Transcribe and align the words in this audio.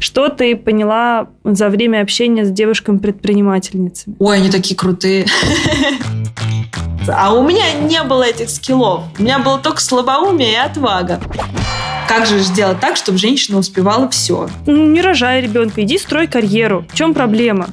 Что 0.00 0.28
ты 0.28 0.56
поняла 0.56 1.28
за 1.44 1.68
время 1.68 2.02
общения 2.02 2.44
с 2.44 2.50
девушками-предпринимательницами? 2.50 4.16
Ой, 4.18 4.36
они 4.36 4.50
такие 4.50 4.76
крутые. 4.76 5.26
А 7.08 7.32
у 7.32 7.46
меня 7.46 7.72
не 7.72 8.02
было 8.02 8.24
этих 8.24 8.50
скиллов. 8.50 9.04
У 9.18 9.22
меня 9.22 9.38
было 9.38 9.58
только 9.58 9.80
слабоумие 9.80 10.52
и 10.52 10.56
отвага. 10.56 11.20
Как 12.06 12.26
же 12.26 12.38
сделать 12.40 12.80
так, 12.80 12.96
чтобы 12.96 13.18
женщина 13.18 13.58
успевала 13.58 14.08
все? 14.08 14.48
Не 14.66 15.00
рожай 15.00 15.42
ребенка, 15.42 15.82
иди 15.82 15.98
строй 15.98 16.26
карьеру. 16.26 16.84
В 16.90 16.94
чем 16.94 17.14
проблема? 17.14 17.68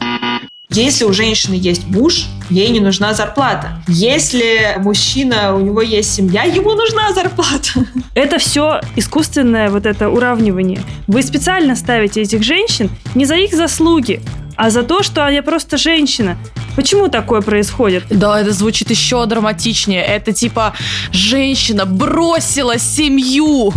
Если 0.70 1.05
у 1.05 1.13
женщины 1.13 1.54
есть 1.54 1.86
муж, 1.88 2.25
ей 2.50 2.70
не 2.70 2.79
нужна 2.79 3.14
зарплата. 3.14 3.84
Если 3.88 4.75
мужчина, 4.77 5.55
у 5.55 5.59
него 5.59 5.82
есть 5.82 6.14
семья, 6.14 6.43
ему 6.43 6.73
нужна 6.73 7.14
зарплата. 7.14 7.86
Это 8.15 8.39
все 8.39 8.82
искусственное 8.96 9.70
вот 9.70 9.86
это 9.86 10.09
уравнивание. 10.09 10.82
Вы 11.07 11.21
специально 11.21 11.75
ставите 11.75 12.21
этих 12.21 12.43
женщин 12.43 12.89
не 13.14 13.25
за 13.25 13.36
их 13.36 13.54
заслуги, 13.54 14.21
а 14.56 14.70
за 14.70 14.83
то, 14.83 15.04
что 15.04 15.25
она 15.25 15.42
просто 15.42 15.78
женщина. 15.78 16.37
Почему 16.75 17.07
такое 17.07 17.42
происходит? 17.42 18.04
Да, 18.09 18.42
это 18.42 18.51
звучит 18.51 18.89
еще 18.89 19.25
драматичнее. 19.25 20.04
Это 20.04 20.34
типа 20.34 20.73
женщина 21.11 21.86
бросила 21.86 22.78
семью. 22.78 23.73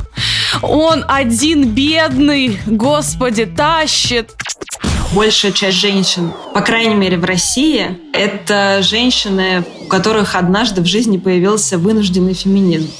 Он 0.62 1.04
один 1.06 1.68
бедный, 1.68 2.58
господи, 2.66 3.44
тащит. 3.46 4.32
Большая 5.14 5.52
часть 5.52 5.78
женщин, 5.78 6.34
по 6.52 6.60
крайней 6.60 6.94
мере 6.94 7.16
в 7.16 7.24
России, 7.24 7.98
это 8.12 8.82
женщины, 8.82 9.64
у 9.80 9.88
которых 9.88 10.36
однажды 10.36 10.82
в 10.82 10.86
жизни 10.86 11.16
появился 11.16 11.78
вынужденный 11.78 12.34
феминизм. 12.34 12.92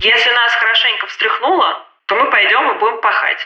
Если 0.00 0.30
нас 0.30 0.52
хорошенько 0.58 1.06
встряхнуло, 1.06 1.66
то 2.06 2.16
мы 2.16 2.30
пойдем 2.30 2.76
и 2.76 2.80
будем 2.80 3.00
пахать. 3.00 3.38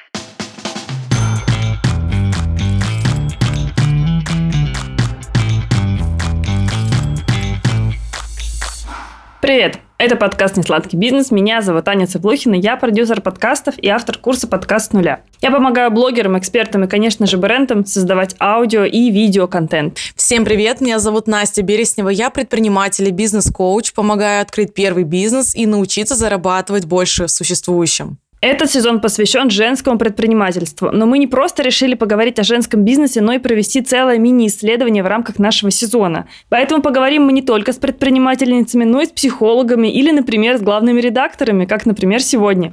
Привет! 9.43 9.90
Это 10.03 10.17
подкаст 10.17 10.57
«Несладкий 10.57 10.99
бизнес». 10.99 11.31
Меня 11.31 11.61
зовут 11.61 11.87
Аня 11.87 12.07
Цыплухина. 12.07 12.55
Я 12.55 12.77
продюсер 12.77 13.21
подкастов 13.21 13.75
и 13.77 13.89
автор 13.89 14.17
курса 14.17 14.49
«Подкаст 14.49 14.95
нуля». 14.95 15.21
Я 15.43 15.51
помогаю 15.51 15.91
блогерам, 15.91 16.39
экспертам 16.39 16.85
и, 16.85 16.89
конечно 16.89 17.27
же, 17.27 17.37
брендам 17.37 17.85
создавать 17.85 18.35
аудио 18.41 18.85
и 18.85 19.11
видео-контент. 19.11 19.99
Всем 20.17 20.47
привет! 20.47 20.81
Меня 20.81 21.01
зовут 21.01 21.27
Настя 21.27 21.61
Береснева. 21.61 22.09
Я 22.09 22.31
предприниматель 22.31 23.09
и 23.09 23.11
бизнес-коуч. 23.11 23.93
Помогаю 23.93 24.41
открыть 24.41 24.73
первый 24.73 25.05
бизнес 25.05 25.55
и 25.55 25.67
научиться 25.67 26.15
зарабатывать 26.15 26.87
больше 26.87 27.27
в 27.27 27.31
существующем. 27.31 28.20
Этот 28.41 28.71
сезон 28.71 29.01
посвящен 29.01 29.51
женскому 29.51 29.99
предпринимательству, 29.99 30.91
но 30.91 31.05
мы 31.05 31.19
не 31.19 31.27
просто 31.27 31.63
решили 31.63 31.95
поговорить 31.95 32.39
о 32.39 32.43
женском 32.43 32.83
бизнесе, 32.85 33.21
но 33.21 33.35
и 33.35 33.39
провести 33.39 33.83
целое 33.83 34.17
мини-исследование 34.17 35.03
в 35.03 35.07
рамках 35.07 35.39
нашего 35.39 35.71
сезона. 35.71 36.27
Поэтому 36.49 36.81
поговорим 36.81 37.25
мы 37.25 37.35
не 37.35 37.43
только 37.43 37.75
с 37.75 37.77
предпринимательницами, 37.77 38.85
но 38.85 39.03
и 39.03 39.07
с 39.07 39.11
психологами 39.11 39.89
или, 39.89 40.11
например, 40.11 40.57
с 40.57 40.63
главными 40.63 41.03
редакторами, 41.03 41.67
как, 41.67 41.85
например, 41.85 42.23
сегодня. 42.23 42.73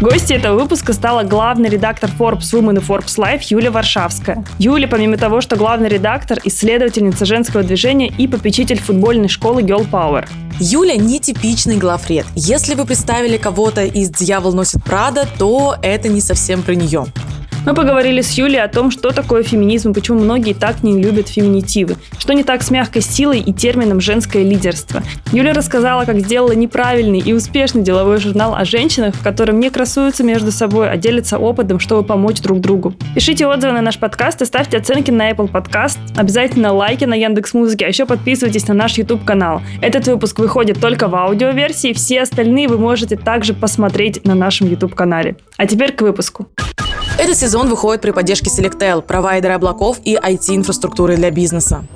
Гостьей 0.00 0.38
этого 0.38 0.60
выпуска 0.60 0.92
стала 0.92 1.22
главный 1.22 1.70
редактор 1.70 2.10
Forbes 2.18 2.52
Women 2.52 2.80
и 2.80 2.82
Forbes 2.82 3.16
Life 3.16 3.44
Юля 3.48 3.70
Варшавская. 3.70 4.44
Юля, 4.58 4.86
помимо 4.88 5.16
того, 5.16 5.40
что 5.40 5.56
главный 5.56 5.88
редактор, 5.88 6.38
исследовательница 6.44 7.24
женского 7.24 7.62
движения 7.62 8.08
и 8.08 8.28
попечитель 8.28 8.78
футбольной 8.78 9.28
школы 9.28 9.62
Girl 9.62 9.88
Power. 9.90 10.28
Юля 10.60 10.96
не 10.96 11.18
типичный 11.18 11.78
главред. 11.78 12.26
Если 12.34 12.74
вы 12.74 12.84
представили 12.84 13.38
кого-то 13.38 13.84
из 13.84 14.10
«Дьявол 14.10 14.52
носит 14.52 14.84
Прада», 14.84 15.26
то 15.38 15.76
это 15.80 16.08
не 16.08 16.20
совсем 16.20 16.62
про 16.62 16.74
нее. 16.74 17.06
Мы 17.66 17.74
поговорили 17.74 18.20
с 18.20 18.30
Юлей 18.38 18.62
о 18.62 18.68
том, 18.68 18.92
что 18.92 19.10
такое 19.10 19.42
феминизм 19.42 19.90
и 19.90 19.92
почему 19.92 20.20
многие 20.20 20.54
так 20.54 20.84
не 20.84 21.02
любят 21.02 21.26
феминитивы, 21.26 21.96
что 22.16 22.32
не 22.32 22.44
так 22.44 22.62
с 22.62 22.70
мягкой 22.70 23.02
силой 23.02 23.40
и 23.40 23.52
термином 23.52 24.00
«женское 24.00 24.44
лидерство». 24.44 25.02
Юля 25.32 25.52
рассказала, 25.52 26.04
как 26.04 26.20
сделала 26.20 26.52
неправильный 26.52 27.18
и 27.18 27.32
успешный 27.32 27.82
деловой 27.82 28.20
журнал 28.20 28.54
о 28.54 28.64
женщинах, 28.64 29.16
в 29.16 29.22
котором 29.24 29.58
не 29.58 29.68
красуются 29.70 30.22
между 30.22 30.52
собой, 30.52 30.88
а 30.88 30.96
делятся 30.96 31.38
опытом, 31.38 31.80
чтобы 31.80 32.04
помочь 32.04 32.40
друг 32.40 32.60
другу. 32.60 32.94
Пишите 33.16 33.48
отзывы 33.48 33.72
на 33.72 33.82
наш 33.82 33.98
подкаст 33.98 34.40
и 34.42 34.44
ставьте 34.44 34.76
оценки 34.76 35.10
на 35.10 35.32
Apple 35.32 35.50
Podcast. 35.50 35.98
Обязательно 36.16 36.72
лайки 36.72 37.04
на 37.04 37.14
Яндекс 37.14 37.52
Музыке, 37.52 37.86
а 37.86 37.88
еще 37.88 38.06
подписывайтесь 38.06 38.68
на 38.68 38.74
наш 38.74 38.96
YouTube 38.96 39.24
канал. 39.24 39.60
Этот 39.82 40.06
выпуск 40.06 40.38
выходит 40.38 40.80
только 40.80 41.08
в 41.08 41.16
аудиоверсии, 41.16 41.92
все 41.94 42.22
остальные 42.22 42.68
вы 42.68 42.78
можете 42.78 43.16
также 43.16 43.54
посмотреть 43.54 44.24
на 44.24 44.36
нашем 44.36 44.68
YouTube 44.68 44.94
канале. 44.94 45.36
А 45.56 45.66
теперь 45.66 45.90
к 45.90 46.02
выпуску. 46.02 46.46
Этот 47.18 47.38
сезон 47.38 47.70
выходит 47.70 48.02
при 48.02 48.10
поддержке 48.10 48.50
Selectel, 48.50 49.00
провайдера 49.00 49.54
облаков 49.54 49.98
и 50.04 50.16
IT-инфраструктуры 50.16 51.16
для 51.16 51.30
бизнеса. 51.30 51.86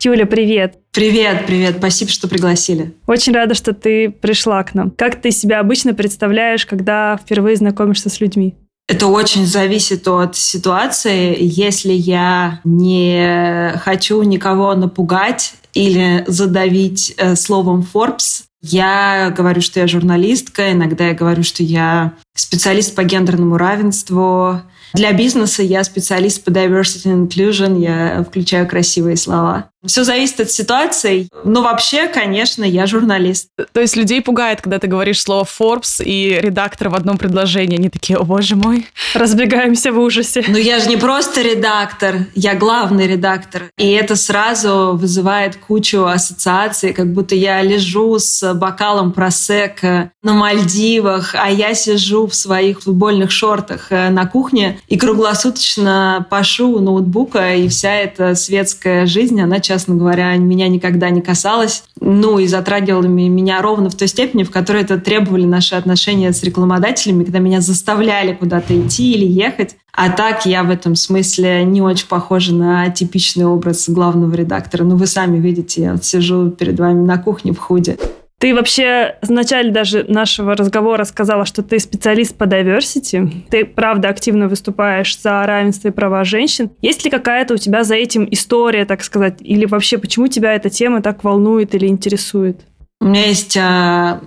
Юля, 0.00 0.26
привет. 0.26 0.78
Привет, 0.90 1.46
привет. 1.46 1.76
Спасибо, 1.78 2.10
что 2.10 2.26
пригласили. 2.26 2.94
Очень 3.06 3.32
рада, 3.32 3.54
что 3.54 3.72
ты 3.72 4.10
пришла 4.10 4.64
к 4.64 4.74
нам. 4.74 4.90
Как 4.90 5.22
ты 5.22 5.30
себя 5.30 5.60
обычно 5.60 5.94
представляешь, 5.94 6.66
когда 6.66 7.16
впервые 7.16 7.56
знакомишься 7.56 8.08
с 8.08 8.20
людьми? 8.20 8.56
Это 8.88 9.06
очень 9.06 9.46
зависит 9.46 10.08
от 10.08 10.34
ситуации. 10.34 11.36
Если 11.38 11.92
я 11.92 12.60
не 12.64 13.72
хочу 13.78 14.20
никого 14.22 14.74
напугать 14.74 15.54
или 15.72 16.24
задавить 16.26 17.14
э, 17.16 17.36
словом 17.36 17.86
Forbes, 17.94 18.42
я 18.62 19.34
говорю, 19.36 19.60
что 19.60 19.80
я 19.80 19.88
журналистка, 19.88 20.72
иногда 20.72 21.08
я 21.08 21.14
говорю, 21.14 21.42
что 21.42 21.62
я 21.62 22.14
специалист 22.34 22.94
по 22.94 23.02
гендерному 23.02 23.56
равенству. 23.56 24.60
Для 24.94 25.12
бизнеса 25.12 25.62
я 25.62 25.82
специалист 25.84 26.44
по 26.44 26.50
diversity 26.50 27.06
and 27.06 27.28
inclusion, 27.28 27.80
я 27.80 28.22
включаю 28.22 28.68
красивые 28.68 29.16
слова. 29.16 29.71
Все 29.86 30.04
зависит 30.04 30.40
от 30.40 30.50
ситуации. 30.50 31.28
Но 31.44 31.62
вообще, 31.62 32.06
конечно, 32.06 32.64
я 32.64 32.86
журналист. 32.86 33.48
То 33.72 33.80
есть 33.80 33.96
людей 33.96 34.22
пугает, 34.22 34.60
когда 34.60 34.78
ты 34.78 34.86
говоришь 34.86 35.20
слово 35.20 35.44
Forbes 35.44 36.02
и 36.02 36.38
редактор 36.40 36.88
в 36.88 36.94
одном 36.94 37.18
предложении. 37.18 37.78
Они 37.78 37.88
такие, 37.88 38.16
о 38.16 38.24
боже 38.24 38.56
мой. 38.56 38.86
Разбегаемся 39.14 39.92
в 39.92 39.98
ужасе. 39.98 40.44
Но 40.46 40.58
я 40.58 40.78
же 40.78 40.88
не 40.88 40.96
просто 40.96 41.42
редактор, 41.42 42.26
я 42.34 42.54
главный 42.54 43.06
редактор. 43.06 43.70
И 43.76 43.90
это 43.90 44.16
сразу 44.16 44.96
вызывает 44.96 45.56
кучу 45.56 46.04
ассоциаций, 46.04 46.92
как 46.92 47.12
будто 47.12 47.34
я 47.34 47.60
лежу 47.62 48.18
с 48.18 48.54
бокалом 48.54 49.12
просека 49.12 50.12
на 50.22 50.34
Мальдивах, 50.34 51.34
а 51.34 51.50
я 51.50 51.74
сижу 51.74 52.26
в 52.26 52.34
своих 52.34 52.82
футбольных 52.82 53.30
шортах 53.30 53.86
э, 53.90 54.10
на 54.10 54.26
кухне 54.26 54.78
и 54.86 54.96
круглосуточно 54.96 56.26
пашу 56.30 56.78
ноутбука, 56.78 57.54
и 57.54 57.68
вся 57.68 57.94
эта 57.94 58.34
светская 58.34 59.06
жизнь, 59.06 59.40
она 59.40 59.60
честно 59.72 59.94
говоря, 59.94 60.36
меня 60.36 60.68
никогда 60.68 61.08
не 61.08 61.22
касалось. 61.22 61.84
Ну 61.98 62.38
и 62.38 62.46
затрагивало 62.46 63.06
меня 63.06 63.62
ровно 63.62 63.88
в 63.88 63.94
той 63.94 64.06
степени, 64.06 64.42
в 64.42 64.50
которой 64.50 64.82
это 64.82 64.98
требовали 64.98 65.46
наши 65.46 65.74
отношения 65.74 66.30
с 66.30 66.42
рекламодателями, 66.42 67.24
когда 67.24 67.38
меня 67.38 67.62
заставляли 67.62 68.34
куда-то 68.34 68.78
идти 68.78 69.14
или 69.14 69.24
ехать. 69.24 69.76
А 69.94 70.10
так 70.10 70.44
я 70.44 70.62
в 70.62 70.68
этом 70.68 70.94
смысле 70.94 71.64
не 71.64 71.80
очень 71.80 72.06
похожа 72.06 72.54
на 72.54 72.90
типичный 72.90 73.46
образ 73.46 73.88
главного 73.88 74.34
редактора. 74.34 74.84
Ну, 74.84 74.96
вы 74.96 75.06
сами 75.06 75.38
видите, 75.38 75.82
я 75.82 75.92
вот 75.92 76.04
сижу 76.04 76.50
перед 76.50 76.78
вами 76.78 77.06
на 77.06 77.16
кухне 77.16 77.52
в 77.52 77.58
худе. 77.58 77.96
Ты 78.42 78.56
вообще 78.56 79.14
в 79.22 79.30
начале 79.30 79.70
даже 79.70 80.04
нашего 80.08 80.56
разговора 80.56 81.04
сказала, 81.04 81.46
что 81.46 81.62
ты 81.62 81.78
специалист 81.78 82.34
по 82.34 82.42
diversity. 82.42 83.44
Ты, 83.48 83.64
правда, 83.64 84.08
активно 84.08 84.48
выступаешь 84.48 85.16
за 85.16 85.46
равенство 85.46 85.86
и 85.86 85.90
права 85.92 86.24
женщин. 86.24 86.72
Есть 86.80 87.04
ли 87.04 87.10
какая-то 87.12 87.54
у 87.54 87.56
тебя 87.56 87.84
за 87.84 87.94
этим 87.94 88.26
история, 88.28 88.84
так 88.84 89.04
сказать? 89.04 89.36
Или 89.38 89.64
вообще, 89.64 89.96
почему 89.96 90.26
тебя 90.26 90.54
эта 90.54 90.70
тема 90.70 91.02
так 91.02 91.22
волнует 91.22 91.76
или 91.76 91.86
интересует? 91.86 92.62
У 93.00 93.04
меня 93.04 93.26
есть 93.26 93.56
а, 93.56 94.20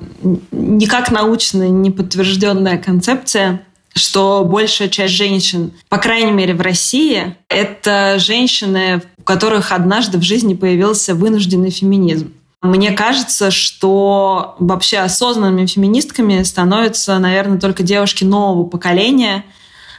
никак 0.54 1.12
научная, 1.12 1.68
неподтвержденная 1.68 2.78
концепция, 2.78 3.64
что 3.94 4.46
большая 4.46 4.88
часть 4.88 5.14
женщин, 5.14 5.74
по 5.89 5.98
крайней 5.98 6.31
мере 6.31 6.54
в 6.54 6.62
России, 6.62 7.36
это 7.50 8.16
женщины, 8.19 9.01
у 9.18 9.24
которых 9.24 9.74
однажды 9.74 10.18
в 10.19 10.22
жизни 10.22 10.54
появился 10.54 11.16
вынужденный 11.16 11.69
феминизм. 11.69 12.31
Мне 12.65 12.91
кажется, 12.91 13.51
что 13.51 14.56
вообще 14.59 14.97
осознанными 15.00 15.65
феминистками 15.65 16.44
становятся, 16.44 17.17
наверное, 17.19 17.59
только 17.59 17.83
девушки 17.83 18.23
нового 18.23 18.65
поколения, 18.65 19.45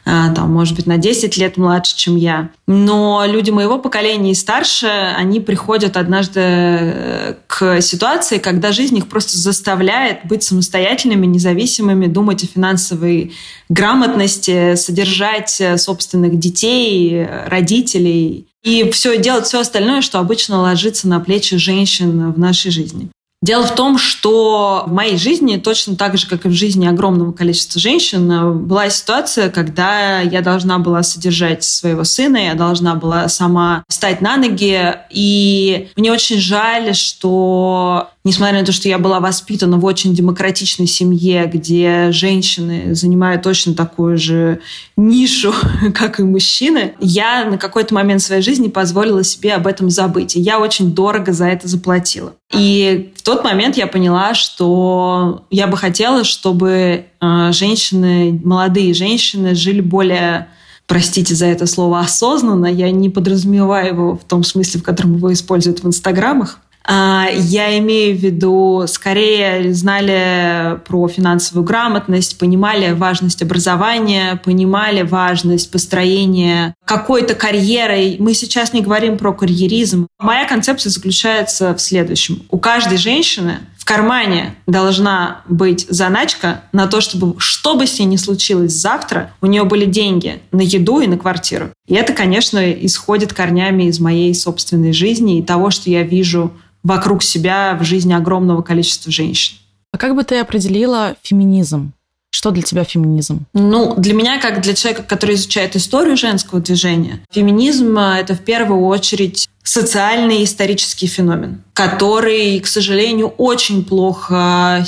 там, 0.06 0.52
может 0.52 0.76
быть, 0.76 0.86
на 0.86 0.98
10 0.98 1.36
лет 1.36 1.56
младше, 1.56 1.96
чем 1.96 2.14
я. 2.16 2.50
Но 2.68 3.24
люди 3.26 3.50
моего 3.50 3.78
поколения 3.78 4.30
и 4.30 4.34
старше, 4.34 4.86
они 4.86 5.40
приходят 5.40 5.96
однажды 5.96 6.40
э, 6.40 7.34
к 7.48 7.80
ситуации, 7.80 8.38
когда 8.38 8.70
жизнь 8.70 8.96
их 8.96 9.08
просто 9.08 9.36
заставляет 9.36 10.20
быть 10.24 10.44
самостоятельными, 10.44 11.26
независимыми, 11.26 12.06
думать 12.06 12.44
о 12.44 12.46
финансовой 12.46 13.32
грамотности, 13.68 14.76
содержать 14.76 15.60
э, 15.60 15.76
собственных 15.76 16.38
детей, 16.38 17.26
родителей 17.48 18.46
и 18.62 18.90
все 18.90 19.16
делать 19.18 19.46
все 19.46 19.60
остальное, 19.60 20.02
что 20.02 20.18
обычно 20.18 20.60
ложится 20.60 21.08
на 21.08 21.20
плечи 21.20 21.56
женщин 21.56 22.32
в 22.32 22.38
нашей 22.38 22.70
жизни. 22.70 23.10
Дело 23.42 23.66
в 23.66 23.74
том, 23.74 23.98
что 23.98 24.84
в 24.86 24.92
моей 24.92 25.18
жизни, 25.18 25.58
точно 25.58 25.94
так 25.94 26.16
же, 26.16 26.26
как 26.26 26.46
и 26.46 26.48
в 26.48 26.52
жизни 26.52 26.86
огромного 26.86 27.32
количества 27.32 27.80
женщин, 27.80 28.66
была 28.66 28.88
ситуация, 28.88 29.50
когда 29.50 30.20
я 30.20 30.40
должна 30.40 30.78
была 30.78 31.02
содержать 31.02 31.62
своего 31.62 32.04
сына, 32.04 32.38
я 32.38 32.54
должна 32.54 32.94
была 32.94 33.28
сама 33.28 33.84
встать 33.88 34.22
на 34.22 34.38
ноги. 34.38 34.94
И 35.10 35.90
мне 35.96 36.12
очень 36.12 36.38
жаль, 36.38 36.94
что 36.94 38.08
несмотря 38.26 38.60
на 38.60 38.66
то, 38.66 38.72
что 38.72 38.88
я 38.88 38.98
была 38.98 39.20
воспитана 39.20 39.76
в 39.76 39.84
очень 39.84 40.14
демократичной 40.14 40.86
семье, 40.86 41.46
где 41.46 42.10
женщины 42.12 42.94
занимают 42.94 43.42
точно 43.42 43.74
такую 43.74 44.18
же 44.18 44.60
нишу, 44.96 45.54
как 45.94 46.20
и 46.20 46.24
мужчины, 46.24 46.94
я 47.00 47.44
на 47.44 47.58
какой-то 47.58 47.94
момент 47.94 48.22
своей 48.22 48.42
жизни 48.42 48.68
позволила 48.68 49.22
себе 49.22 49.54
об 49.54 49.66
этом 49.66 49.90
забыть. 49.90 50.36
И 50.36 50.40
я 50.40 50.58
очень 50.58 50.92
дорого 50.92 51.32
за 51.32 51.46
это 51.46 51.68
заплатила. 51.68 52.34
И 52.52 53.12
в 53.16 53.22
тот 53.22 53.42
момент 53.42 53.76
я 53.76 53.86
поняла, 53.86 54.34
что 54.34 55.46
я 55.50 55.66
бы 55.66 55.76
хотела, 55.76 56.22
чтобы 56.22 57.06
э, 57.20 57.52
женщины, 57.52 58.40
молодые 58.44 58.94
женщины 58.94 59.54
жили 59.54 59.80
более 59.80 60.48
простите 60.86 61.34
за 61.34 61.46
это 61.46 61.66
слово, 61.66 62.00
осознанно. 62.00 62.66
Я 62.66 62.90
не 62.90 63.10
подразумеваю 63.10 63.88
его 63.88 64.16
в 64.16 64.24
том 64.24 64.44
смысле, 64.44 64.80
в 64.80 64.84
котором 64.84 65.16
его 65.16 65.32
используют 65.32 65.80
в 65.82 65.86
инстаграмах. 65.88 66.60
А, 66.86 67.26
я 67.32 67.76
имею 67.78 68.16
в 68.16 68.20
виду, 68.20 68.84
скорее 68.86 69.74
знали 69.74 70.78
про 70.86 71.08
финансовую 71.08 71.64
грамотность, 71.64 72.38
понимали 72.38 72.92
важность 72.92 73.42
образования, 73.42 74.40
понимали 74.44 75.02
важность 75.02 75.70
построения 75.70 76.74
какой-то 76.84 77.34
карьерой. 77.34 78.16
Мы 78.20 78.34
сейчас 78.34 78.72
не 78.72 78.82
говорим 78.82 79.18
про 79.18 79.32
карьеризм. 79.32 80.06
Моя 80.20 80.46
концепция 80.46 80.90
заключается 80.90 81.74
в 81.74 81.80
следующем. 81.80 82.42
У 82.50 82.58
каждой 82.58 82.98
женщины 82.98 83.58
кармане 83.86 84.56
должна 84.66 85.42
быть 85.48 85.86
заначка 85.88 86.62
на 86.72 86.88
то, 86.88 87.00
чтобы 87.00 87.36
что 87.38 87.76
бы 87.76 87.86
с 87.86 87.98
ней 87.98 88.04
ни 88.04 88.16
случилось 88.16 88.72
завтра, 88.72 89.32
у 89.40 89.46
нее 89.46 89.64
были 89.64 89.86
деньги 89.86 90.42
на 90.50 90.60
еду 90.60 91.00
и 91.00 91.06
на 91.06 91.16
квартиру. 91.16 91.70
И 91.86 91.94
это, 91.94 92.12
конечно, 92.12 92.58
исходит 92.72 93.32
корнями 93.32 93.84
из 93.84 94.00
моей 94.00 94.34
собственной 94.34 94.92
жизни 94.92 95.38
и 95.38 95.42
того, 95.42 95.70
что 95.70 95.88
я 95.88 96.02
вижу 96.02 96.52
вокруг 96.82 97.22
себя 97.22 97.78
в 97.80 97.84
жизни 97.84 98.12
огромного 98.12 98.62
количества 98.62 99.12
женщин. 99.12 99.56
А 99.92 99.98
как 99.98 100.16
бы 100.16 100.24
ты 100.24 100.40
определила 100.40 101.14
феминизм? 101.22 101.92
Что 102.36 102.50
для 102.50 102.62
тебя 102.62 102.84
феминизм? 102.84 103.46
Ну, 103.54 103.94
для 103.96 104.12
меня, 104.12 104.38
как 104.38 104.60
для 104.60 104.74
человека, 104.74 105.02
который 105.02 105.36
изучает 105.36 105.74
историю 105.74 106.18
женского 106.18 106.60
движения, 106.60 107.22
феминизм— 107.30 107.96
это 107.98 108.34
в 108.34 108.40
первую 108.40 108.84
очередь 108.84 109.48
социальный 109.62 110.44
исторический 110.44 111.06
феномен, 111.06 111.62
который, 111.72 112.60
к 112.60 112.66
сожалению, 112.66 113.28
очень 113.28 113.86
плохо 113.86 114.84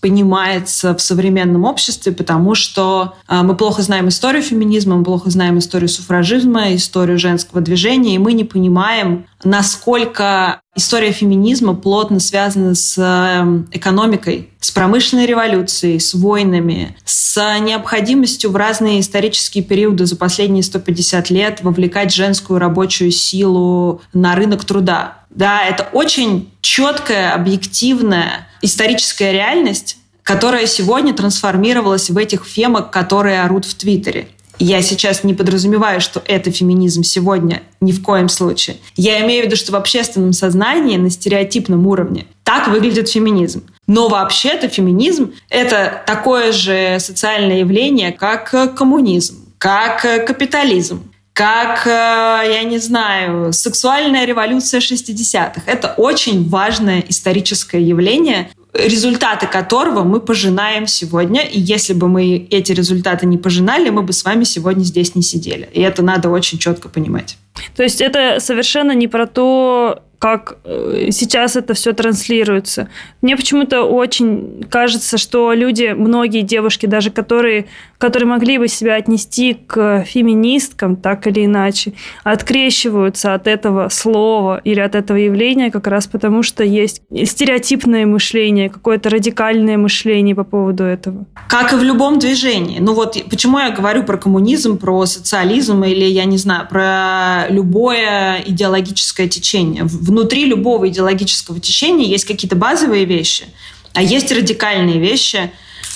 понимается 0.00 0.94
в 0.94 1.00
современном 1.00 1.64
обществе, 1.64 2.12
потому 2.12 2.54
что 2.54 3.14
а, 3.26 3.42
мы 3.42 3.56
плохо 3.56 3.82
знаем 3.82 4.08
историю 4.08 4.42
феминизма, 4.42 4.96
мы 4.96 5.04
плохо 5.04 5.30
знаем 5.30 5.58
историю 5.58 5.88
суфражизма, 5.88 6.74
историю 6.74 7.18
женского 7.18 7.60
движения, 7.60 8.14
и 8.14 8.18
мы 8.18 8.32
не 8.32 8.44
понимаем, 8.44 9.26
насколько 9.44 10.60
история 10.74 11.12
феминизма 11.12 11.74
плотно 11.74 12.20
связана 12.20 12.74
с 12.74 12.96
эм, 12.98 13.68
экономикой, 13.72 14.50
с 14.60 14.70
промышленной 14.70 15.26
революцией, 15.26 15.98
с 15.98 16.14
войнами, 16.14 16.96
с 17.04 17.58
необходимостью 17.60 18.50
в 18.50 18.56
разные 18.56 19.00
исторические 19.00 19.64
периоды 19.64 20.06
за 20.06 20.16
последние 20.16 20.62
150 20.62 21.30
лет 21.30 21.62
вовлекать 21.62 22.12
женскую 22.12 22.58
рабочую 22.58 23.10
силу 23.10 24.02
на 24.12 24.34
рынок 24.34 24.64
труда. 24.64 25.18
Да, 25.30 25.62
это 25.64 25.88
очень 25.92 26.50
четкая, 26.60 27.34
объективная 27.34 28.48
историческая 28.66 29.32
реальность, 29.32 29.96
которая 30.22 30.66
сегодня 30.66 31.14
трансформировалась 31.14 32.10
в 32.10 32.18
этих 32.18 32.44
фемок, 32.44 32.90
которые 32.90 33.42
орут 33.42 33.64
в 33.64 33.74
Твиттере. 33.74 34.28
Я 34.58 34.82
сейчас 34.82 35.22
не 35.22 35.34
подразумеваю, 35.34 36.00
что 36.00 36.22
это 36.26 36.50
феминизм 36.50 37.02
сегодня 37.02 37.62
ни 37.80 37.92
в 37.92 38.02
коем 38.02 38.28
случае. 38.28 38.78
Я 38.96 39.20
имею 39.24 39.42
в 39.42 39.46
виду, 39.46 39.56
что 39.56 39.72
в 39.72 39.76
общественном 39.76 40.32
сознании 40.32 40.96
на 40.96 41.10
стереотипном 41.10 41.86
уровне 41.86 42.26
так 42.42 42.68
выглядит 42.68 43.08
феминизм. 43.08 43.64
Но 43.86 44.08
вообще-то 44.08 44.68
феминизм— 44.68 45.32
это 45.50 46.02
такое 46.06 46.52
же 46.52 46.96
социальное 47.00 47.60
явление, 47.60 48.12
как 48.12 48.50
коммунизм, 48.76 49.44
как 49.58 50.00
капитализм, 50.26 51.02
как, 51.36 51.86
э, 51.86 51.90
я 51.90 52.62
не 52.62 52.78
знаю, 52.78 53.52
сексуальная 53.52 54.24
революция 54.24 54.80
60-х. 54.80 55.60
Это 55.66 55.92
очень 55.98 56.48
важное 56.48 57.04
историческое 57.06 57.82
явление, 57.82 58.48
результаты 58.72 59.46
которого 59.46 60.02
мы 60.02 60.20
пожинаем 60.20 60.86
сегодня. 60.86 61.42
И 61.42 61.60
если 61.60 61.92
бы 61.92 62.08
мы 62.08 62.48
эти 62.50 62.72
результаты 62.72 63.26
не 63.26 63.36
пожинали, 63.36 63.90
мы 63.90 64.00
бы 64.00 64.14
с 64.14 64.24
вами 64.24 64.44
сегодня 64.44 64.82
здесь 64.82 65.14
не 65.14 65.20
сидели. 65.20 65.68
И 65.74 65.82
это 65.82 66.02
надо 66.02 66.30
очень 66.30 66.58
четко 66.58 66.88
понимать. 66.88 67.36
То 67.76 67.82
есть 67.82 68.00
это 68.00 68.40
совершенно 68.40 68.92
не 68.92 69.06
про 69.06 69.26
то, 69.26 70.02
как 70.18 70.56
э, 70.64 71.08
сейчас 71.10 71.56
это 71.56 71.74
все 71.74 71.92
транслируется. 71.92 72.88
Мне 73.20 73.36
почему-то 73.36 73.82
очень 73.82 74.64
кажется, 74.70 75.18
что 75.18 75.52
люди, 75.52 75.94
многие 75.96 76.42
девушки, 76.42 76.86
даже 76.86 77.10
которые, 77.10 77.66
которые 77.98 78.28
могли 78.28 78.58
бы 78.58 78.68
себя 78.68 78.94
отнести 78.94 79.54
к 79.54 80.04
феминисткам, 80.04 80.96
так 80.96 81.26
или 81.26 81.44
иначе, 81.44 81.92
открещиваются 82.24 83.34
от 83.34 83.46
этого 83.46 83.88
слова 83.90 84.60
или 84.64 84.80
от 84.80 84.94
этого 84.94 85.18
явления 85.18 85.70
как 85.70 85.86
раз 85.86 86.06
потому, 86.06 86.42
что 86.42 86.64
есть 86.64 87.02
стереотипное 87.24 88.06
мышление, 88.06 88.70
какое-то 88.70 89.10
радикальное 89.10 89.76
мышление 89.76 90.34
по 90.34 90.44
поводу 90.44 90.84
этого. 90.84 91.26
Как 91.48 91.72
и 91.72 91.76
в 91.76 91.82
любом 91.82 92.18
движении. 92.18 92.78
Ну 92.78 92.94
вот 92.94 93.22
почему 93.28 93.58
я 93.58 93.70
говорю 93.70 94.02
про 94.04 94.16
коммунизм, 94.16 94.78
про 94.78 95.04
социализм 95.04 95.84
или, 95.84 96.04
я 96.04 96.24
не 96.24 96.38
знаю, 96.38 96.66
про 96.68 97.48
любое 97.50 98.42
идеологическое 98.46 99.28
течение 99.28 99.84
внутри 100.16 100.46
любого 100.46 100.88
идеологического 100.88 101.60
течения 101.60 102.06
есть 102.06 102.24
какие-то 102.24 102.56
базовые 102.56 103.04
вещи, 103.04 103.44
а 103.92 104.02
есть 104.02 104.32
радикальные 104.32 104.98
вещи, 104.98 105.52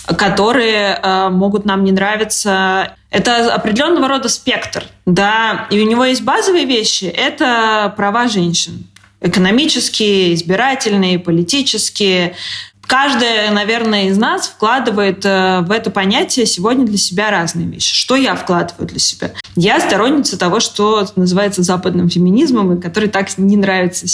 которые 0.06 1.00
э, 1.02 1.28
могут 1.30 1.64
нам 1.64 1.84
не 1.84 1.92
нравиться. 1.92 2.94
Это 3.10 3.54
определенного 3.54 4.08
рода 4.08 4.28
спектр, 4.28 4.84
да, 5.06 5.66
и 5.70 5.80
у 5.80 5.88
него 5.88 6.04
есть 6.04 6.22
базовые 6.22 6.66
вещи. 6.66 7.04
Это 7.04 7.94
права 7.96 8.28
женщин, 8.28 8.86
экономические, 9.22 10.34
избирательные, 10.34 11.18
политические, 11.18 12.36
Каждая, 12.86 13.52
наверное, 13.52 14.08
из 14.08 14.18
нас 14.18 14.48
вкладывает 14.48 15.24
э, 15.24 15.60
в 15.60 15.70
это 15.70 15.92
понятие 15.92 16.44
сегодня 16.44 16.84
для 16.84 16.98
себя 16.98 17.30
разные 17.30 17.68
вещи. 17.68 17.94
Что 17.94 18.16
я 18.16 18.34
вкладываю 18.34 18.88
для 18.88 18.98
себя? 18.98 19.30
Я 19.56 19.80
сторонница 19.80 20.38
того, 20.38 20.60
что 20.60 21.06
называется 21.16 21.62
западным 21.62 22.08
феминизмом, 22.08 22.72
и 22.72 22.80
который 22.80 23.08
так 23.08 23.36
не 23.38 23.56
нравится 23.56 24.06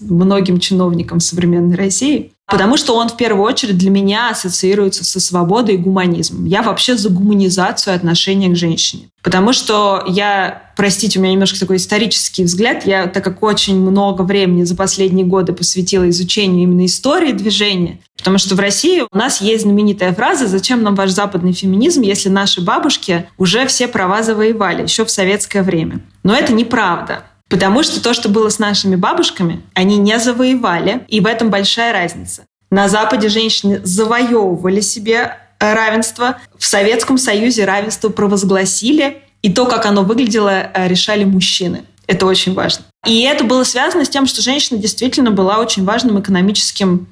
многим 0.00 0.58
чиновникам 0.58 1.20
современной 1.20 1.76
России. 1.76 2.32
Потому 2.52 2.76
что 2.76 2.94
он 2.94 3.08
в 3.08 3.16
первую 3.16 3.46
очередь 3.46 3.78
для 3.78 3.88
меня 3.88 4.28
ассоциируется 4.28 5.06
со 5.06 5.20
свободой 5.20 5.76
и 5.76 5.78
гуманизмом. 5.78 6.44
Я 6.44 6.60
вообще 6.60 6.98
за 6.98 7.08
гуманизацию 7.08 7.96
отношения 7.96 8.50
к 8.50 8.56
женщине. 8.56 9.08
Потому 9.22 9.54
что 9.54 10.04
я, 10.06 10.70
простите, 10.76 11.18
у 11.18 11.22
меня 11.22 11.32
немножко 11.32 11.58
такой 11.58 11.76
исторический 11.76 12.44
взгляд, 12.44 12.84
я, 12.84 13.06
так 13.06 13.24
как 13.24 13.42
очень 13.42 13.80
много 13.80 14.20
времени 14.20 14.64
за 14.64 14.76
последние 14.76 15.24
годы 15.24 15.54
посвятила 15.54 16.10
изучению 16.10 16.64
именно 16.64 16.84
истории 16.84 17.32
движения, 17.32 18.00
потому 18.18 18.36
что 18.36 18.54
в 18.54 18.60
России 18.60 19.00
у 19.00 19.16
нас 19.16 19.40
есть 19.40 19.62
знаменитая 19.62 20.12
фраза 20.12 20.46
«Зачем 20.46 20.82
нам 20.82 20.94
ваш 20.94 21.10
западный 21.10 21.54
феминизм, 21.54 22.02
если 22.02 22.28
наши 22.28 22.60
бабушки 22.60 23.30
уже 23.38 23.66
все 23.66 23.88
права 23.88 24.22
завоевали, 24.22 24.82
еще 24.82 25.06
в 25.06 25.10
советское 25.10 25.62
время?» 25.62 26.00
Но 26.22 26.34
это 26.34 26.52
неправда. 26.52 27.22
Потому 27.52 27.82
что 27.82 28.02
то, 28.02 28.14
что 28.14 28.30
было 28.30 28.48
с 28.48 28.58
нашими 28.58 28.96
бабушками, 28.96 29.60
они 29.74 29.98
не 29.98 30.18
завоевали, 30.18 31.04
и 31.08 31.20
в 31.20 31.26
этом 31.26 31.50
большая 31.50 31.92
разница. 31.92 32.46
На 32.70 32.88
Западе 32.88 33.28
женщины 33.28 33.82
завоевывали 33.84 34.80
себе 34.80 35.36
равенство, 35.58 36.38
в 36.58 36.64
Советском 36.64 37.18
Союзе 37.18 37.66
равенство 37.66 38.08
провозгласили, 38.08 39.18
и 39.42 39.52
то, 39.52 39.66
как 39.66 39.84
оно 39.84 40.02
выглядело, 40.02 40.48
э, 40.48 40.88
решали 40.88 41.24
мужчины. 41.24 41.84
Это 42.06 42.24
очень 42.24 42.54
важно. 42.54 42.86
И 43.06 43.20
это 43.20 43.44
было 43.44 43.64
связано 43.64 44.06
с 44.06 44.08
тем, 44.08 44.26
что 44.26 44.40
женщина 44.40 44.80
действительно 44.80 45.30
была 45.30 45.58
очень 45.58 45.84
важным 45.84 46.18
экономическим 46.18 47.06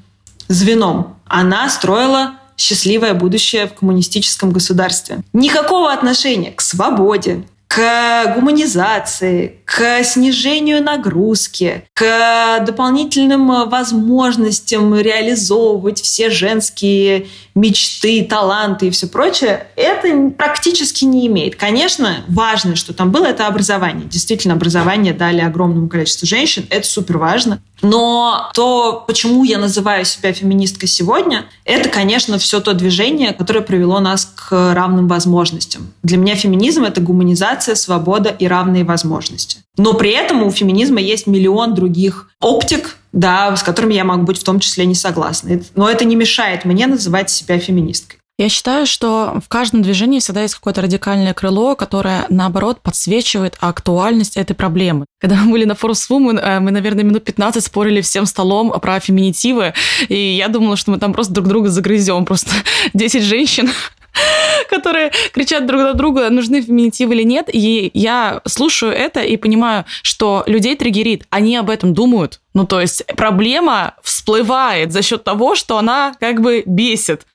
звеном. 0.49 1.19
Она 1.27 1.69
строила 1.69 2.37
счастливое 2.57 3.13
будущее 3.13 3.67
в 3.67 3.75
коммунистическом 3.75 4.53
государстве. 4.53 5.21
Никакого 5.35 5.93
отношения 5.93 6.51
к 6.51 6.63
свободе, 6.63 7.45
к 7.71 8.35
гуманизации, 8.35 9.61
к 9.65 10.03
снижению 10.03 10.83
нагрузки, 10.83 11.85
к 11.95 12.65
дополнительным 12.67 13.47
возможностям 13.71 14.99
реализовывать 14.99 16.03
все 16.03 16.31
женские 16.31 17.29
мечты, 17.55 18.25
таланты 18.25 18.89
и 18.89 18.91
все 18.91 19.07
прочее, 19.07 19.69
это 19.77 20.33
практически 20.37 21.05
не 21.05 21.29
имеет. 21.29 21.55
Конечно, 21.55 22.25
важно, 22.27 22.75
что 22.75 22.93
там 22.93 23.13
было, 23.13 23.27
это 23.27 23.47
образование. 23.47 24.09
Действительно, 24.09 24.55
образование 24.55 25.13
дали 25.13 25.41
огромному 25.41 25.89
количеству 25.89 26.27
женщин, 26.27 26.67
это 26.71 26.89
супер 26.89 27.19
важно. 27.19 27.63
Но 27.83 28.51
то, 28.55 29.05
почему 29.07 29.45
я 29.45 29.59
называю 29.59 30.05
себя 30.05 30.33
феминисткой 30.33 30.89
сегодня, 30.89 31.47
это, 31.65 31.89
конечно, 31.89 32.39
все 32.39 32.61
то 32.61 32.75
движение, 32.75 33.33
которое 33.33 33.61
привело 33.61 34.01
нас 34.01 34.33
к 34.35 34.75
равным 34.75 35.09
возможностям. 35.09 35.93
Для 36.03 36.17
меня 36.17 36.35
феминизм— 36.35 36.85
это 36.85 37.01
гуманизация, 37.01 37.75
свобода 37.75 38.31
и 38.31 38.47
равные 38.47 38.85
возможности. 38.85 39.59
Но 39.77 39.95
при 39.95 40.11
этом 40.11 40.43
у 40.43 40.51
феминизма 40.51 41.01
есть 41.01 41.27
миллион 41.27 41.75
других 41.75 42.31
оптик, 42.41 42.97
да, 43.13 43.57
с 43.57 43.63
которыми 43.63 43.95
я 43.95 44.05
могу 44.05 44.25
быть 44.25 44.39
в 44.39 44.45
том 44.45 44.61
числе 44.61 44.87
не 44.87 44.95
согласна. 44.95 45.61
Но 45.75 45.89
это 45.89 46.05
не 46.05 46.17
мешает 46.17 46.65
мне 46.65 46.87
называть 46.87 47.31
себя 47.31 47.59
феминисткой. 47.59 48.20
Я 48.41 48.49
считаю, 48.49 48.87
что 48.87 49.39
в 49.45 49.51
каждом 49.51 49.83
движении 49.83 50.19
всегда 50.19 50.41
есть 50.41 50.55
какое-то 50.55 50.81
радикальное 50.81 51.35
крыло, 51.35 51.77
которое, 51.77 52.25
наоборот, 52.31 52.81
подсвечивает 52.81 53.59
актуальность 53.61 54.39
этой 54.39 54.55
проблемы. 54.55 55.05
Когда 55.21 55.37
мы 55.37 55.53
были 55.53 55.67
на 55.67 55.73
Force 55.73 56.09
Women, 56.09 56.41
э, 56.41 56.59
мы, 56.59 56.71
наверное, 56.71 57.05
минут 57.05 57.23
15 57.25 57.63
спорили 57.63 58.01
всем 58.01 58.25
столом 58.25 58.71
про 58.81 58.99
феминитивы, 58.99 59.75
и 60.09 60.19
я 60.19 60.49
думала, 60.49 60.77
что 60.77 60.91
мы 60.91 60.97
там 60.97 61.13
просто 61.13 61.35
друг 61.35 61.49
друга 61.49 61.69
загрызем. 61.69 62.25
Просто 62.25 62.53
10 62.95 63.23
женщин 63.25 63.71
которые 64.71 65.13
кричат 65.33 65.67
друг 65.67 65.83
на 65.83 65.93
друга, 65.93 66.31
нужны 66.31 66.63
феминитивы 66.63 67.17
или 67.17 67.25
нет. 67.25 67.51
И 67.53 67.91
я 67.93 68.41
слушаю 68.47 68.93
это 68.93 69.21
и 69.21 69.37
понимаю, 69.37 69.85
что 70.03 70.45
людей 70.47 70.77
триггерит. 70.77 71.25
Они 71.29 71.57
об 71.57 71.69
этом 71.69 71.93
думают. 71.93 72.41
Ну, 72.55 72.67
то 72.67 72.81
есть 72.81 73.05
проблема 73.17 73.97
всплывает 74.03 74.93
за 74.93 75.03
счет 75.03 75.25
того, 75.25 75.55
что 75.55 75.77
она 75.77 76.15
как 76.19 76.41
бы 76.41 76.63
бесит. 76.65 77.27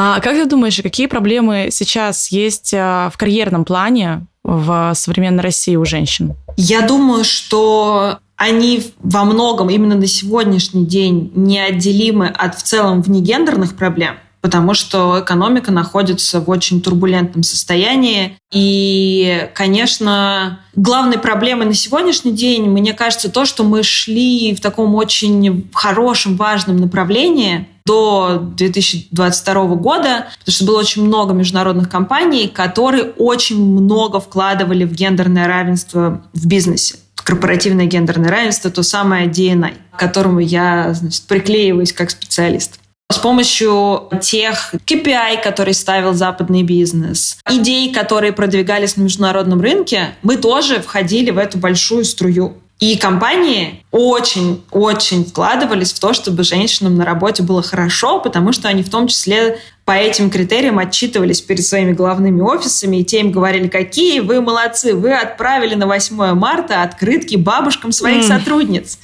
А 0.00 0.20
как 0.20 0.34
ты 0.34 0.46
думаешь, 0.46 0.78
какие 0.80 1.08
проблемы 1.08 1.70
сейчас 1.72 2.28
есть 2.28 2.72
а, 2.72 3.10
в 3.12 3.18
карьерном 3.18 3.64
плане 3.64 4.28
в 4.44 4.92
современной 4.94 5.42
России 5.42 5.74
у 5.74 5.84
женщин? 5.84 6.36
Я 6.56 6.82
думаю, 6.82 7.24
что 7.24 8.20
они 8.36 8.92
во 9.00 9.24
многом 9.24 9.70
именно 9.70 9.96
на 9.96 10.06
сегодняшний 10.06 10.86
день 10.86 11.32
неотделимы 11.34 12.28
от 12.28 12.56
в 12.56 12.62
целом 12.62 13.02
внегендерных 13.02 13.74
проблем 13.74 14.14
потому 14.40 14.74
что 14.74 15.20
экономика 15.22 15.72
находится 15.72 16.40
в 16.40 16.48
очень 16.48 16.80
турбулентном 16.80 17.42
состоянии. 17.42 18.38
И, 18.52 19.48
конечно, 19.54 20.60
главной 20.74 21.18
проблемой 21.18 21.66
на 21.66 21.74
сегодняшний 21.74 22.32
день, 22.32 22.68
мне 22.68 22.92
кажется, 22.92 23.30
то, 23.30 23.44
что 23.44 23.64
мы 23.64 23.82
шли 23.82 24.54
в 24.54 24.60
таком 24.60 24.94
очень 24.94 25.68
хорошем, 25.72 26.36
важном 26.36 26.76
направлении 26.76 27.68
до 27.84 28.38
2022 28.56 29.64
года, 29.76 30.26
потому 30.38 30.54
что 30.54 30.64
было 30.66 30.78
очень 30.78 31.04
много 31.04 31.32
международных 31.32 31.88
компаний, 31.88 32.46
которые 32.48 33.04
очень 33.16 33.58
много 33.58 34.20
вкладывали 34.20 34.84
в 34.84 34.92
гендерное 34.92 35.46
равенство 35.46 36.22
в 36.34 36.46
бизнесе 36.46 36.96
корпоративное 37.28 37.84
гендерное 37.84 38.30
равенство, 38.30 38.70
то 38.70 38.82
самое 38.82 39.26
DNI, 39.26 39.74
к 39.94 39.98
которому 39.98 40.38
я 40.38 40.94
значит, 40.94 41.24
приклеиваюсь 41.24 41.92
как 41.92 42.10
специалист 42.10 42.77
с 43.10 43.18
помощью 43.18 44.10
тех 44.20 44.74
KPI, 44.86 45.42
которые 45.42 45.74
ставил 45.74 46.12
западный 46.12 46.62
бизнес, 46.62 47.38
идей, 47.50 47.92
которые 47.92 48.32
продвигались 48.32 48.96
на 48.96 49.02
международном 49.02 49.62
рынке, 49.62 50.14
мы 50.22 50.36
тоже 50.36 50.80
входили 50.80 51.30
в 51.30 51.38
эту 51.38 51.58
большую 51.58 52.04
струю. 52.04 52.58
И 52.80 52.96
компании 52.96 53.84
очень-очень 53.90 55.24
вкладывались 55.24 55.92
в 55.92 55.98
то, 55.98 56.12
чтобы 56.12 56.44
женщинам 56.44 56.96
на 56.96 57.04
работе 57.04 57.42
было 57.42 57.60
хорошо, 57.60 58.20
потому 58.20 58.52
что 58.52 58.68
они 58.68 58.84
в 58.84 58.88
том 58.88 59.08
числе 59.08 59.58
по 59.84 59.92
этим 59.92 60.30
критериям 60.30 60.78
отчитывались 60.78 61.40
перед 61.40 61.64
своими 61.64 61.92
главными 61.92 62.40
офисами, 62.40 62.98
и 62.98 63.04
те 63.04 63.20
им 63.20 63.32
говорили, 63.32 63.66
какие 63.66 64.20
вы 64.20 64.40
молодцы, 64.40 64.94
вы 64.94 65.12
отправили 65.12 65.74
на 65.74 65.86
8 65.86 66.34
марта 66.34 66.82
открытки 66.82 67.34
бабушкам 67.34 67.90
своих 67.90 68.24
mm. 68.24 68.28
сотрудниц. 68.28 68.98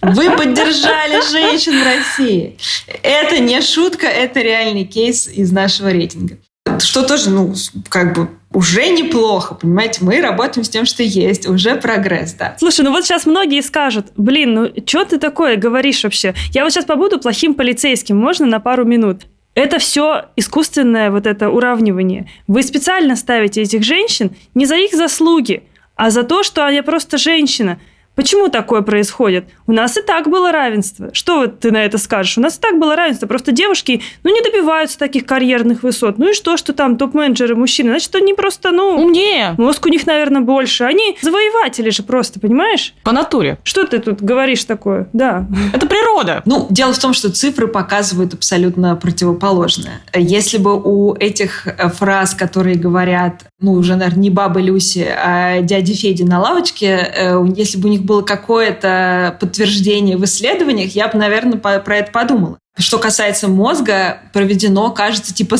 Вы 0.00 0.30
поддержали 0.30 1.20
женщин 1.30 1.80
в 1.80 1.84
России. 1.84 2.56
Это 3.02 3.38
не 3.38 3.60
шутка, 3.60 4.06
это 4.06 4.40
реальный 4.40 4.84
кейс 4.84 5.28
из 5.28 5.52
нашего 5.52 5.92
рейтинга. 5.92 6.38
Что 6.80 7.02
тоже, 7.02 7.30
ну, 7.30 7.54
как 7.88 8.14
бы 8.14 8.28
уже 8.52 8.88
неплохо, 8.90 9.54
понимаете, 9.54 10.04
мы 10.04 10.20
работаем 10.20 10.64
с 10.64 10.68
тем, 10.68 10.84
что 10.84 11.02
есть, 11.02 11.46
уже 11.48 11.76
прогресс, 11.76 12.34
да. 12.34 12.54
Слушай, 12.58 12.84
ну 12.84 12.90
вот 12.90 13.04
сейчас 13.04 13.24
многие 13.26 13.62
скажут, 13.62 14.08
блин, 14.16 14.54
ну 14.54 14.70
что 14.86 15.04
ты 15.04 15.18
такое 15.18 15.56
говоришь 15.56 16.04
вообще? 16.04 16.34
Я 16.52 16.64
вот 16.64 16.72
сейчас 16.72 16.84
побуду 16.84 17.18
плохим 17.18 17.54
полицейским, 17.54 18.16
можно 18.16 18.46
на 18.46 18.60
пару 18.60 18.84
минут? 18.84 19.22
Это 19.54 19.78
все 19.78 20.26
искусственное 20.36 21.10
вот 21.10 21.26
это 21.26 21.50
уравнивание. 21.50 22.30
Вы 22.46 22.62
специально 22.62 23.16
ставите 23.16 23.62
этих 23.62 23.82
женщин 23.82 24.30
не 24.54 24.66
за 24.66 24.76
их 24.76 24.92
заслуги, 24.92 25.64
а 25.94 26.10
за 26.10 26.22
то, 26.22 26.42
что 26.42 26.66
они 26.66 26.82
просто 26.82 27.18
женщина– 27.18 27.78
Почему 28.14 28.48
такое 28.48 28.82
происходит? 28.82 29.46
У 29.66 29.72
нас 29.72 29.96
и 29.96 30.02
так 30.02 30.28
было 30.28 30.52
равенство. 30.52 31.10
Что 31.14 31.40
вот 31.40 31.60
ты 31.60 31.70
на 31.70 31.84
это 31.84 31.96
скажешь? 31.96 32.36
У 32.36 32.42
нас 32.42 32.58
и 32.58 32.60
так 32.60 32.78
было 32.78 32.94
равенство. 32.94 33.26
Просто 33.26 33.52
девушки, 33.52 34.02
ну, 34.22 34.34
не 34.34 34.42
добиваются 34.42 34.98
таких 34.98 35.24
карьерных 35.24 35.82
высот. 35.82 36.18
Ну 36.18 36.30
и 36.30 36.34
что, 36.34 36.56
что 36.58 36.74
там 36.74 36.98
топ-менеджеры 36.98 37.56
мужчины? 37.56 37.90
Значит, 37.90 38.14
они 38.14 38.34
просто, 38.34 38.70
ну... 38.70 39.02
Умнее. 39.02 39.54
Мозг 39.56 39.86
у 39.86 39.88
них, 39.88 40.06
наверное, 40.06 40.42
больше. 40.42 40.84
Они 40.84 41.16
завоеватели 41.22 41.88
же 41.88 42.02
просто, 42.02 42.38
понимаешь? 42.38 42.94
По 43.02 43.12
натуре. 43.12 43.58
Что 43.64 43.86
ты 43.86 43.98
тут 43.98 44.20
говоришь 44.20 44.64
такое? 44.64 45.08
Да. 45.12 45.46
Это 45.72 45.86
природа. 45.86 46.42
Ну, 46.44 46.66
дело 46.68 46.92
в 46.92 46.98
том, 46.98 47.14
что 47.14 47.32
цифры 47.32 47.66
показывают 47.66 48.34
абсолютно 48.34 48.94
противоположное. 48.94 50.02
Если 50.14 50.58
бы 50.58 50.78
у 50.78 51.14
этих 51.14 51.66
э, 51.66 51.88
фраз, 51.88 52.34
которые 52.34 52.76
говорят, 52.76 53.44
ну, 53.60 53.72
уже, 53.72 53.96
наверное, 53.96 54.22
не 54.22 54.30
бабы 54.30 54.60
Люси, 54.60 55.06
а 55.08 55.60
дяди 55.62 55.94
Феди 55.94 56.24
на 56.24 56.40
лавочке, 56.40 57.10
э, 57.14 57.44
если 57.56 57.78
бы 57.78 57.88
у 57.88 57.92
них 57.92 58.01
них 58.02 58.06
было 58.06 58.22
какое-то 58.22 59.36
подтверждение 59.40 60.16
в 60.16 60.24
исследованиях, 60.24 60.94
я 60.94 61.08
бы, 61.08 61.18
наверное, 61.18 61.58
про 61.58 61.96
это 61.96 62.10
подумала. 62.12 62.58
Что 62.78 62.98
касается 62.98 63.48
мозга, 63.48 64.20
проведено, 64.32 64.90
кажется, 64.90 65.34
типа 65.34 65.56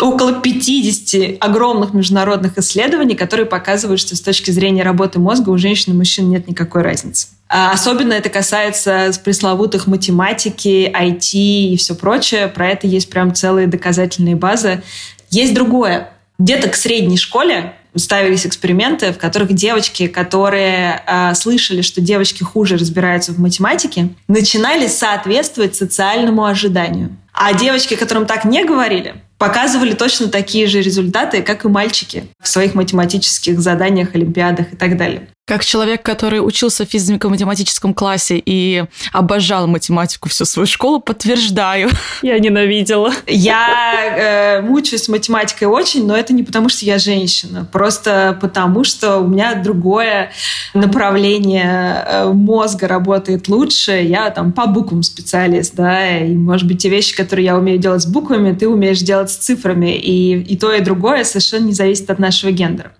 около 0.00 0.40
50 0.40 1.36
огромных 1.40 1.94
международных 1.94 2.58
исследований, 2.58 3.14
которые 3.14 3.46
показывают, 3.46 4.00
что 4.00 4.16
с 4.16 4.20
точки 4.20 4.50
зрения 4.50 4.82
работы 4.82 5.20
мозга 5.20 5.50
у 5.50 5.58
женщин 5.58 5.92
и 5.92 5.96
мужчин 5.96 6.28
нет 6.30 6.48
никакой 6.48 6.82
разницы. 6.82 7.28
А 7.48 7.70
особенно 7.70 8.12
это 8.14 8.28
касается 8.28 9.12
пресловутых 9.22 9.86
математики, 9.86 10.92
IT 10.92 11.32
и 11.34 11.76
все 11.76 11.94
прочее. 11.94 12.48
Про 12.48 12.70
это 12.70 12.86
есть 12.88 13.08
прям 13.08 13.32
целые 13.34 13.68
доказательные 13.68 14.34
базы. 14.34 14.82
Есть 15.30 15.54
другое. 15.54 16.10
Где-то 16.38 16.70
к 16.70 16.74
средней 16.74 17.16
школе 17.16 17.74
ставились 17.96 18.46
эксперименты, 18.46 19.12
в 19.12 19.18
которых 19.18 19.52
девочки, 19.52 20.06
которые 20.06 21.02
э, 21.06 21.34
слышали, 21.34 21.82
что 21.82 22.00
девочки 22.00 22.42
хуже 22.42 22.76
разбираются 22.76 23.32
в 23.32 23.38
математике, 23.38 24.10
начинали 24.28 24.86
соответствовать 24.86 25.76
социальному 25.76 26.44
ожиданию. 26.44 27.16
А 27.32 27.52
девочки, 27.52 27.96
которым 27.96 28.26
так 28.26 28.44
не 28.44 28.64
говорили, 28.64 29.16
показывали 29.38 29.92
точно 29.92 30.28
такие 30.28 30.66
же 30.66 30.80
результаты, 30.80 31.42
как 31.42 31.64
и 31.64 31.68
мальчики 31.68 32.28
в 32.40 32.48
своих 32.48 32.74
математических 32.74 33.60
заданиях, 33.60 34.14
олимпиадах 34.14 34.72
и 34.72 34.76
так 34.76 34.96
далее. 34.96 35.28
Как 35.46 35.62
человек, 35.62 36.02
который 36.02 36.38
учился 36.38 36.86
в 36.86 36.88
физико-математическом 36.88 37.92
классе 37.92 38.42
и 38.42 38.84
обожал 39.12 39.66
математику 39.66 40.30
всю 40.30 40.46
свою 40.46 40.66
школу, 40.66 41.00
подтверждаю. 41.00 41.90
Я 42.22 42.38
ненавидела. 42.38 43.12
Я 43.26 44.16
э, 44.16 44.62
мучаюсь 44.62 45.06
математикой 45.06 45.68
очень, 45.68 46.06
но 46.06 46.16
это 46.16 46.32
не 46.32 46.44
потому, 46.44 46.70
что 46.70 46.86
я 46.86 46.98
женщина, 46.98 47.68
просто 47.70 48.38
потому, 48.40 48.84
что 48.84 49.18
у 49.18 49.26
меня 49.26 49.54
другое 49.54 50.30
направление 50.72 52.06
э, 52.06 52.32
мозга 52.32 52.88
работает 52.88 53.46
лучше. 53.48 53.92
Я 53.92 54.30
там 54.30 54.50
по 54.50 54.66
буквам 54.66 55.02
специалист, 55.02 55.74
да, 55.74 56.20
и, 56.20 56.34
может 56.34 56.66
быть, 56.66 56.78
те 56.80 56.88
вещи, 56.88 57.14
которые 57.14 57.44
я 57.44 57.58
умею 57.58 57.78
делать 57.78 58.00
с 58.00 58.06
буквами, 58.06 58.56
ты 58.56 58.66
умеешь 58.66 59.00
делать 59.00 59.30
с 59.30 59.36
цифрами, 59.36 59.94
и, 59.94 60.40
и 60.40 60.56
то, 60.56 60.72
и 60.72 60.80
другое 60.80 61.24
совершенно 61.24 61.66
не 61.66 61.74
зависит 61.74 62.08
от 62.08 62.18
нашего 62.18 62.50
гендера. 62.50 62.92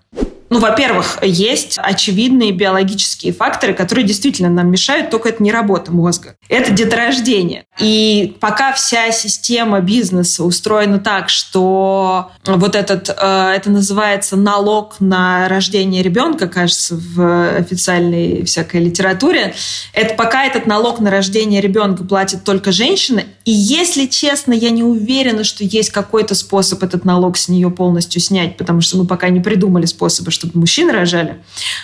Ну, 0.49 0.59
во-первых, 0.59 1.19
есть 1.23 1.77
очевидные 1.77 2.51
биологические 2.51 3.33
факторы, 3.33 3.73
которые 3.73 4.05
действительно 4.05 4.49
нам 4.49 4.69
мешают, 4.69 5.09
только 5.09 5.29
это 5.29 5.41
не 5.41 5.51
работа 5.51 5.91
мозга. 5.91 6.35
Это 6.49 6.71
деторождение. 6.71 7.65
И 7.79 8.37
пока 8.39 8.71
вся 8.71 9.11
система 9.11 9.79
бизнеса 9.81 10.43
устроена 10.43 10.99
так, 10.99 11.29
что 11.29 12.31
вот 12.45 12.75
этот, 12.75 13.09
э, 13.09 13.53
это 13.55 13.69
называется 13.71 14.37
налог 14.37 14.97
на 14.99 15.49
рождение 15.49 16.03
ребенка, 16.03 16.47
кажется, 16.47 16.95
в 16.95 17.57
официальной 17.57 18.45
всякой 18.45 18.81
литературе, 18.81 19.55
это 19.93 20.13
пока 20.13 20.45
этот 20.45 20.67
налог 20.67 20.99
на 20.99 21.09
рождение 21.09 21.59
ребенка 21.59 22.03
платит 22.03 22.43
только 22.43 22.71
женщины, 22.71 23.25
И 23.45 23.51
если 23.51 24.07
честно, 24.07 24.53
я 24.53 24.71
не 24.71 24.83
уверена, 24.83 25.43
что 25.43 25.63
есть 25.63 25.91
какой-то 25.91 26.33
способ 26.33 26.81
этот 26.81 27.05
налог 27.05 27.37
с 27.37 27.47
нее 27.47 27.69
полностью 27.69 28.19
снять, 28.19 28.57
потому 28.57 28.81
что 28.81 28.97
мы 28.97 29.05
пока 29.05 29.29
не 29.29 29.39
придумали 29.39 29.85
способы, 29.85 30.31
чтобы 30.35 30.59
мужчины 30.59 30.91
рожали. 30.91 31.41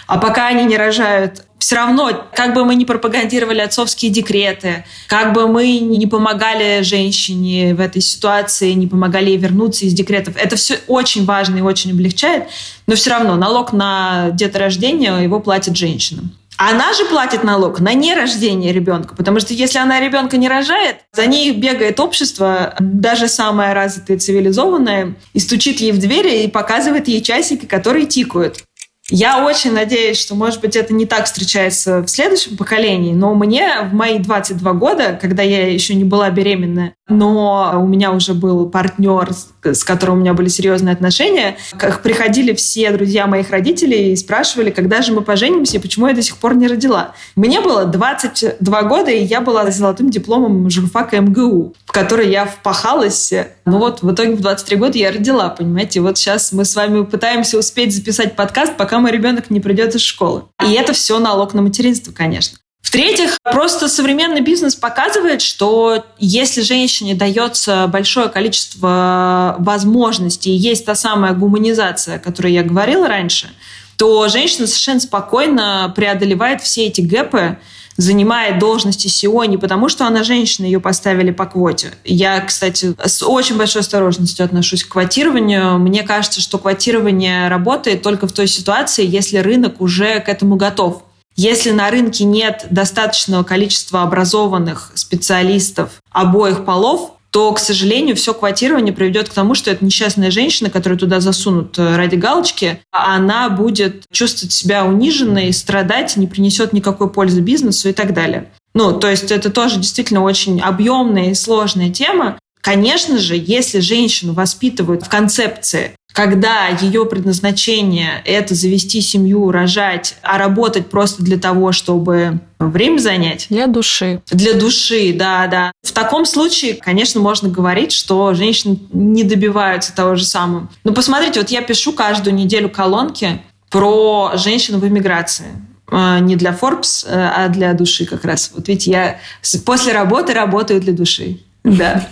А 0.08 0.17
пока 0.17 0.48
они 0.48 0.65
не 0.65 0.77
рожают, 0.77 1.43
все 1.58 1.75
равно, 1.75 2.27
как 2.34 2.55
бы 2.55 2.65
мы 2.65 2.75
ни 2.75 2.86
пропагандировали 2.86 3.60
отцовские 3.60 4.12
декреты, 4.12 4.84
как 5.08 5.31
бы 5.31 5.48
мы 5.48 5.79
не 5.79 6.08
помогали 6.08 6.81
женщине 6.81 7.75
в 7.75 7.79
этой 7.79 8.01
ситуации, 8.01 8.72
не 8.72 8.88
помогали 8.88 9.29
ей 9.29 9.38
вернуться 9.38 9.86
из 9.86 9.93
декретов, 9.93 10.36
это 10.38 10.55
все 10.55 10.79
очень 10.88 11.24
важно 11.24 11.58
и 11.58 11.62
очень 11.62 11.91
облегчает, 11.91 12.48
но 12.88 12.96
все 12.96 13.12
равно 13.12 13.36
налог 13.36 13.74
на 13.74 14.31
деторождение 14.31 15.24
его 15.24 15.39
платит 15.39 15.77
женщина. 15.77 16.24
Она 16.63 16.94
же 16.94 17.06
платит 17.06 17.44
налог 17.44 17.80
на 17.80 17.96
нерождение 17.96 18.72
ребенка, 18.72 19.15
потому 19.15 19.39
что 19.39 19.51
если 19.51 19.80
она 19.80 20.00
ребенка 20.00 20.38
не 20.38 20.48
рожает, 20.48 20.98
за 21.12 21.25
ней 21.25 21.51
бегает 21.53 22.00
общество, 22.00 22.75
даже 22.80 23.27
самое 23.30 23.74
развитое 23.74 24.20
цивилизованное, 24.20 25.15
и 25.34 25.39
стучит 25.39 25.80
ей 25.80 25.91
в 25.91 25.98
двери 25.98 26.44
и 26.44 26.48
показывает 26.48 27.08
ей 27.08 27.24
часики, 27.24 27.65
которые 27.65 28.06
тикают. 28.06 28.63
Я 29.10 29.46
очень 29.46 29.74
надеюсь, 29.74 30.20
что, 30.20 30.36
может 30.36 30.62
быть, 30.62 30.75
это 30.75 30.93
не 30.93 31.05
так 31.05 31.25
встречается 31.25 32.01
в 32.01 32.08
следующем 32.08 32.55
поколении, 32.55 33.13
но 33.13 33.34
мне 33.34 33.81
в 33.91 33.93
мои 33.93 34.20
22 34.20 34.74
года, 34.74 35.17
когда 35.20 35.43
я 35.43 35.67
еще 35.67 35.96
не 35.96 36.05
была 36.05 36.29
беременная, 36.29 36.93
но 37.10 37.74
у 37.75 37.88
меня 37.88 38.12
уже 38.13 38.34
был 38.34 38.70
партнер, 38.70 39.31
с 39.63 39.84
которым 39.84 40.17
у 40.17 40.20
меня 40.22 40.34
были 40.34 40.48
серьезные 40.48 40.93
отношения, 40.93 41.58
как 41.77 42.01
приходили 42.03 42.53
все 42.53 42.89
друзья 42.91 43.27
моих 43.27 43.50
родителей 43.50 44.13
и 44.13 44.15
спрашивали, 44.15 44.70
когда 44.70 45.01
же 45.01 45.12
мы 45.12 45.22
поженимся 45.22 45.75
и 45.77 45.79
почему 45.81 46.08
я 46.08 46.13
до 46.13 46.22
сих 46.22 46.38
пор 46.38 46.55
не 46.55 46.67
родила. 46.67 47.13
Мне 47.36 47.60
было 47.60 47.84
22 47.86 48.84
года, 48.84 49.12
и 49.12 49.24
я 49.24 49.41
была 49.41 49.70
золотым 49.72 50.10
дипломом 50.10 50.70
журфака 50.70 51.20
МГУ, 51.20 51.74
в 51.86 51.91
который 51.91 52.29
я 52.29 52.46
впахалась. 52.46 53.34
Ну 53.65 53.77
вот, 53.77 54.03
в 54.03 54.13
итоге 54.13 54.36
в 54.36 54.41
23 54.41 54.77
года 54.77 54.98
я 54.98 55.12
родила, 55.12 55.50
понимаете? 55.50 56.00
Вот 56.00 56.17
сейчас 56.17 56.53
мы 56.53 56.63
с 56.63 56.75
вами 56.75 57.03
пытаемся 57.03 57.58
успеть 57.58 57.93
записать 57.93 58.38
подкаст, 58.38 58.77
пока 58.77 58.91
мой 59.00 59.12
ребенок 59.12 59.50
не 59.50 59.60
придет 59.60 59.96
из 59.96 60.02
школы. 60.02 60.44
И 60.66 60.72
это 60.74 60.94
все 60.94 61.20
налог 61.20 61.54
на 61.54 61.62
материнство, 61.62 62.12
конечно. 62.12 62.58
В-третьих, 62.82 63.38
просто 63.44 63.88
современный 63.88 64.42
бизнес 64.42 64.76
показывает, 64.76 65.42
что 65.42 66.04
если 66.18 66.62
женщине 66.62 67.16
дается 67.16 67.88
большое 67.88 68.28
количество 68.28 69.56
возможностей, 69.60 70.52
есть 70.52 70.86
та 70.86 70.96
самая 70.96 71.34
гуманизация, 71.34 72.16
о 72.16 72.20
которой 72.20 72.52
я 72.52 72.64
говорила 72.64 73.08
раньше, 73.08 73.52
то 73.98 74.28
женщина 74.30 74.68
совершенно 74.68 75.00
спокойно 75.00 75.94
преодолевает 75.96 76.62
все 76.62 76.88
эти 76.88 77.02
гэпы, 77.02 77.60
занимает 77.98 78.60
должности 78.60 79.08
SEO 79.08 79.46
не 79.48 79.58
потому, 79.58 79.90
что 79.90 80.06
она 80.06 80.24
женщина, 80.24 80.66
ее 80.66 80.80
поставили 80.80 81.32
по 81.32 81.46
квоте. 81.46 81.92
Я, 82.04 82.40
кстати, 82.42 82.96
с 83.04 83.24
очень 83.24 83.58
большой 83.58 83.82
осторожностью 83.82 84.46
отношусь 84.46 84.84
к 84.84 84.90
квотированию. 84.90 85.78
Мне 85.78 86.04
кажется, 86.04 86.42
что 86.42 86.58
квотирование 86.58 87.48
работает 87.48 88.02
только 88.02 88.28
в 88.28 88.32
той 88.32 88.48
ситуации, 88.48 89.06
если 89.06 89.38
рынок 89.38 89.82
уже 89.82 90.20
к 90.20 90.30
этому 90.30 90.56
готов. 90.56 91.04
Если 91.36 91.72
на 91.72 91.90
рынке 91.90 92.26
нет 92.26 92.68
достаточного 92.70 93.44
количества 93.44 94.04
образованных 94.04 94.92
специалистов 94.96 96.02
обоих 96.12 96.66
полов, 96.66 97.14
то, 97.32 97.54
к 97.54 97.60
сожалению, 97.60 98.16
все 98.18 98.34
квотирование 98.34 98.94
приведет 98.94 99.30
к 99.30 99.34
тому, 99.34 99.56
что 99.56 99.72
эта 99.72 99.84
несчастная 99.84 100.32
женщина, 100.32 100.70
которую 100.70 101.00
туда 101.00 101.22
засунут 101.22 101.80
э, 101.80 101.96
ради 101.96 102.16
галочки, 102.16 102.82
она 102.92 103.50
будет 103.50 104.04
чувствовать 104.12 104.52
себя 104.52 104.86
униженной, 104.86 105.54
страдать, 105.54 106.18
не 106.18 106.28
принесет 106.28 106.74
никакой 106.74 107.10
пользы 107.10 107.40
бизнесу 107.40 107.88
и 107.88 107.94
так 107.94 108.14
далее. 108.14 108.52
Ну, 108.74 109.00
то 109.00 109.10
есть 109.10 109.32
это 109.32 109.50
тоже 109.50 109.78
действительно 109.78 110.24
очень 110.24 110.60
объемная 110.60 111.32
и 111.32 111.34
сложная 111.34 111.90
тема. 111.90 112.38
Конечно 112.60 113.18
же, 113.18 113.36
если 113.36 113.80
женщину 113.80 114.34
воспитывают 114.34 115.04
в 115.04 115.10
концепции 115.10 115.94
когда 116.22 116.68
ее 116.68 117.08
предназначение– 117.08 118.22
это 118.25 118.54
завести 118.54 119.01
семью, 119.01 119.50
рожать, 119.50 120.18
а 120.22 120.38
работать 120.38 120.88
просто 120.88 121.24
для 121.24 121.40
того, 121.40 121.72
чтобы 121.72 122.42
время 122.60 123.00
занять. 123.00 123.48
Для 123.50 123.66
души. 123.66 124.22
Для 124.30 124.54
души, 124.54 125.13
да, 125.16 125.48
да. 125.48 125.72
В 125.82 125.92
таком 125.92 126.25
случае, 126.25 126.75
конечно, 126.75 127.20
можно 127.20 127.50
говорить, 127.50 127.92
что 127.92 128.36
женщины 128.36 128.78
не 128.94 129.24
добиваются 129.24 129.96
того 129.96 130.13
же 130.13 130.24
самого. 130.24 130.70
Но 130.84 130.94
посмотрите, 130.94 131.40
вот 131.40 131.50
я 131.50 131.63
пишу 131.63 131.92
каждую 131.92 132.36
неделю 132.36 132.70
колонки 132.70 133.42
про 133.72 134.34
женщин 134.36 134.80
в 134.80 134.88
эмиграции 134.88 135.48
а, 135.90 136.20
не 136.20 136.36
для 136.36 136.51
Forbes, 136.51 137.04
а 137.10 137.48
для 137.48 137.74
души 137.74 138.06
как 138.06 138.25
раз. 138.25 138.51
Вот 138.54 138.68
видите, 138.68 138.92
я 138.92 139.20
после 139.66 139.92
работы 139.92 140.34
работаю 140.34 140.82
для 140.82 140.94
души. 140.94 141.40
Да. 141.63 142.08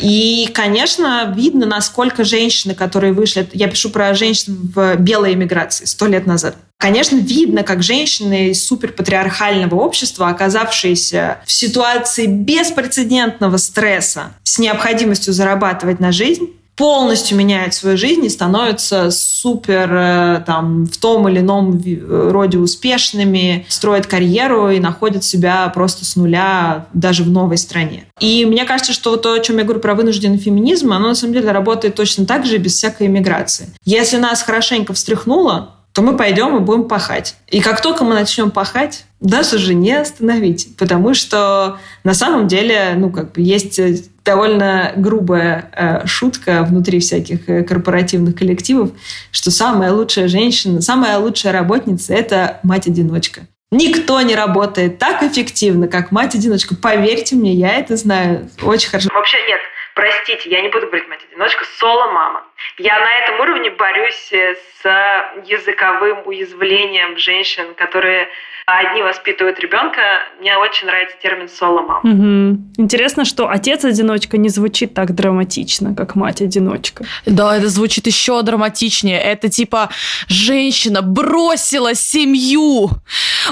И, 0.00 0.48
конечно, 0.52 1.32
видно, 1.36 1.66
насколько 1.66 2.24
женщины, 2.24 2.74
которые 2.74 3.12
вышли... 3.12 3.48
Я 3.52 3.68
пишу 3.68 3.90
про 3.90 4.14
женщин 4.14 4.70
в 4.74 4.96
белой 4.96 5.34
эмиграции 5.34 5.84
сто 5.84 6.06
лет 6.06 6.26
назад. 6.26 6.56
Конечно, 6.78 7.16
видно, 7.16 7.62
как 7.62 7.82
женщины 7.82 8.50
из 8.50 8.66
суперпатриархального 8.66 9.74
общества, 9.74 10.28
оказавшиеся 10.28 11.38
в 11.44 11.52
ситуации 11.52 12.26
беспрецедентного 12.26 13.58
стресса 13.58 14.32
с 14.42 14.58
необходимостью 14.58 15.34
зарабатывать 15.34 16.00
на 16.00 16.12
жизнь, 16.12 16.48
полностью 16.80 17.36
меняют 17.36 17.74
свою 17.74 17.98
жизнь 17.98 18.24
и 18.24 18.30
становятся 18.30 19.10
супер 19.10 19.90
э, 19.92 20.42
там, 20.46 20.86
в 20.86 20.96
том 20.96 21.28
или 21.28 21.40
ином 21.40 21.78
роде 22.08 22.56
успешными, 22.56 23.66
строят 23.68 24.06
карьеру 24.06 24.70
и 24.70 24.80
находят 24.80 25.22
себя 25.22 25.68
просто 25.74 26.06
с 26.06 26.16
нуля 26.16 26.86
даже 26.94 27.22
в 27.22 27.28
новой 27.28 27.58
стране. 27.58 28.06
И 28.18 28.46
мне 28.46 28.64
кажется, 28.64 28.94
что 28.94 29.16
то, 29.16 29.34
о 29.34 29.40
чем 29.40 29.58
я 29.58 29.64
говорю 29.64 29.80
про 29.80 29.94
вынужденный 29.94 30.38
феминизм, 30.38 30.94
оно 30.94 31.08
на 31.08 31.14
самом 31.14 31.34
деле 31.34 31.52
работает 31.52 31.96
точно 31.96 32.24
так 32.24 32.46
же 32.46 32.56
без 32.56 32.72
всякой 32.72 33.08
иммиграции. 33.08 33.68
Если 33.84 34.16
нас 34.16 34.42
хорошенько 34.42 34.94
встряхнуло, 34.94 35.74
то 35.92 36.02
мы 36.02 36.16
пойдем 36.16 36.56
и 36.56 36.60
будем 36.60 36.84
пахать. 36.84 37.36
И 37.48 37.60
как 37.60 37.80
только 37.80 38.04
мы 38.04 38.14
начнем 38.14 38.50
пахать, 38.50 39.04
нас 39.20 39.52
уже 39.52 39.74
не 39.74 39.92
остановить, 39.92 40.76
потому 40.76 41.14
что 41.14 41.78
на 42.04 42.14
самом 42.14 42.46
деле, 42.46 42.94
ну, 42.96 43.10
как 43.10 43.32
бы 43.32 43.42
есть 43.42 43.80
довольно 44.24 44.92
грубая 44.96 45.70
э, 45.74 46.06
шутка 46.06 46.62
внутри 46.62 47.00
всяких 47.00 47.48
э, 47.48 47.64
корпоративных 47.64 48.36
коллективов, 48.36 48.90
что 49.32 49.50
самая 49.50 49.92
лучшая 49.92 50.28
женщина, 50.28 50.80
самая 50.80 51.18
лучшая 51.18 51.52
работница– 51.52 52.14
это 52.14 52.60
мать-одиночка. 52.62 53.42
Никто 53.72 54.20
не 54.20 54.34
работает 54.34 54.98
так 54.98 55.22
эффективно, 55.22 55.86
как 55.86 56.10
мать-одиночка. 56.10 56.74
Поверьте 56.74 57.36
мне, 57.36 57.54
я 57.54 57.74
это 57.78 57.96
знаю 57.96 58.48
очень 58.62 58.90
хорошо. 58.90 59.10
Вообще 59.14 59.36
нет, 59.48 59.60
простите, 59.94 60.48
я 60.50 60.60
не 60.60 60.68
буду 60.68 60.86
говорить 60.86 61.08
мать-одиночка, 61.08 61.64
соло-мама. 61.78 62.44
Я 62.78 62.98
на 62.98 63.12
этом 63.18 63.40
уровне 63.40 63.70
борюсь 63.70 64.32
э, 64.32 64.54
с 64.54 65.42
языковым 65.44 66.26
уязвлением 66.26 67.16
женщин, 67.16 67.74
которые 67.74 68.28
одни 68.78 69.02
воспитывают 69.02 69.58
ребенка. 69.60 70.00
Мне 70.40 70.56
очень 70.56 70.86
нравится 70.86 71.16
термин 71.22 71.48
соло-мам. 71.48 72.00
Угу. 72.02 72.82
Интересно, 72.82 73.24
что 73.24 73.48
отец-одиночка 73.48 74.38
не 74.38 74.48
звучит 74.48 74.94
так 74.94 75.14
драматично, 75.14 75.94
как 75.94 76.14
мать-одиночка. 76.14 77.04
Да, 77.26 77.56
это 77.56 77.68
звучит 77.68 78.06
еще 78.06 78.42
драматичнее. 78.42 79.20
Это 79.20 79.48
типа 79.48 79.90
женщина 80.28 81.02
бросила 81.02 81.94
семью. 81.94 82.90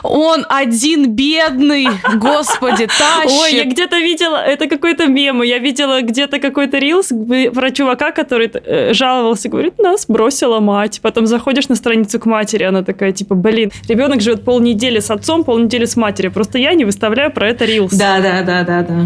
Он 0.03 0.47
один 0.49 1.15
бедный, 1.15 1.89
господи, 2.15 2.87
тащит. 2.99 3.41
Ой, 3.41 3.55
я 3.55 3.65
где-то 3.65 3.99
видела, 3.99 4.37
это 4.37 4.69
какой-то 4.69 5.07
мем, 5.07 5.43
я 5.43 5.59
видела 5.59 6.03
где-то 6.03 6.39
какой-то 6.39 6.79
рилс 6.79 7.13
про 7.55 7.71
чувака, 7.71 8.13
который 8.13 8.51
э, 8.53 8.93
жаловался, 8.93 9.49
говорит, 9.49 9.79
нас 9.79 10.07
бросила 10.07 10.61
мать. 10.61 11.01
Потом 11.03 11.27
заходишь 11.27 11.69
на 11.69 11.75
страницу 11.75 12.19
к 12.21 12.27
матери, 12.27 12.65
она 12.65 12.83
такая, 12.83 13.13
типа, 13.13 13.35
блин, 13.35 13.71
ребенок 13.89 14.21
живет 14.21 14.45
полнедели 14.45 15.01
с 15.09 15.11
отцом, 15.11 15.45
полнедели 15.45 15.87
с 15.87 15.97
матерью. 15.97 16.33
Просто 16.33 16.59
я 16.59 16.75
не 16.75 16.85
выставляю 16.85 17.33
про 17.33 17.49
это 17.49 17.65
рилс. 17.65 17.93
Да, 17.93 18.21
да, 18.21 18.43
да, 18.43 18.63
да, 18.63 18.83
да. 18.83 19.05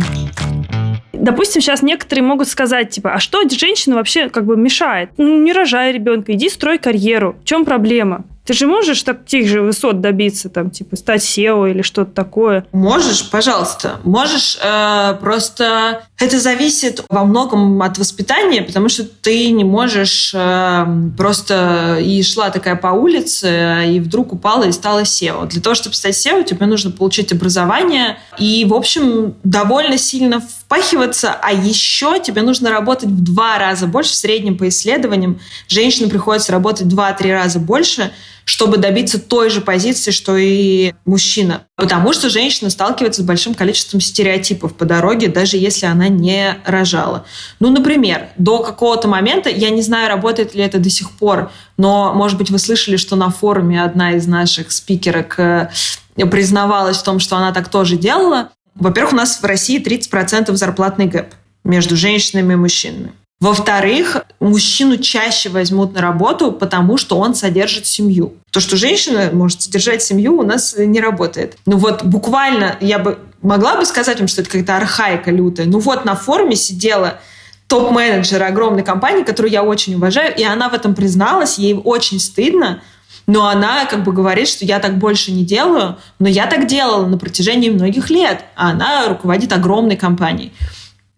Допустим, 1.12 1.62
сейчас 1.62 1.82
некоторые 1.82 2.24
могут 2.24 2.48
сказать, 2.48 2.90
типа, 2.90 3.14
а 3.14 3.20
что 3.20 3.48
женщина 3.48 3.94
вообще 3.94 4.28
как 4.28 4.44
бы 4.44 4.56
мешает? 4.56 5.10
Ну, 5.18 5.40
не 5.40 5.52
рожай 5.52 5.92
ребенка, 5.92 6.32
иди 6.32 6.48
строй 6.48 6.78
карьеру. 6.78 7.36
В 7.42 7.44
чем 7.44 7.64
проблема? 7.64 8.24
Ты 8.44 8.54
же 8.54 8.66
можешь 8.66 9.02
таких 9.02 9.48
же 9.48 9.62
высот 9.62 10.00
добиться, 10.00 10.48
там, 10.48 10.70
типа, 10.70 10.96
стать 10.96 11.22
SEO 11.22 11.70
или 11.70 11.82
что-то 11.82 12.10
такое? 12.10 12.66
Можешь, 12.72 13.30
пожалуйста. 13.30 14.00
Можешь, 14.02 14.58
э, 14.60 15.14
просто 15.20 16.02
это 16.18 16.40
зависит 16.40 17.04
во 17.08 17.24
многом 17.24 17.80
от 17.82 17.98
воспитания, 17.98 18.62
потому 18.62 18.88
что 18.88 19.04
ты 19.04 19.50
не 19.50 19.62
можешь 19.64 20.32
э, 20.34 20.86
просто 21.16 21.98
и 22.00 22.20
шла 22.24 22.50
такая 22.50 22.74
по 22.74 22.88
улице, 22.88 23.84
и 23.86 24.00
вдруг 24.00 24.32
упала 24.32 24.64
и 24.64 24.72
стала 24.72 25.02
SEO. 25.02 25.46
Для 25.46 25.62
того, 25.62 25.74
чтобы 25.74 25.94
стать 25.94 26.14
SEO, 26.14 26.42
тебе 26.42 26.66
нужно 26.66 26.90
получить 26.90 27.32
образование 27.32 28.18
и, 28.38 28.64
в 28.64 28.74
общем, 28.74 29.34
довольно 29.44 29.98
сильно 29.98 30.40
впахиваться, 30.40 31.32
а 31.40 31.52
еще 31.52 32.18
тебе 32.18 32.42
нужно 32.42 32.70
работать 32.70 33.08
в 33.08 33.22
два 33.22 33.58
раза 33.58 33.86
больше 33.86 34.12
в 34.12 34.16
среднем 34.16 34.58
по 34.58 34.68
исследованиям. 34.68 35.38
Женщинам 35.68 36.10
приходится 36.10 36.50
работать 36.50 36.86
в 36.86 36.88
два-три 36.88 37.32
раза 37.32 37.60
больше, 37.60 38.10
чтобы 38.44 38.76
добиться 38.76 39.18
той 39.18 39.50
же 39.50 39.60
позиции, 39.60 40.10
что 40.10 40.36
и 40.36 40.92
мужчина. 41.04 41.64
Потому 41.76 42.12
что 42.12 42.28
женщина 42.30 42.70
сталкивается 42.70 43.22
с 43.22 43.24
большим 43.24 43.54
количеством 43.54 44.00
стереотипов 44.00 44.74
по 44.74 44.84
дороге, 44.84 45.28
даже 45.28 45.56
если 45.56 45.86
она 45.86 46.08
не 46.08 46.56
рожала. 46.64 47.24
Ну, 47.60 47.70
например, 47.70 48.28
до 48.36 48.58
какого-то 48.62 49.08
момента, 49.08 49.48
я 49.48 49.70
не 49.70 49.82
знаю, 49.82 50.08
работает 50.08 50.54
ли 50.54 50.62
это 50.62 50.78
до 50.78 50.90
сих 50.90 51.10
пор, 51.12 51.50
но, 51.76 52.12
может 52.14 52.38
быть, 52.38 52.50
вы 52.50 52.58
слышали, 52.58 52.96
что 52.96 53.16
на 53.16 53.30
форуме 53.30 53.82
одна 53.82 54.12
из 54.12 54.26
наших 54.26 54.72
спикерок 54.72 55.38
э, 55.38 55.70
признавалась 56.16 56.98
в 56.98 57.02
том, 57.02 57.18
что 57.18 57.36
она 57.36 57.52
так 57.52 57.68
тоже 57.68 57.96
делала. 57.96 58.50
Во-первых, 58.74 59.12
у 59.12 59.16
нас 59.16 59.40
в 59.40 59.44
России 59.44 59.82
30% 59.82 60.54
зарплатный 60.54 61.06
гэп 61.06 61.34
между 61.64 61.96
женщинами 61.96 62.54
и 62.54 62.56
мужчинами. 62.56 63.12
Во-вторых, 63.42 64.24
мужчину 64.38 64.98
чаще 64.98 65.48
возьмут 65.48 65.94
на 65.94 66.00
работу, 66.00 66.52
потому 66.52 66.96
что 66.96 67.18
он 67.18 67.34
содержит 67.34 67.86
семью. 67.86 68.34
То, 68.52 68.60
что 68.60 68.76
женщина 68.76 69.30
может 69.32 69.62
содержать 69.62 70.00
семью, 70.00 70.38
у 70.38 70.44
нас 70.44 70.76
не 70.78 71.00
работает. 71.00 71.56
Ну 71.66 71.76
вот 71.76 72.04
буквально 72.04 72.76
я 72.80 73.00
бы 73.00 73.18
могла 73.42 73.74
бы 73.74 73.84
сказать 73.84 74.20
вам, 74.20 74.28
что 74.28 74.42
это 74.42 74.50
какая-то 74.50 74.76
архаика 74.76 75.32
лютая. 75.32 75.66
Ну 75.66 75.80
вот 75.80 76.04
на 76.04 76.14
форуме 76.14 76.54
сидела 76.54 77.18
топ-менеджер 77.66 78.40
огромной 78.44 78.84
компании, 78.84 79.24
которую 79.24 79.50
я 79.50 79.64
очень 79.64 79.96
уважаю, 79.96 80.32
и 80.36 80.44
она 80.44 80.68
в 80.68 80.74
этом 80.74 80.94
призналась, 80.94 81.58
ей 81.58 81.74
очень 81.74 82.20
стыдно, 82.20 82.80
но 83.26 83.48
она 83.48 83.86
как 83.86 84.04
бы 84.04 84.12
говорит, 84.12 84.46
что 84.46 84.64
я 84.64 84.78
так 84.78 84.98
больше 84.98 85.32
не 85.32 85.44
делаю, 85.44 85.96
но 86.20 86.28
я 86.28 86.46
так 86.46 86.68
делала 86.68 87.06
на 87.06 87.18
протяжении 87.18 87.70
многих 87.70 88.08
лет, 88.08 88.44
а 88.54 88.70
она 88.70 89.08
руководит 89.08 89.52
огромной 89.52 89.96
компанией. 89.96 90.52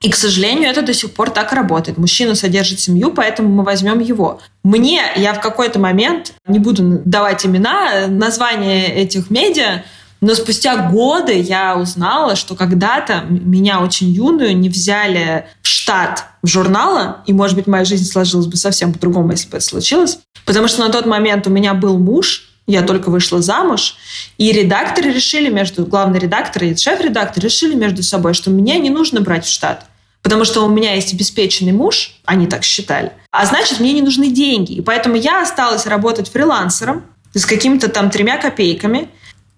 И, 0.05 0.11
к 0.11 0.17
сожалению, 0.17 0.69
это 0.69 0.83
до 0.83 0.93
сих 0.93 1.15
пор 1.15 1.31
так 1.31 1.55
работает. 1.55 1.97
Мужчина 1.97 2.35
содержит 2.35 2.79
семью, 2.79 3.11
поэтому 3.11 3.49
мы 3.49 3.65
возьмем 3.65 4.01
его. 4.01 4.39
Мне, 4.63 5.01
я 5.17 5.33
в 5.33 5.41
какой-то 5.41 5.79
момент, 5.79 6.35
не 6.47 6.59
буду 6.59 7.01
давать 7.07 7.47
имена, 7.47 8.07
название 8.09 8.87
этих 8.87 9.31
медиа, 9.31 9.83
но 10.21 10.35
спустя 10.35 10.91
годы 10.91 11.41
я 11.41 11.79
узнала, 11.79 12.37
что 12.37 12.55
когда-то 12.55 13.25
меня 13.31 13.81
очень 13.81 14.11
юную 14.11 14.55
не 14.55 14.69
взяли 14.69 15.47
в 15.63 15.69
штат 15.69 16.27
в 16.43 16.49
журнала, 16.49 17.23
и, 17.25 17.33
может 17.33 17.57
быть, 17.57 17.67
моя 17.67 17.87
жизнь 17.87 18.05
сложилась 18.05 18.47
бы 18.47 18.59
совсем 18.59 18.93
по-другому, 18.93 19.31
если 19.31 19.49
бы 19.49 19.57
это 19.57 19.65
случилось. 19.65 20.19
Потому 20.45 20.69
что 20.69 20.81
на 20.81 20.93
тот 20.93 21.07
момент 21.07 21.47
у 21.47 21.51
меня 21.51 21.73
был 21.73 21.97
муж, 21.97 22.51
я 22.67 22.83
только 22.83 23.09
вышла 23.09 23.41
замуж, 23.41 23.97
и 24.37 24.53
редакторы 24.53 25.11
решили 25.11 25.49
между, 25.49 25.87
главный 25.87 26.19
редактор 26.19 26.65
и 26.65 26.77
шеф-редактор 26.77 27.43
решили 27.43 27.75
между 27.75 28.03
собой, 28.03 28.35
что 28.35 28.51
меня 28.51 28.77
не 28.77 28.91
нужно 28.91 29.23
брать 29.23 29.47
в 29.47 29.51
штат 29.51 29.87
потому 30.25 30.45
что 30.45 30.65
у 30.65 30.69
меня 30.69 30.95
есть 30.95 31.13
обеспеченный 31.13 31.73
муж, 31.73 32.17
они 32.25 32.49
так 32.49 32.65
считали, 32.65 33.13
а 33.31 33.47
значит, 33.47 33.79
мне 33.79 33.93
не 33.93 34.03
нужны 34.03 34.31
деньги. 34.31 34.73
И 34.73 34.81
поэтому 34.81 35.15
я 35.15 35.43
осталась 35.43 35.87
работать 35.87 36.29
фрилансером 36.29 37.05
с 37.35 37.47
какими-то 37.47 37.89
там 37.89 38.11
тремя 38.11 38.39
копейками, 38.39 39.09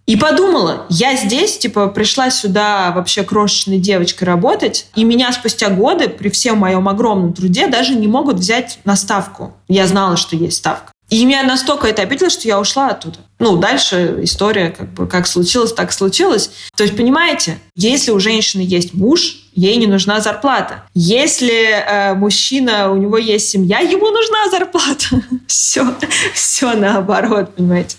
и 0.06 0.14
подумала, 0.14 0.86
я 0.88 1.16
здесь, 1.16 1.58
типа, 1.58 1.88
пришла 1.88 2.30
сюда 2.30 2.92
вообще 2.92 3.24
крошечной 3.24 3.78
девочкой 3.78 4.26
работать, 4.26 4.86
и 4.94 5.02
меня 5.02 5.32
спустя 5.32 5.68
годы, 5.68 6.08
при 6.08 6.28
всем 6.28 6.58
моем 6.58 6.88
огромном 6.88 7.32
труде, 7.32 7.66
даже 7.66 7.96
не 7.96 8.06
могут 8.06 8.36
взять 8.36 8.78
на 8.84 8.94
ставку. 8.94 9.54
Я 9.66 9.88
знала, 9.88 10.16
что 10.16 10.36
есть 10.36 10.58
ставка. 10.58 10.92
И 11.08 11.24
меня 11.24 11.42
настолько 11.42 11.88
это 11.88 12.02
обидело, 12.02 12.30
что 12.30 12.46
я 12.46 12.60
ушла 12.60 12.90
оттуда. 12.90 13.18
Ну, 13.38 13.58
дальше 13.58 14.20
история 14.22 14.70
как 14.70 14.94
бы 14.94 15.06
как 15.06 15.26
случилось, 15.26 15.72
так 15.72 15.92
случилось. 15.92 16.50
То 16.74 16.84
есть, 16.84 16.96
понимаете, 16.96 17.58
если 17.74 18.10
у 18.10 18.18
женщины 18.18 18.62
есть 18.62 18.94
муж, 18.94 19.36
ей 19.54 19.76
не 19.76 19.86
нужна 19.86 20.20
зарплата. 20.20 20.84
Если 20.94 21.68
э, 21.70 22.14
мужчина, 22.14 22.90
у 22.90 22.96
него 22.96 23.18
есть 23.18 23.48
семья, 23.48 23.80
ему 23.80 24.10
нужна 24.10 24.50
зарплата. 24.50 25.22
все, 25.46 25.86
все 26.32 26.72
наоборот, 26.74 27.54
понимаете. 27.54 27.96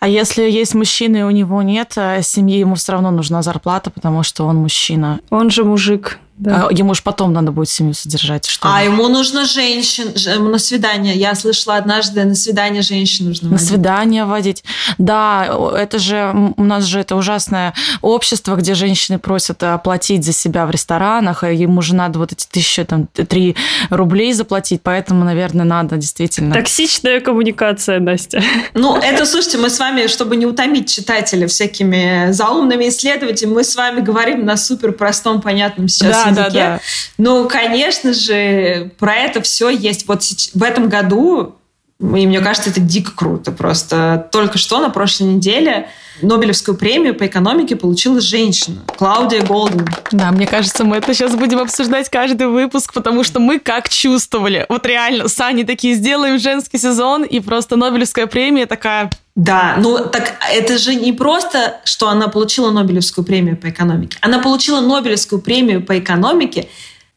А 0.00 0.08
если 0.08 0.42
есть 0.42 0.74
мужчина 0.74 1.18
и 1.18 1.22
у 1.22 1.30
него 1.30 1.62
нет 1.62 1.92
э, 1.96 2.20
семьи, 2.22 2.58
ему 2.58 2.74
все 2.74 2.92
равно 2.92 3.10
нужна 3.10 3.42
зарплата, 3.42 3.90
потому 3.90 4.24
что 4.24 4.44
он 4.44 4.56
мужчина. 4.56 5.20
Он 5.30 5.50
же 5.50 5.64
мужик. 5.64 6.18
Да. 6.38 6.68
А 6.68 6.72
ему 6.72 6.92
же 6.94 7.02
потом 7.02 7.32
надо 7.32 7.50
будет 7.50 7.70
семью 7.70 7.94
содержать. 7.94 8.46
Что 8.46 8.68
а 8.70 8.82
ему 8.82 9.08
нужно 9.08 9.46
женщин 9.46 10.12
на 10.50 10.58
свидание. 10.58 11.16
Я 11.16 11.34
слышала 11.34 11.76
однажды, 11.76 12.24
на 12.24 12.34
свидание 12.34 12.82
женщин 12.82 13.26
нужно 13.26 13.48
водить. 13.48 13.62
На 13.62 13.66
свидание 13.66 14.24
водить. 14.26 14.62
Да, 14.98 15.46
это 15.76 15.98
же, 15.98 16.52
у 16.56 16.64
нас 16.64 16.84
же 16.84 17.00
это 17.00 17.16
ужасное 17.16 17.72
общество, 18.02 18.56
где 18.56 18.74
женщины 18.74 19.18
просят 19.18 19.62
оплатить 19.62 20.24
за 20.24 20.32
себя 20.32 20.66
в 20.66 20.70
ресторанах, 20.70 21.42
и 21.42 21.54
ему 21.54 21.80
же 21.80 21.94
надо 21.94 22.18
вот 22.18 22.32
эти 22.32 22.46
тысячи, 22.46 22.84
там, 22.84 23.06
три 23.06 23.56
рублей 23.88 24.34
заплатить, 24.34 24.82
поэтому, 24.82 25.24
наверное, 25.24 25.64
надо 25.64 25.96
действительно. 25.96 26.54
Токсичная 26.54 27.20
коммуникация, 27.20 27.98
Настя. 27.98 28.42
Ну, 28.74 28.96
это, 28.96 29.24
слушайте, 29.24 29.56
мы 29.56 29.70
с 29.70 29.78
вами, 29.78 30.06
чтобы 30.06 30.36
не 30.36 30.44
утомить 30.44 30.90
читателя 30.90 31.48
всякими 31.48 32.30
заумными 32.32 32.88
исследователями, 32.90 33.54
мы 33.54 33.64
с 33.64 33.74
вами 33.74 34.00
говорим 34.00 34.44
на 34.44 34.58
супер 34.58 34.92
простом, 34.92 35.40
понятном 35.40 35.88
сейчас 35.88 36.24
да 36.24 36.25
языке. 36.30 36.50
Да, 36.50 36.50
да. 36.50 36.80
Ну, 37.18 37.48
конечно 37.48 38.12
же, 38.12 38.90
про 38.98 39.14
это 39.14 39.42
все 39.42 39.68
есть. 39.70 40.06
Вот 40.06 40.22
в 40.54 40.62
этом 40.62 40.88
году 40.88 41.56
и 41.98 42.26
мне 42.26 42.40
кажется, 42.40 42.70
это 42.70 42.80
дико 42.80 43.12
круто. 43.14 43.52
Просто 43.52 44.28
только 44.30 44.58
что 44.58 44.80
на 44.80 44.90
прошлой 44.90 45.34
неделе 45.34 45.88
Нобелевскую 46.20 46.76
премию 46.76 47.14
по 47.14 47.26
экономике 47.26 47.74
получила 47.74 48.20
женщина, 48.20 48.82
Клаудия 48.98 49.42
Голден. 49.42 49.86
Да, 50.10 50.30
мне 50.30 50.46
кажется, 50.46 50.84
мы 50.84 50.96
это 50.96 51.14
сейчас 51.14 51.34
будем 51.34 51.58
обсуждать 51.58 52.10
каждый 52.10 52.48
выпуск, 52.48 52.92
потому 52.92 53.24
что 53.24 53.40
мы 53.40 53.58
как 53.58 53.88
чувствовали. 53.88 54.66
Вот 54.68 54.84
реально, 54.84 55.28
с 55.28 55.40
Аней 55.40 55.64
такие 55.64 55.94
сделаем 55.94 56.38
женский 56.38 56.78
сезон, 56.78 57.22
и 57.22 57.40
просто 57.40 57.76
Нобелевская 57.76 58.26
премия 58.26 58.66
такая... 58.66 59.10
Да, 59.34 59.76
ну 59.78 59.98
так 59.98 60.34
это 60.50 60.78
же 60.78 60.94
не 60.94 61.12
просто, 61.12 61.80
что 61.84 62.08
она 62.08 62.28
получила 62.28 62.70
Нобелевскую 62.70 63.24
премию 63.24 63.56
по 63.56 63.68
экономике. 63.68 64.18
Она 64.20 64.38
получила 64.38 64.80
Нобелевскую 64.80 65.40
премию 65.40 65.82
по 65.82 65.98
экономике 65.98 66.68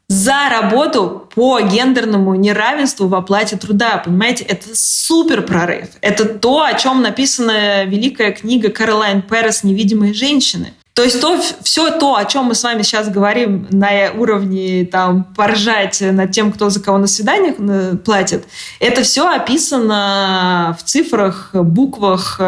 за 0.10 0.50
работу 0.50 1.30
по 1.36 1.62
гендерному 1.62 2.34
неравенству 2.34 3.08
в 3.08 3.16
оплате 3.16 3.58
труда. 3.58 4.02
Понимаете, 4.04 4.44
это 4.44 4.68
супер 4.74 5.44
прорыв. 5.44 5.90
Это 6.02 6.26
то, 6.26 6.64
о 6.64 6.74
чем 6.74 7.04
написана 7.04 7.86
великая 7.86 8.32
книга 8.32 8.70
Каролайн 8.70 9.22
Перес 9.22 9.64
«Невидимые 9.64 10.14
женщины». 10.14 10.74
То 10.96 11.04
есть 11.04 11.22
то, 11.22 11.40
все 11.64 11.92
то, 11.92 12.18
о 12.18 12.26
чем 12.26 12.46
мы 12.46 12.56
с 12.56 12.64
вами 12.64 12.82
сейчас 12.82 13.08
говорим 13.08 13.68
на 13.70 14.12
уровне 14.18 14.84
там, 14.84 15.24
поржать 15.24 16.02
над 16.02 16.32
тем, 16.32 16.52
кто 16.52 16.70
за 16.70 16.82
кого 16.82 16.98
на 16.98 17.08
свиданиях 17.08 17.56
э, 17.58 17.96
платит, 18.04 18.46
это 18.82 19.04
все 19.04 19.30
описано 19.30 20.76
в 20.78 20.84
цифрах, 20.84 21.52
буквах, 21.54 22.42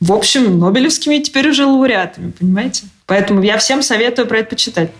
в 0.00 0.12
общем, 0.12 0.58
нобелевскими 0.58 1.18
теперь 1.18 1.50
уже 1.50 1.66
лауреатами, 1.66 2.30
понимаете? 2.30 2.84
Поэтому 3.04 3.42
я 3.42 3.58
всем 3.58 3.82
советую 3.82 4.26
про 4.26 4.38
это 4.38 4.50
почитать. 4.50 4.90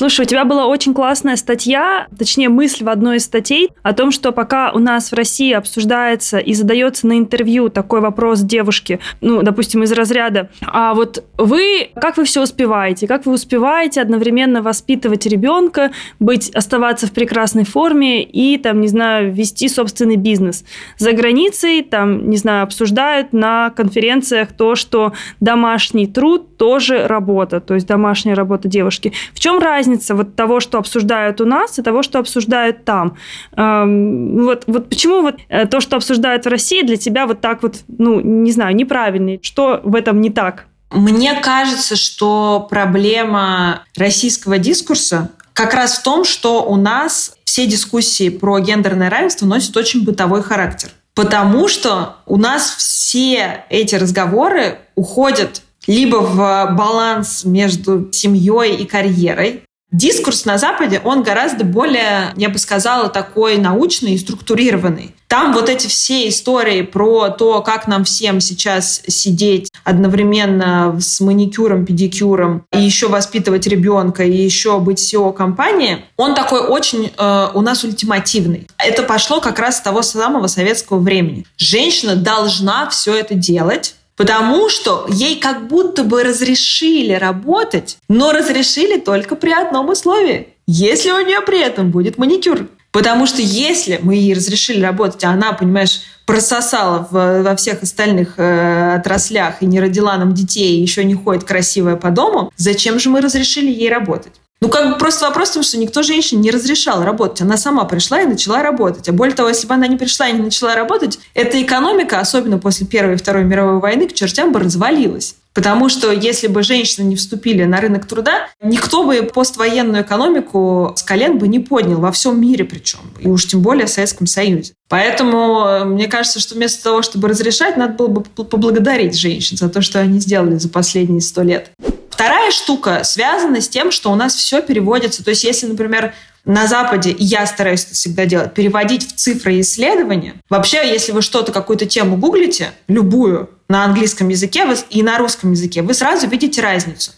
Слушай, 0.00 0.22
у 0.22 0.24
тебя 0.24 0.46
была 0.46 0.66
очень 0.66 0.94
классная 0.94 1.36
статья, 1.36 2.06
точнее 2.18 2.48
мысль 2.48 2.84
в 2.84 2.88
одной 2.88 3.18
из 3.18 3.26
статей 3.26 3.68
о 3.82 3.92
том, 3.92 4.12
что 4.12 4.32
пока 4.32 4.72
у 4.72 4.78
нас 4.78 5.12
в 5.12 5.14
России 5.14 5.52
обсуждается 5.52 6.38
и 6.38 6.54
задается 6.54 7.06
на 7.06 7.18
интервью 7.18 7.68
такой 7.68 8.00
вопрос 8.00 8.40
девушки, 8.40 8.98
ну, 9.20 9.42
допустим, 9.42 9.82
из 9.82 9.92
разряда, 9.92 10.48
а 10.62 10.94
вот 10.94 11.22
вы, 11.36 11.90
как 11.96 12.16
вы 12.16 12.24
все 12.24 12.42
успеваете? 12.42 13.06
Как 13.06 13.26
вы 13.26 13.34
успеваете 13.34 14.00
одновременно 14.00 14.62
воспитывать 14.62 15.26
ребенка, 15.26 15.90
быть, 16.18 16.48
оставаться 16.48 17.06
в 17.06 17.12
прекрасной 17.12 17.66
форме 17.66 18.22
и, 18.22 18.56
там, 18.56 18.80
не 18.80 18.88
знаю, 18.88 19.30
вести 19.34 19.68
собственный 19.68 20.16
бизнес? 20.16 20.64
За 20.96 21.12
границей, 21.12 21.82
там, 21.82 22.30
не 22.30 22.38
знаю, 22.38 22.62
обсуждают 22.62 23.34
на 23.34 23.68
конференциях 23.76 24.54
то, 24.54 24.76
что 24.76 25.12
домашний 25.40 26.06
труд 26.06 26.56
тоже 26.56 27.06
работа, 27.06 27.60
то 27.60 27.74
есть 27.74 27.86
домашняя 27.86 28.34
работа 28.34 28.66
девушки. 28.66 29.12
В 29.34 29.40
чем 29.40 29.58
разница? 29.58 29.89
Разница 29.90 30.14
вот 30.14 30.36
того, 30.36 30.60
что 30.60 30.78
обсуждают 30.78 31.40
у 31.40 31.44
нас, 31.44 31.78
и 31.78 31.82
того, 31.82 32.02
что 32.02 32.18
обсуждают 32.18 32.84
там. 32.84 33.16
Вот, 33.56 34.64
вот 34.66 34.88
почему 34.88 35.22
вот 35.22 35.36
э, 35.48 35.66
то, 35.66 35.80
что 35.80 35.96
обсуждают 35.96 36.44
в 36.44 36.48
России, 36.48 36.82
для 36.82 36.96
тебя 36.96 37.26
вот 37.26 37.40
так 37.40 37.62
вот, 37.62 37.76
ну, 37.88 38.20
не 38.20 38.52
знаю, 38.52 38.74
неправильный? 38.74 39.40
Что 39.42 39.80
в 39.84 39.94
этом 39.94 40.20
не 40.20 40.30
так? 40.30 40.66
Мне 40.90 41.34
кажется, 41.34 41.96
что 41.96 42.66
проблема 42.68 43.84
российского 43.96 44.58
дискурса 44.58 45.30
как 45.52 45.74
раз 45.74 45.98
в 45.98 46.02
том, 46.02 46.24
что 46.24 46.62
у 46.62 46.76
нас 46.76 47.34
все 47.44 47.66
дискуссии 47.66 48.28
про 48.28 48.60
гендерное 48.60 49.10
равенство 49.10 49.46
носят 49.46 49.76
очень 49.76 50.04
бытовой 50.04 50.42
характер. 50.42 50.90
Потому 51.14 51.68
что 51.68 52.16
у 52.26 52.36
нас 52.36 52.74
все 52.76 53.64
эти 53.68 53.94
разговоры 53.96 54.78
уходят 54.94 55.62
либо 55.86 56.16
в 56.16 56.36
баланс 56.76 57.44
между 57.44 58.08
семьей 58.12 58.76
и 58.76 58.86
карьерой, 58.86 59.62
Дискурс 59.92 60.44
на 60.44 60.56
Западе, 60.56 61.00
он 61.04 61.22
гораздо 61.22 61.64
более, 61.64 62.32
я 62.36 62.48
бы 62.48 62.58
сказала, 62.58 63.08
такой 63.08 63.58
научный 63.58 64.14
и 64.14 64.18
структурированный. 64.18 65.14
Там 65.26 65.52
вот 65.52 65.68
эти 65.68 65.86
все 65.86 66.28
истории 66.28 66.82
про 66.82 67.28
то, 67.30 67.60
как 67.62 67.86
нам 67.86 68.04
всем 68.04 68.40
сейчас 68.40 69.00
сидеть 69.06 69.70
одновременно 69.84 70.96
с 71.00 71.20
маникюром, 71.20 71.86
педикюром, 71.86 72.64
и 72.72 72.80
еще 72.80 73.08
воспитывать 73.08 73.66
ребенка, 73.66 74.24
и 74.24 74.36
еще 74.36 74.78
быть 74.80 74.98
SEO 74.98 75.32
компании, 75.32 76.04
он 76.16 76.34
такой 76.34 76.60
очень 76.60 77.12
э, 77.16 77.48
у 77.54 77.60
нас 77.60 77.84
ультимативный. 77.84 78.66
Это 78.78 79.02
пошло 79.02 79.40
как 79.40 79.58
раз 79.58 79.78
с 79.78 79.80
того 79.80 80.02
самого 80.02 80.46
советского 80.48 80.98
времени. 80.98 81.46
Женщина 81.56 82.16
должна 82.16 82.88
все 82.90 83.14
это 83.14 83.34
делать, 83.34 83.94
Потому 84.20 84.68
что 84.68 85.06
ей 85.08 85.40
как 85.40 85.66
будто 85.66 86.04
бы 86.04 86.22
разрешили 86.22 87.14
работать, 87.14 87.96
но 88.06 88.32
разрешили 88.32 89.00
только 89.00 89.34
при 89.34 89.50
одном 89.50 89.88
условии. 89.88 90.48
Если 90.66 91.10
у 91.10 91.24
нее 91.24 91.40
при 91.40 91.58
этом 91.58 91.90
будет 91.90 92.18
маникюр. 92.18 92.68
Потому 92.92 93.24
что 93.24 93.40
если 93.40 93.98
мы 94.02 94.16
ей 94.16 94.34
разрешили 94.34 94.82
работать, 94.82 95.24
а 95.24 95.30
она, 95.30 95.54
понимаешь, 95.54 96.02
прососала 96.26 97.08
в, 97.10 97.42
во 97.42 97.56
всех 97.56 97.82
остальных 97.82 98.34
э, 98.36 98.96
отраслях 98.96 99.62
и 99.62 99.66
не 99.66 99.80
родила 99.80 100.18
нам 100.18 100.34
детей, 100.34 100.76
и 100.76 100.82
еще 100.82 101.02
не 101.04 101.14
ходит 101.14 101.44
красивая 101.44 101.96
по 101.96 102.10
дому, 102.10 102.52
зачем 102.58 102.98
же 102.98 103.08
мы 103.08 103.22
разрешили 103.22 103.70
ей 103.70 103.88
работать? 103.88 104.34
Ну, 104.62 104.68
как 104.68 104.90
бы 104.90 104.98
просто 104.98 105.26
вопрос 105.26 105.50
в 105.50 105.54
том, 105.54 105.62
что 105.62 105.78
никто 105.78 106.02
женщине 106.02 106.42
не 106.42 106.50
разрешал 106.50 107.02
работать. 107.02 107.40
Она 107.40 107.56
сама 107.56 107.84
пришла 107.84 108.20
и 108.20 108.26
начала 108.26 108.62
работать. 108.62 109.08
А 109.08 109.12
более 109.12 109.34
того, 109.34 109.48
если 109.48 109.66
бы 109.66 109.72
она 109.72 109.86
не 109.86 109.96
пришла 109.96 110.28
и 110.28 110.34
не 110.34 110.42
начала 110.42 110.74
работать, 110.74 111.18
эта 111.32 111.60
экономика, 111.62 112.20
особенно 112.20 112.58
после 112.58 112.86
Первой 112.86 113.14
и 113.14 113.16
Второй 113.16 113.44
мировой 113.44 113.80
войны, 113.80 114.06
к 114.06 114.12
чертям 114.12 114.52
бы 114.52 114.60
развалилась. 114.60 115.36
Потому 115.54 115.88
что 115.88 116.12
если 116.12 116.46
бы 116.46 116.62
женщины 116.62 117.06
не 117.06 117.16
вступили 117.16 117.64
на 117.64 117.80
рынок 117.80 118.06
труда, 118.06 118.48
никто 118.62 119.02
бы 119.04 119.22
поствоенную 119.22 120.04
экономику 120.04 120.92
с 120.94 121.02
колен 121.02 121.38
бы 121.38 121.48
не 121.48 121.58
поднял 121.58 121.98
во 121.98 122.12
всем 122.12 122.40
мире 122.40 122.64
причем, 122.64 123.00
и 123.18 123.26
уж 123.26 123.46
тем 123.46 123.60
более 123.60 123.86
в 123.86 123.90
Советском 123.90 124.28
Союзе. 124.28 124.74
Поэтому 124.88 125.64
э, 125.66 125.84
мне 125.86 126.06
кажется, 126.06 126.38
что 126.38 126.54
вместо 126.54 126.84
того, 126.84 127.02
чтобы 127.02 127.28
разрешать, 127.28 127.76
надо 127.76 127.94
было 127.94 128.06
бы 128.06 128.22
поблагодарить 128.22 129.18
женщин 129.18 129.56
за 129.56 129.68
то, 129.68 129.82
что 129.82 129.98
они 129.98 130.20
сделали 130.20 130.56
за 130.56 130.68
последние 130.68 131.20
сто 131.20 131.42
лет. 131.42 131.72
Вторая 132.20 132.50
штука 132.50 133.02
связана 133.02 133.62
с 133.62 133.68
тем, 133.70 133.90
что 133.90 134.12
у 134.12 134.14
нас 134.14 134.34
все 134.34 134.60
переводится. 134.60 135.24
То 135.24 135.30
есть, 135.30 135.42
если, 135.42 135.66
например, 135.66 136.12
на 136.44 136.66
Западе, 136.66 137.12
и 137.12 137.24
я 137.24 137.46
стараюсь 137.46 137.84
это 137.86 137.94
всегда 137.94 138.26
делать, 138.26 138.52
переводить 138.52 139.08
в 139.08 139.16
цифры 139.16 139.58
исследования. 139.60 140.34
Вообще, 140.50 140.86
если 140.86 141.12
вы 141.12 141.22
что-то, 141.22 141.50
какую-то 141.50 141.86
тему 141.86 142.18
гуглите, 142.18 142.72
любую, 142.88 143.48
на 143.70 143.84
английском 143.86 144.28
языке 144.28 144.66
и 144.90 145.02
на 145.02 145.16
русском 145.16 145.52
языке, 145.52 145.80
вы 145.80 145.94
сразу 145.94 146.26
видите 146.28 146.60
разницу. 146.60 147.12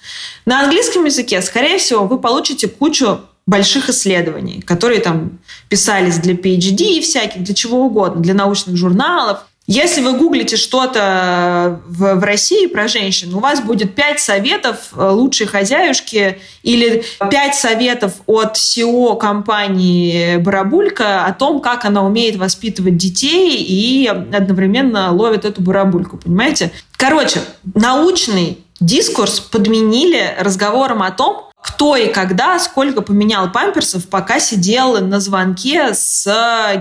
На 0.47 0.61
английском 0.61 1.05
языке, 1.05 1.43
скорее 1.43 1.79
всего, 1.79 2.05
вы 2.05 2.21
получите 2.21 2.69
кучу 2.69 3.23
больших 3.45 3.89
исследований, 3.89 4.63
которые 4.63 5.01
там 5.01 5.41
писались 5.69 6.19
для 6.19 6.35
PhD 6.35 6.81
и 6.81 7.01
всяких, 7.01 7.43
для 7.43 7.55
чего 7.57 7.87
угодно, 7.87 8.23
для 8.23 8.35
научных 8.35 8.77
журналов. 8.77 9.41
Если 9.69 10.01
вы 10.01 10.15
гуглите 10.15 10.57
что-то 10.57 11.81
в, 11.87 12.17
в 12.17 12.25
России 12.25 12.67
про 12.67 12.89
женщин, 12.89 13.33
у 13.33 13.39
вас 13.39 13.61
будет 13.61 13.95
пять 13.95 14.19
советов 14.19 14.89
э, 14.97 15.09
лучшей 15.09 15.47
хозяюшки 15.47 16.41
или 16.65 17.05
пять 17.31 17.55
советов 17.55 18.15
от 18.27 18.57
SEO 18.57 19.17
компании 19.17 20.39
Барабулька 20.39 21.25
о 21.25 21.33
том, 21.33 21.61
как 21.61 21.85
она 21.85 22.05
умеет 22.05 22.37
воспитывать 22.37 22.97
детей 22.97 23.63
и 23.63 24.09
одновременно 24.09 25.13
ловит 25.13 25.45
эту 25.45 25.63
барабульку, 25.63 26.19
понимаете? 26.19 26.73
Короче, 26.97 27.41
научный 27.75 28.59
дискурс 28.81 29.39
подменили 29.39 30.35
разговором 30.41 31.05
о 31.05 31.13
том, 31.13 31.51
кто 31.63 31.95
и 31.95 32.13
когда, 32.13 32.59
сколько 32.59 33.01
поменял 33.01 33.51
памперсов, 33.53 34.09
пока 34.09 34.41
сидел 34.41 35.01
на 35.01 35.21
звонке 35.21 35.95
с 35.95 36.27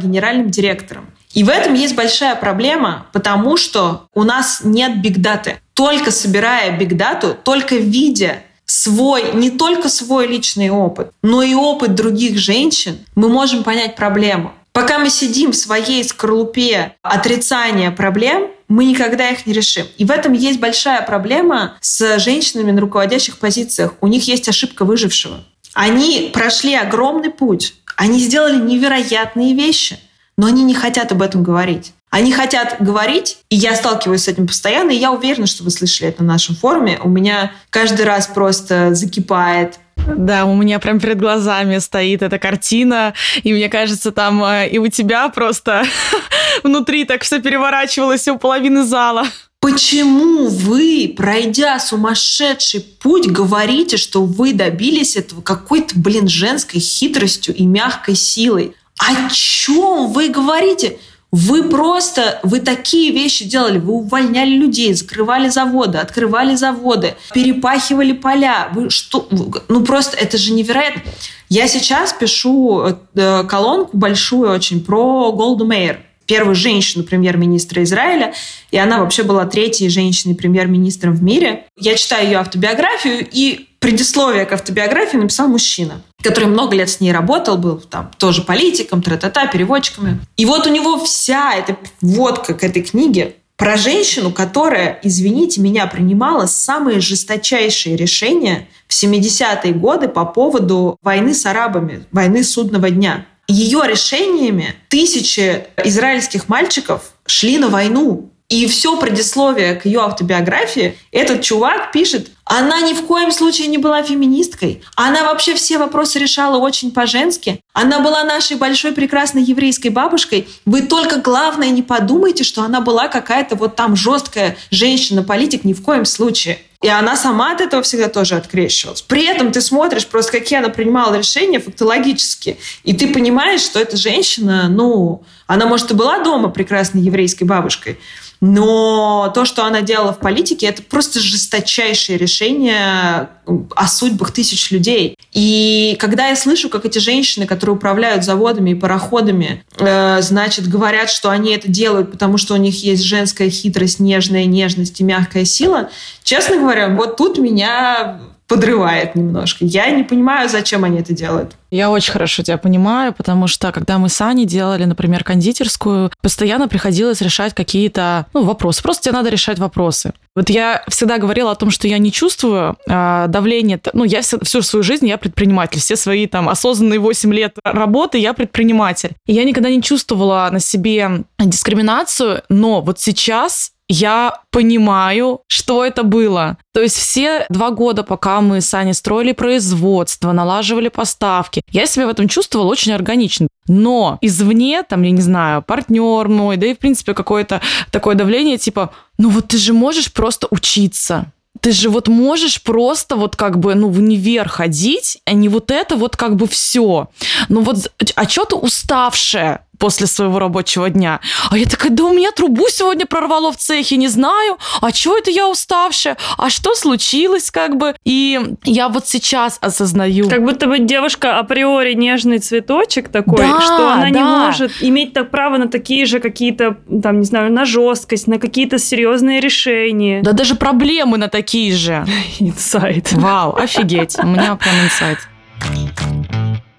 генеральным 0.02 0.50
директором. 0.50 1.06
И 1.34 1.44
в 1.44 1.50
этом 1.50 1.74
есть 1.74 1.96
большая 1.96 2.36
проблема, 2.36 3.08
потому 3.14 3.58
что 3.58 4.08
у 4.14 4.24
нас 4.24 4.62
нет 4.64 5.02
бигдаты. 5.02 5.60
Только 5.74 6.12
собирая 6.12 6.78
бигдату, 6.78 7.38
только 7.42 7.76
видя 7.76 8.44
свой, 8.66 9.34
не 9.34 9.50
только 9.50 9.90
свой 9.90 10.28
личный 10.28 10.70
опыт, 10.70 11.12
но 11.22 11.42
и 11.42 11.54
опыт 11.54 11.96
других 11.96 12.38
женщин, 12.38 13.00
мы 13.16 13.30
можем 13.30 13.64
понять 13.64 13.96
проблему. 13.96 14.54
Пока 14.74 15.00
мы 15.00 15.10
сидим 15.10 15.52
в 15.52 15.58
своей 15.58 16.04
скорлупе 16.04 16.96
отрицания 17.02 17.92
проблем, 17.92 18.48
мы 18.70 18.86
никогда 18.86 19.30
их 19.30 19.46
не 19.46 19.52
решим. 19.52 19.86
И 19.98 20.06
в 20.06 20.12
этом 20.12 20.32
есть 20.32 20.62
большая 20.62 21.02
проблема 21.02 21.78
с 21.82 22.20
женщинами 22.20 22.72
на 22.72 22.80
руководящих 22.80 23.38
позициях. 23.38 23.94
У 24.00 24.08
них 24.08 24.28
есть 24.28 24.48
ошибка 24.48 24.86
выжившего. 24.86 25.44
Они 25.74 26.30
прошли 26.34 26.76
огромный 26.76 27.32
путь. 27.32 27.76
Они 27.98 28.20
сделали 28.20 28.62
невероятные 28.62 29.54
вещи– 29.54 30.00
но 30.38 30.48
они 30.48 30.64
не 30.64 30.74
хотят 30.74 31.12
об 31.12 31.22
этом 31.22 31.44
говорить. 31.44 31.94
Они 32.10 32.34
хотят 32.34 32.76
говорить, 32.80 33.38
и 33.50 33.56
я 33.56 33.74
сталкиваюсь 33.74 34.24
с 34.24 34.28
этим 34.28 34.46
постоянно, 34.46 34.92
и 34.92 34.98
я 34.98 35.12
уверена, 35.12 35.48
что 35.48 35.64
вы 35.64 35.72
слышали 35.72 36.10
это 36.10 36.24
на 36.24 36.34
нашем 36.34 36.56
форуме. 36.56 37.00
У 37.02 37.08
меня 37.08 37.54
каждый 37.70 38.06
раз 38.06 38.28
просто 38.28 38.94
закипает 38.94 39.80
да, 40.08 40.46
у 40.46 40.56
меня 40.56 40.80
прям 40.80 41.00
перед 41.00 41.20
глазами 41.20 41.78
стоит 41.78 42.22
эта 42.24 42.40
картина, 42.40 43.14
и 43.44 43.54
мне 43.54 43.70
кажется, 43.70 44.12
там 44.12 44.44
э, 44.44 44.68
и 44.68 44.80
у 44.80 44.88
тебя 44.88 45.30
просто 45.30 45.84
внутри 46.64 47.06
так 47.06 47.22
все 47.22 47.40
переворачивалось 47.40 48.28
у 48.28 48.38
половины 48.38 48.84
зала. 48.84 49.28
Почему 49.60 50.48
вы, 50.48 51.14
пройдя 51.16 51.78
сумасшедший 51.80 52.82
путь, 52.82 53.28
говорите, 53.28 53.98
что 53.98 54.26
вы 54.26 54.54
добились 54.54 55.16
этого 55.16 55.42
какой-то, 55.42 55.94
блин, 56.00 56.28
женской 56.28 56.80
хитростью 56.80 57.54
и 57.54 57.68
мягкой 57.68 58.16
силой? 58.16 58.74
О 59.02 59.30
чем 59.32 60.12
вы 60.12 60.30
говорите? 60.30 61.00
Вы 61.32 61.64
просто, 61.64 62.40
вы 62.44 62.60
такие 62.60 63.12
вещи 63.14 63.46
делали, 63.46 63.80
вы 63.80 63.94
увольняли 63.94 64.50
людей, 64.50 64.94
закрывали 64.94 65.48
заводы, 65.48 65.98
открывали 65.98 66.56
заводы, 66.56 67.16
перепахивали 67.34 68.12
поля. 68.12 68.70
Вы 68.74 68.90
что, 68.90 69.28
ну 69.70 69.84
просто 69.84 70.18
это 70.18 70.38
же 70.38 70.52
невероятно. 70.52 71.04
Я 71.48 71.68
сейчас 71.68 72.12
пишу 72.14 72.84
э, 73.16 73.44
колонку 73.48 73.98
большую 73.98 74.52
очень 74.52 74.84
про 74.84 75.32
Голду 75.32 75.66
Мейер, 75.66 76.02
первую 76.26 76.56
женщину 76.56 77.06
премьер-министра 77.06 77.82
Израиля, 77.84 78.34
и 78.70 78.78
она 78.78 79.00
вообще 79.00 79.24
была 79.24 79.46
третьей 79.46 79.88
женщиной 79.90 80.36
премьер-министром 80.36 81.16
в 81.16 81.24
мире. 81.24 81.66
Я 81.78 81.96
читаю 81.96 82.26
ее 82.26 82.38
автобиографию, 82.40 83.26
и 83.32 83.70
предисловие 83.82 84.46
к 84.46 84.54
автобиографии 84.54 85.18
написал 85.18 85.48
мужчина, 85.48 86.04
который 86.24 86.46
много 86.46 86.76
лет 86.76 86.90
с 86.90 87.02
ней 87.02 87.12
работал, 87.12 87.58
был 87.58 87.78
там 87.80 88.12
тоже 88.18 88.44
политиком, 88.44 89.02
тра-та-та, 89.02 89.48
переводчиками. 89.48 90.20
И 90.38 90.46
вот 90.46 90.68
у 90.68 90.70
него 90.70 91.04
вся 91.04 91.56
эта 91.56 91.76
водка 92.00 92.54
к 92.54 92.64
этой 92.64 92.84
книге 92.84 93.36
про 93.58 93.78
женщину, 93.78 94.32
которая, 94.32 95.00
извините 95.04 95.62
меня, 95.62 95.88
принимала 95.88 96.46
самые 96.46 97.00
жесточайшие 97.00 97.96
решения 97.96 98.70
в 98.88 98.94
70-е 98.94 99.74
годы 99.74 100.08
по 100.08 100.26
поводу 100.26 100.98
войны 101.02 101.34
с 101.34 101.46
арабами, 101.46 102.06
войны 102.12 102.44
судного 102.44 102.90
дня. 102.92 103.26
Ее 103.48 103.82
решениями 103.86 104.76
тысячи 104.90 105.66
израильских 105.84 106.50
мальчиков 106.50 107.14
шли 107.26 107.58
на 107.58 107.68
войну. 107.68 108.32
И 108.50 108.68
все 108.68 108.98
предисловие 109.00 109.76
к 109.76 109.86
ее 109.86 110.02
автобиографии 110.02 110.98
этот 111.12 111.42
чувак 111.42 111.94
пишет, 111.94 112.32
она 112.54 112.82
ни 112.82 112.94
в 112.94 113.04
коем 113.06 113.32
случае 113.32 113.68
не 113.68 113.78
была 113.78 114.04
феминисткой. 114.04 114.84
Она 114.98 115.24
вообще 115.24 115.56
все 115.56 115.78
вопросы 115.78 116.20
решала 116.20 116.58
очень 116.58 116.92
по-женски. 116.92 117.62
Она 117.72 118.02
была 118.02 118.26
нашей 118.26 118.58
большой 118.58 118.92
прекрасной 118.92 119.42
еврейской 119.42 119.88
бабушкой. 119.88 120.50
Вы 120.66 120.82
только 120.82 121.22
главное 121.22 121.70
не 121.70 121.82
подумайте, 121.82 122.44
что 122.44 122.64
она 122.64 122.82
была 122.82 123.08
какая-то 123.08 123.56
вот 123.56 123.78
там 123.78 123.96
жесткая 123.96 124.58
женщина-политик 124.70 125.64
ни 125.64 125.72
в 125.72 125.82
коем 125.82 126.04
случае. 126.04 126.60
И 126.82 126.90
она 126.90 127.16
сама 127.16 127.54
от 127.54 127.62
этого 127.62 127.84
всегда 127.84 128.10
тоже 128.10 128.36
открещивалась. 128.36 129.02
При 129.02 129.24
этом 129.28 129.54
ты 129.54 129.62
смотришь 129.62 130.06
просто, 130.06 130.34
какие 130.34 130.60
она 130.60 130.68
принимала 130.68 131.18
решения 131.18 131.62
фактологически. 131.62 132.58
И 132.84 132.92
ты 132.94 133.14
понимаешь, 133.14 133.62
что 133.62 133.80
эта 133.80 133.96
женщина, 133.96 134.68
ну, 134.68 135.24
она, 135.48 135.68
может, 135.68 135.92
и 135.92 135.94
была 135.94 136.20
дома 136.20 136.50
прекрасной 136.50 137.02
еврейской 137.02 137.46
бабушкой, 137.46 137.98
но 138.42 139.32
то, 139.36 139.46
что 139.46 139.66
она 139.66 139.82
делала 139.82 140.14
в 140.14 140.20
политике, 140.20 140.66
это 140.66 140.82
просто 140.82 141.20
жесточайшее 141.20 142.18
решение 142.18 143.30
о 143.46 143.88
судьбах 143.88 144.32
тысяч 144.32 144.72
людей. 144.72 145.16
И 145.32 145.96
когда 146.00 146.30
я 146.30 146.36
слышу, 146.36 146.70
как 146.70 146.86
эти 146.86 146.98
женщины, 146.98 147.46
которые 147.46 147.76
управляют 147.76 148.24
заводами 148.24 148.72
и 148.72 148.76
пароходами, 148.76 149.64
э, 149.78 150.22
значит, 150.22 150.68
говорят, 150.68 151.12
что 151.12 151.30
они 151.30 151.54
это 151.54 151.70
делают, 151.70 152.12
потому 152.12 152.38
что 152.38 152.56
у 152.56 152.58
них 152.58 152.84
есть 152.84 153.04
женская 153.04 153.50
хитрость, 153.52 154.00
нежная 154.00 154.46
нежность 154.46 155.00
и 155.00 155.04
мягкая 155.04 155.46
сила, 155.46 155.92
честно 156.24 156.58
говоря, 156.58 156.90
вот 156.90 157.18
тут 157.18 157.38
меня 157.38 158.22
подрывает 158.52 159.16
немножко. 159.16 159.64
Я 159.64 159.90
не 159.92 160.04
понимаю, 160.04 160.50
зачем 160.50 160.84
они 160.84 161.00
это 161.00 161.14
делают. 161.14 161.56
Я 161.70 161.90
очень 161.90 162.12
хорошо 162.12 162.44
тебя 162.44 162.58
понимаю, 162.58 163.14
потому 163.14 163.48
что 163.48 163.72
когда 163.72 163.98
мы 163.98 164.10
с 164.10 164.20
Аней 164.20 164.46
делали, 164.46 164.84
например, 164.84 165.24
кондитерскую, 165.24 166.12
постоянно 166.22 166.68
приходилось 166.68 167.22
решать 167.22 167.56
какие-то 167.56 168.26
ну, 168.34 168.44
вопросы. 168.44 168.84
Просто 168.84 169.04
тебе 169.04 169.14
надо 169.14 169.30
решать 169.30 169.58
вопросы. 169.58 170.12
Вот 170.36 170.50
я 170.50 170.84
всегда 170.90 171.18
говорила 171.18 171.52
о 171.52 171.56
том, 171.56 171.72
что 171.72 171.88
я 171.88 171.98
не 171.98 172.12
чувствую 172.12 172.76
э, 172.90 173.26
давления. 173.30 173.80
Ну, 173.94 174.04
я 174.04 174.22
всю, 174.22 174.44
всю 174.44 174.62
свою 174.64 174.84
жизнь 174.84 175.08
я 175.08 175.18
предприниматель. 175.18 175.80
Все 175.80 175.96
свои 175.96 176.28
там 176.28 176.50
осознанные 176.50 177.00
8 177.00 177.34
лет 177.34 177.56
работы 177.64 178.18
я 178.18 178.34
предприниматель. 178.34 179.12
И 179.28 179.34
я 179.34 179.46
никогда 179.46 179.70
не 179.70 179.82
чувствовала 179.82 180.50
на 180.52 180.60
себе 180.60 181.24
дискриминацию, 181.40 182.44
но 182.50 182.82
вот 182.82 183.00
сейчас 183.00 183.72
я 183.92 184.40
понимаю, 184.52 185.42
что 185.48 185.84
это 185.84 186.04
было. 186.04 186.58
То 186.74 186.82
есть 186.82 186.96
все 186.96 187.46
два 187.50 187.72
года, 187.72 188.04
пока 188.04 188.40
мы 188.40 188.62
с 188.62 188.74
Аней 188.74 188.94
строили 188.94 189.34
производство, 189.34 190.32
налаживали 190.32 190.88
поставки, 190.88 191.62
я 191.72 191.86
себя 191.86 192.08
в 192.08 192.10
этом 192.10 192.30
чувствовала 192.30 192.68
очень 192.68 192.94
органично. 192.94 193.48
Но 193.68 194.18
извне, 194.22 194.84
там, 194.84 195.02
я 195.04 195.12
не 195.12 195.22
знаю, 195.22 195.62
партнер 195.62 196.30
мой, 196.30 196.56
да 196.56 196.68
и, 196.68 196.74
в 196.74 196.80
принципе, 196.80 197.14
какое-то 197.14 197.62
такое 197.92 198.16
давление, 198.16 198.58
типа, 198.58 198.92
ну 199.18 199.30
вот 199.30 199.50
ты 199.50 199.58
же 199.58 199.74
можешь 199.74 200.12
просто 200.14 200.48
учиться 200.50 201.32
ты 201.60 201.72
же 201.72 201.90
вот 201.90 202.08
можешь 202.08 202.62
просто 202.64 203.16
вот 203.16 203.36
как 203.36 203.60
бы, 203.60 203.76
ну, 203.76 203.90
в 203.90 204.00
универ 204.00 204.50
ходить, 204.50 205.20
а 205.26 205.34
не 205.34 205.48
вот 205.48 205.70
это 205.70 205.96
вот 205.96 206.16
как 206.18 206.36
бы 206.36 206.48
все. 206.48 207.10
Ну 207.50 207.62
вот, 207.62 207.92
а 208.16 208.28
что 208.28 208.46
ты 208.46 208.56
уставшая? 208.56 209.66
После 209.82 210.06
своего 210.06 210.38
рабочего 210.38 210.92
дня. 210.92 211.20
А 211.50 211.58
я 211.58 211.66
такая, 211.66 211.92
да 211.92 212.04
у 212.04 212.14
меня 212.14 212.32
трубу 212.32 212.68
сегодня 212.70 213.08
прорвало 213.08 213.52
в 213.52 213.58
цехе, 213.58 213.98
не 213.98 214.08
знаю, 214.08 214.60
а 214.80 214.94
что 214.94 215.18
это 215.18 215.32
я 215.32 215.48
уставшая, 215.50 216.18
а 216.38 216.52
что 216.52 216.76
случилось 216.76 217.50
как 217.50 217.78
бы. 217.78 217.96
И 218.06 218.40
я 218.64 218.90
вот 218.90 219.08
сейчас 219.08 219.58
осознаю. 219.60 220.30
Как 220.30 220.44
будто 220.44 220.68
бы 220.68 220.78
девушка 220.78 221.40
априори 221.40 221.94
нежный 221.94 222.38
цветочек 222.38 223.10
такой, 223.10 223.40
да, 223.40 223.60
что 223.60 223.92
она 223.92 224.04
да. 224.04 224.10
не 224.10 224.24
может 224.24 224.72
иметь 224.82 225.14
так 225.14 225.32
право 225.32 225.58
на 225.58 225.68
такие 225.68 226.06
же 226.06 226.20
какие-то, 226.20 226.78
там, 227.02 227.20
не 227.20 227.26
знаю, 227.26 227.52
на 227.52 227.66
жесткость, 227.66 228.28
на 228.28 228.38
какие-то 228.38 228.78
серьезные 228.78 229.40
решения. 229.40 230.22
Да 230.22 230.34
даже 230.34 230.54
проблемы 230.54 231.18
на 231.18 231.28
такие 231.28 231.76
же. 231.76 232.06
Инсайт. 232.40 233.12
Вау, 233.14 233.56
офигеть. 233.56 234.16
У 234.20 234.28
меня 234.28 234.56
прям 234.56 234.76
инсайт. 234.86 235.18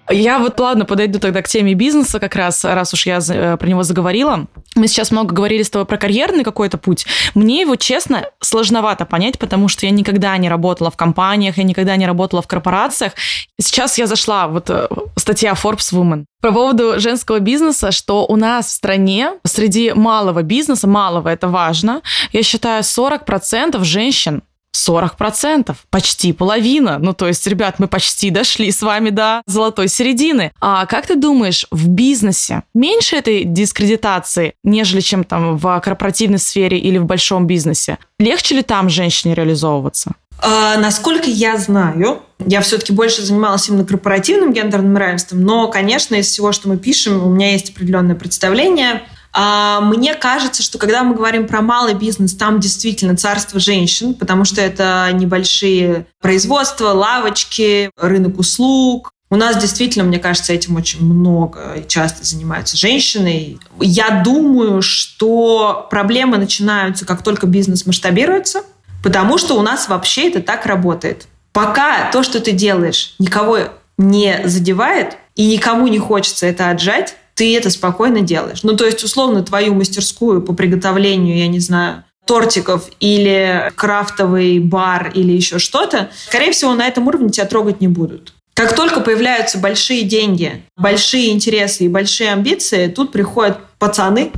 Я 0.09 0.39
вот 0.39 0.55
плавно 0.55 0.85
подойду 0.85 1.19
тогда 1.19 1.41
к 1.41 1.47
теме 1.47 1.73
бизнеса 1.73 2.19
как 2.19 2.35
раз, 2.35 2.65
раз 2.65 2.93
уж 2.93 3.05
я 3.05 3.19
э, 3.27 3.57
про 3.57 3.67
него 3.67 3.83
заговорила. 3.83 4.47
Мы 4.75 4.87
сейчас 4.87 5.11
много 5.11 5.33
говорили 5.33 5.63
с 5.63 5.69
тобой 5.69 5.85
про 5.85 5.97
карьерный 5.97 6.43
какой-то 6.43 6.77
путь. 6.77 7.05
Мне 7.35 7.61
его, 7.61 7.75
честно, 7.77 8.25
сложновато 8.41 9.05
понять, 9.05 9.39
потому 9.39 9.69
что 9.69 9.85
я 9.85 9.91
никогда 9.91 10.35
не 10.37 10.49
работала 10.49 10.91
в 10.91 10.97
компаниях, 10.97 11.57
я 11.57 11.63
никогда 11.63 11.95
не 11.95 12.05
работала 12.05 12.41
в 12.41 12.47
корпорациях. 12.47 13.13
Сейчас 13.59 13.97
я 13.97 14.05
зашла, 14.05 14.47
вот 14.47 14.69
э, 14.69 14.87
статья 15.15 15.53
Forbes 15.53 15.93
Woman 15.93 16.25
по 16.41 16.51
поводу 16.51 16.99
женского 16.99 17.39
бизнеса, 17.39 17.91
что 17.91 18.25
у 18.25 18.35
нас 18.35 18.67
в 18.67 18.71
стране 18.71 19.31
среди 19.45 19.93
малого 19.93 20.43
бизнеса, 20.43 20.87
малого 20.87 21.29
это 21.29 21.47
важно, 21.47 22.01
я 22.33 22.43
считаю, 22.43 22.83
40% 22.83 23.81
женщин 23.85 24.43
40%, 24.75 25.75
почти 25.89 26.33
половина. 26.33 26.97
Ну, 26.99 27.13
то 27.13 27.27
есть, 27.27 27.45
ребят, 27.47 27.79
мы 27.79 27.87
почти 27.87 28.29
дошли 28.29 28.71
с 28.71 28.81
вами 28.81 29.09
до 29.09 29.41
золотой 29.45 29.87
середины. 29.87 30.51
А 30.59 30.85
как 30.85 31.07
ты 31.07 31.15
думаешь, 31.15 31.65
в 31.71 31.87
бизнесе 31.87 32.63
меньше 32.73 33.17
этой 33.17 33.43
дискредитации, 33.43 34.55
нежели 34.63 35.01
чем 35.01 35.23
там 35.23 35.57
в 35.57 35.79
корпоративной 35.79 36.39
сфере 36.39 36.77
или 36.77 36.97
в 36.97 37.05
большом 37.05 37.47
бизнесе? 37.47 37.97
Легче 38.19 38.55
ли 38.55 38.63
там 38.63 38.89
женщине 38.89 39.35
реализовываться? 39.35 40.13
А, 40.39 40.77
насколько 40.77 41.29
я 41.29 41.57
знаю, 41.57 42.23
я 42.39 42.61
все-таки 42.61 42.91
больше 42.91 43.21
занималась 43.21 43.69
именно 43.69 43.85
корпоративным 43.85 44.51
гендерным 44.51 44.97
равенством, 44.97 45.41
но, 45.41 45.67
конечно, 45.69 46.15
из 46.15 46.27
всего, 46.27 46.51
что 46.51 46.67
мы 46.67 46.77
пишем, 46.77 47.25
у 47.25 47.29
меня 47.29 47.51
есть 47.51 47.69
определенное 47.69 48.15
представление– 48.15 49.03
мне 49.35 50.15
кажется, 50.15 50.61
что 50.61 50.77
когда 50.77 51.03
мы 51.03 51.15
говорим 51.15 51.47
про 51.47 51.61
малый 51.61 51.95
бизнес, 51.95 52.35
там 52.35 52.59
действительно 52.59 53.17
царство 53.17 53.59
женщин, 53.59 54.13
потому 54.13 54.45
что 54.45 54.61
это 54.61 55.09
небольшие 55.13 56.05
производства, 56.21 56.89
лавочки, 56.89 57.89
рынок 57.97 58.37
услуг, 58.37 59.13
у 59.33 59.35
нас 59.35 59.57
действительно, 59.57 60.05
мне 60.05 60.19
кажется, 60.19 60.53
этим 60.53 60.75
очень 60.75 61.03
много 61.03 61.73
и 61.77 61.87
часто 61.87 62.23
занимаются 62.23 62.77
женщины. 62.77 63.57
Я 63.79 64.21
думаю, 64.23 64.83
что 64.83 65.87
проблемы 65.89 66.37
начинаются, 66.37 67.03
как 67.03 67.23
только 67.23 67.47
бизнес 67.47 67.87
масштабируется, 67.87 68.61
потому 69.01 69.39
что 69.39 69.55
у 69.55 69.63
нас 69.63 69.89
вообще 69.89 70.29
это 70.29 70.39
так 70.39 70.67
работает. 70.67 71.25
Пока 71.51 72.11
то, 72.11 72.21
что 72.21 72.39
ты 72.39 72.51
делаешь, 72.51 73.15
никого 73.17 73.57
не 73.97 74.41
задевает 74.45 75.17
и 75.35 75.47
никому 75.47 75.87
не 75.87 75.97
хочется 75.97 76.45
это 76.45 76.69
отжать, 76.69 77.15
ты 77.35 77.55
это 77.57 77.69
спокойно 77.69 78.21
делаешь. 78.21 78.63
Ну, 78.63 78.75
то 78.75 78.85
есть, 78.85 79.03
условно, 79.03 79.43
твою 79.43 79.73
мастерскую 79.73 80.41
по 80.41 80.53
приготовлению, 80.53 81.37
я 81.37 81.47
не 81.47 81.59
знаю, 81.59 82.03
тортиков 82.25 82.89
или 82.99 83.71
крафтовый 83.75 84.59
бар 84.59 85.11
или 85.13 85.33
еще 85.33 85.59
что-то, 85.59 86.09
скорее 86.27 86.51
всего, 86.51 86.73
на 86.73 86.87
этом 86.87 87.07
уровне 87.07 87.29
тебя 87.29 87.45
трогать 87.45 87.81
не 87.81 87.87
будут. 87.87 88.33
Как 88.55 88.75
только 88.75 89.01
появляются 89.01 89.57
большие 89.57 90.03
деньги, 90.03 90.63
большие 90.77 91.31
интересы 91.31 91.85
и 91.85 91.89
большие 91.89 92.31
амбиции, 92.31 92.87
тут 92.87 93.11
приходят 93.11 93.57
пацаны 93.79 94.31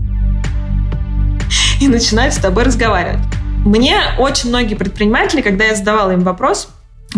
и 1.81 1.87
начинают 1.87 2.33
с 2.33 2.37
тобой 2.37 2.63
разговаривать. 2.63 3.19
Мне 3.65 3.99
очень 4.17 4.49
многие 4.49 4.75
предприниматели, 4.75 5.41
когда 5.41 5.65
я 5.65 5.75
задавала 5.75 6.11
им 6.11 6.21
вопрос, 6.21 6.69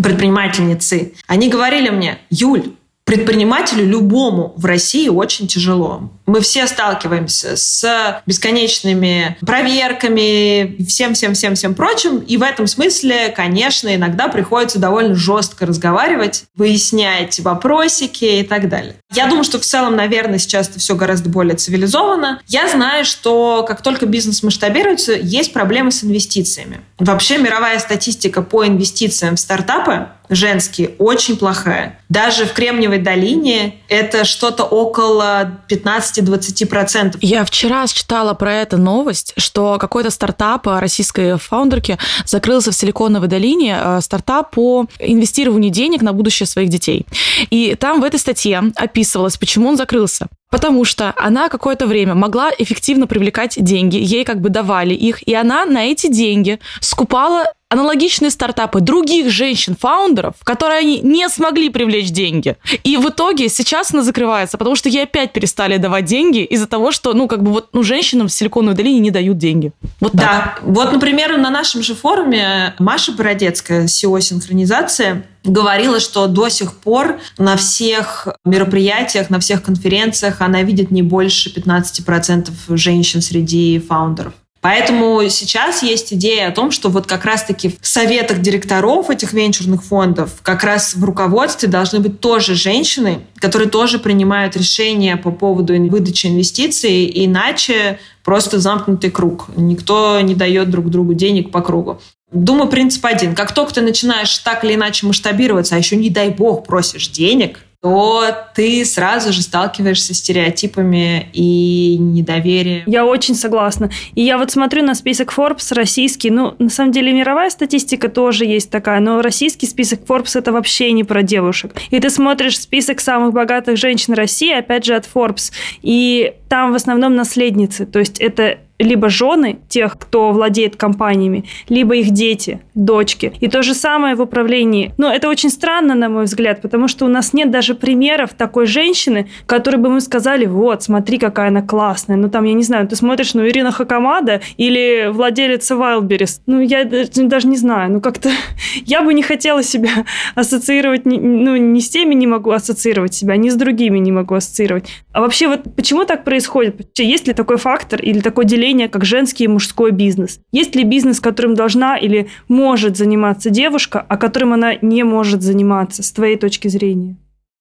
предпринимательницы, 0.02 1.14
они 1.26 1.48
говорили 1.48 1.90
мне, 1.90 2.18
Юль, 2.30 2.72
предпринимателю 3.08 3.86
любому 3.86 4.52
в 4.56 4.66
России 4.66 5.08
очень 5.08 5.48
тяжело. 5.48 6.10
Мы 6.26 6.42
все 6.42 6.66
сталкиваемся 6.66 7.56
с 7.56 8.20
бесконечными 8.26 9.38
проверками, 9.40 10.84
всем-всем-всем-всем 10.84 11.74
прочим. 11.74 12.18
И 12.18 12.36
в 12.36 12.42
этом 12.42 12.66
смысле, 12.66 13.32
конечно, 13.34 13.94
иногда 13.94 14.28
приходится 14.28 14.78
довольно 14.78 15.14
жестко 15.14 15.64
разговаривать, 15.64 16.44
выяснять 16.54 17.40
вопросики 17.40 18.26
и 18.26 18.42
так 18.42 18.68
далее. 18.68 18.96
Я 19.14 19.26
думаю, 19.26 19.44
что 19.44 19.58
в 19.58 19.62
целом, 19.62 19.96
наверное, 19.96 20.38
сейчас 20.38 20.68
это 20.68 20.78
все 20.78 20.94
гораздо 20.94 21.30
более 21.30 21.56
цивилизовано. 21.56 22.42
Я 22.46 22.68
знаю, 22.68 23.06
что 23.06 23.64
как 23.66 23.80
только 23.80 24.04
бизнес 24.04 24.42
масштабируется, 24.42 25.14
есть 25.14 25.54
проблемы 25.54 25.92
с 25.92 26.04
инвестициями. 26.04 26.82
Вообще 26.98 27.38
мировая 27.38 27.78
статистика 27.78 28.42
по 28.42 28.66
инвестициям 28.66 29.36
в 29.36 29.40
стартапы 29.40 30.08
женские 30.28 30.90
очень 30.98 31.36
плохая. 31.36 32.00
Даже 32.08 32.46
в 32.46 32.52
Кремниевой 32.52 32.98
долине 32.98 33.76
это 33.88 34.24
что-то 34.24 34.64
около 34.64 35.60
15-20%. 35.68 37.18
Я 37.20 37.44
вчера 37.44 37.86
читала 37.86 38.34
про 38.34 38.54
это 38.54 38.76
новость, 38.76 39.34
что 39.36 39.78
какой-то 39.78 40.10
стартап 40.10 40.66
российской 40.66 41.36
фаундерки 41.38 41.98
закрылся 42.24 42.70
в 42.70 42.74
Силиконовой 42.74 43.28
долине, 43.28 43.78
э, 43.80 44.00
стартап 44.00 44.52
по 44.52 44.86
инвестированию 44.98 45.70
денег 45.70 46.02
на 46.02 46.12
будущее 46.12 46.46
своих 46.46 46.68
детей. 46.68 47.06
И 47.50 47.74
там 47.74 48.00
в 48.00 48.04
этой 48.04 48.18
статье 48.18 48.62
описывалось, 48.76 49.36
почему 49.36 49.68
он 49.68 49.76
закрылся. 49.76 50.28
Потому 50.50 50.84
что 50.84 51.14
она 51.16 51.48
какое-то 51.48 51.86
время 51.86 52.14
могла 52.14 52.50
эффективно 52.56 53.06
привлекать 53.06 53.62
деньги, 53.62 53.96
ей 53.96 54.24
как 54.24 54.40
бы 54.40 54.48
давали 54.48 54.94
их, 54.94 55.22
и 55.26 55.34
она 55.34 55.64
на 55.66 55.84
эти 55.84 56.06
деньги 56.10 56.58
скупала 56.80 57.52
аналогичные 57.68 58.30
стартапы 58.30 58.80
других 58.80 59.30
женщин-фаундеров, 59.30 60.36
которые 60.42 60.78
они 60.80 61.00
не 61.00 61.28
смогли 61.28 61.68
привлечь 61.68 62.10
деньги. 62.10 62.56
И 62.82 62.96
в 62.96 63.10
итоге 63.10 63.48
сейчас 63.48 63.92
она 63.92 64.02
закрывается, 64.02 64.56
потому 64.56 64.74
что 64.74 64.88
ей 64.88 65.02
опять 65.02 65.32
перестали 65.32 65.76
давать 65.76 66.06
деньги 66.06 66.42
из-за 66.44 66.66
того, 66.66 66.92
что, 66.92 67.12
ну, 67.12 67.28
как 67.28 67.42
бы 67.42 67.52
вот, 67.52 67.68
ну, 67.72 67.82
женщинам 67.82 68.28
в 68.28 68.32
Силиконовой 68.32 68.74
долине 68.74 69.00
не 69.00 69.10
дают 69.10 69.36
деньги. 69.36 69.72
Вот 70.00 70.12
так. 70.12 70.20
Да. 70.20 70.58
Вот, 70.62 70.92
например, 70.92 71.36
на 71.36 71.50
нашем 71.50 71.82
же 71.82 71.94
форуме 71.94 72.74
Маша 72.78 73.12
Бородецкая, 73.12 73.84
SEO 73.84 74.18
синхронизация, 74.20 75.24
говорила, 75.44 76.00
что 76.00 76.26
до 76.26 76.48
сих 76.48 76.74
пор 76.74 77.20
на 77.38 77.56
всех 77.56 78.28
мероприятиях, 78.44 79.30
на 79.30 79.40
всех 79.40 79.62
конференциях 79.62 80.40
она 80.40 80.62
видит 80.62 80.90
не 80.90 81.02
больше 81.02 81.50
15% 81.50 82.50
женщин 82.76 83.22
среди 83.22 83.78
фаундеров. 83.78 84.34
Поэтому 84.60 85.22
сейчас 85.28 85.82
есть 85.82 86.12
идея 86.12 86.48
о 86.48 86.50
том, 86.50 86.72
что 86.72 86.88
вот 86.88 87.06
как 87.06 87.24
раз-таки 87.24 87.76
в 87.80 87.86
советах 87.86 88.40
директоров 88.40 89.08
этих 89.08 89.32
венчурных 89.32 89.84
фондов, 89.84 90.40
как 90.42 90.64
раз 90.64 90.94
в 90.96 91.04
руководстве 91.04 91.68
должны 91.68 92.00
быть 92.00 92.18
тоже 92.18 92.54
женщины, 92.54 93.20
которые 93.36 93.70
тоже 93.70 94.00
принимают 94.00 94.56
решения 94.56 95.16
по 95.16 95.30
поводу 95.30 95.74
выдачи 95.88 96.26
инвестиций, 96.26 97.10
иначе 97.24 98.00
просто 98.24 98.58
замкнутый 98.58 99.10
круг. 99.10 99.46
Никто 99.56 100.20
не 100.20 100.34
дает 100.34 100.70
друг 100.70 100.90
другу 100.90 101.14
денег 101.14 101.52
по 101.52 101.60
кругу. 101.60 102.00
Думаю, 102.30 102.68
принцип 102.68 103.04
один. 103.06 103.34
Как 103.34 103.52
только 103.52 103.74
ты 103.74 103.80
начинаешь 103.80 104.36
так 104.38 104.64
или 104.64 104.74
иначе 104.74 105.06
масштабироваться, 105.06 105.76
а 105.76 105.78
еще, 105.78 105.96
не 105.96 106.10
дай 106.10 106.28
бог, 106.30 106.66
просишь 106.66 107.08
денег, 107.08 107.60
то 107.80 108.24
ты 108.54 108.84
сразу 108.84 109.32
же 109.32 109.40
сталкиваешься 109.40 110.12
с 110.12 110.18
стереотипами 110.18 111.28
и 111.32 111.96
недоверием. 111.96 112.82
Я 112.86 113.06
очень 113.06 113.36
согласна. 113.36 113.88
И 114.16 114.22
я 114.22 114.36
вот 114.36 114.50
смотрю 114.50 114.82
на 114.82 114.96
список 114.96 115.32
Forbes 115.32 115.72
российский. 115.72 116.30
Ну, 116.30 116.56
на 116.58 116.70
самом 116.70 116.90
деле, 116.90 117.12
мировая 117.12 117.50
статистика 117.50 118.08
тоже 118.08 118.46
есть 118.46 118.68
такая, 118.70 118.98
но 118.98 119.22
российский 119.22 119.66
список 119.66 120.00
Forbes 120.00 120.36
это 120.36 120.52
вообще 120.52 120.90
не 120.90 121.04
про 121.04 121.22
девушек. 121.22 121.76
И 121.90 122.00
ты 122.00 122.10
смотришь 122.10 122.58
список 122.58 123.00
самых 123.00 123.32
богатых 123.32 123.76
женщин 123.76 124.14
России, 124.14 124.52
опять 124.52 124.84
же, 124.84 124.96
от 124.96 125.08
Forbes, 125.12 125.52
и 125.80 126.32
там 126.48 126.72
в 126.72 126.74
основном 126.74 127.14
наследницы. 127.14 127.86
То 127.86 128.00
есть 128.00 128.18
это 128.18 128.58
либо 128.78 129.08
жены 129.08 129.58
тех, 129.68 129.98
кто 129.98 130.30
владеет 130.32 130.76
компаниями, 130.76 131.44
либо 131.68 131.96
их 131.96 132.10
дети, 132.10 132.60
дочки. 132.74 133.32
И 133.40 133.48
то 133.48 133.62
же 133.62 133.74
самое 133.74 134.14
в 134.14 134.20
управлении. 134.20 134.92
Но 134.98 135.12
это 135.12 135.28
очень 135.28 135.50
странно, 135.50 135.94
на 135.94 136.08
мой 136.08 136.24
взгляд, 136.24 136.62
потому 136.62 136.88
что 136.88 137.04
у 137.04 137.08
нас 137.08 137.32
нет 137.32 137.50
даже 137.50 137.74
примеров 137.74 138.34
такой 138.34 138.66
женщины, 138.66 139.28
которой 139.46 139.76
бы 139.76 139.90
мы 139.90 140.00
сказали, 140.00 140.46
вот, 140.46 140.82
смотри, 140.82 141.18
какая 141.18 141.48
она 141.48 141.62
классная. 141.62 142.16
Ну, 142.16 142.28
там, 142.28 142.44
я 142.44 142.52
не 142.52 142.62
знаю, 142.62 142.86
ты 142.86 142.96
смотришь, 142.96 143.34
ну, 143.34 143.46
Ирина 143.46 143.72
Хакамада 143.72 144.40
или 144.56 145.08
владелица 145.10 145.74
Wildberries. 145.74 146.40
Ну, 146.46 146.60
я 146.60 146.84
даже 146.84 147.48
не 147.48 147.56
знаю, 147.56 147.92
ну, 147.92 148.00
как-то 148.00 148.30
я 148.84 149.02
бы 149.02 149.12
не 149.14 149.22
хотела 149.22 149.62
себя 149.62 150.04
ассоциировать, 150.34 151.04
ну, 151.04 151.56
ни 151.56 151.80
с 151.80 151.88
теми 151.88 152.14
не 152.14 152.26
могу 152.26 152.50
ассоциировать 152.52 153.14
себя, 153.14 153.36
ни 153.36 153.48
с 153.48 153.54
другими 153.54 153.98
не 153.98 154.12
могу 154.12 154.34
ассоциировать. 154.34 154.88
А 155.12 155.20
вообще, 155.20 155.48
вот 155.48 155.60
почему 155.74 156.04
так 156.04 156.24
происходит? 156.24 156.76
Есть 156.96 157.26
ли 157.26 157.34
такой 157.34 157.56
фактор 157.56 158.00
или 158.00 158.20
такое 158.20 158.44
деление, 158.44 158.67
как 158.88 159.04
женский 159.04 159.44
и 159.44 159.48
мужской 159.48 159.90
бизнес? 159.90 160.40
Есть 160.52 160.74
ли 160.74 160.84
бизнес, 160.84 161.20
которым 161.20 161.54
должна 161.54 161.96
или 161.96 162.28
может 162.48 162.96
заниматься 162.96 163.50
девушка, 163.50 164.04
а 164.08 164.16
которым 164.16 164.52
она 164.52 164.74
не 164.80 165.02
может 165.02 165.42
заниматься, 165.42 166.02
с 166.02 166.12
твоей 166.12 166.36
точки 166.36 166.68
зрения? 166.68 167.16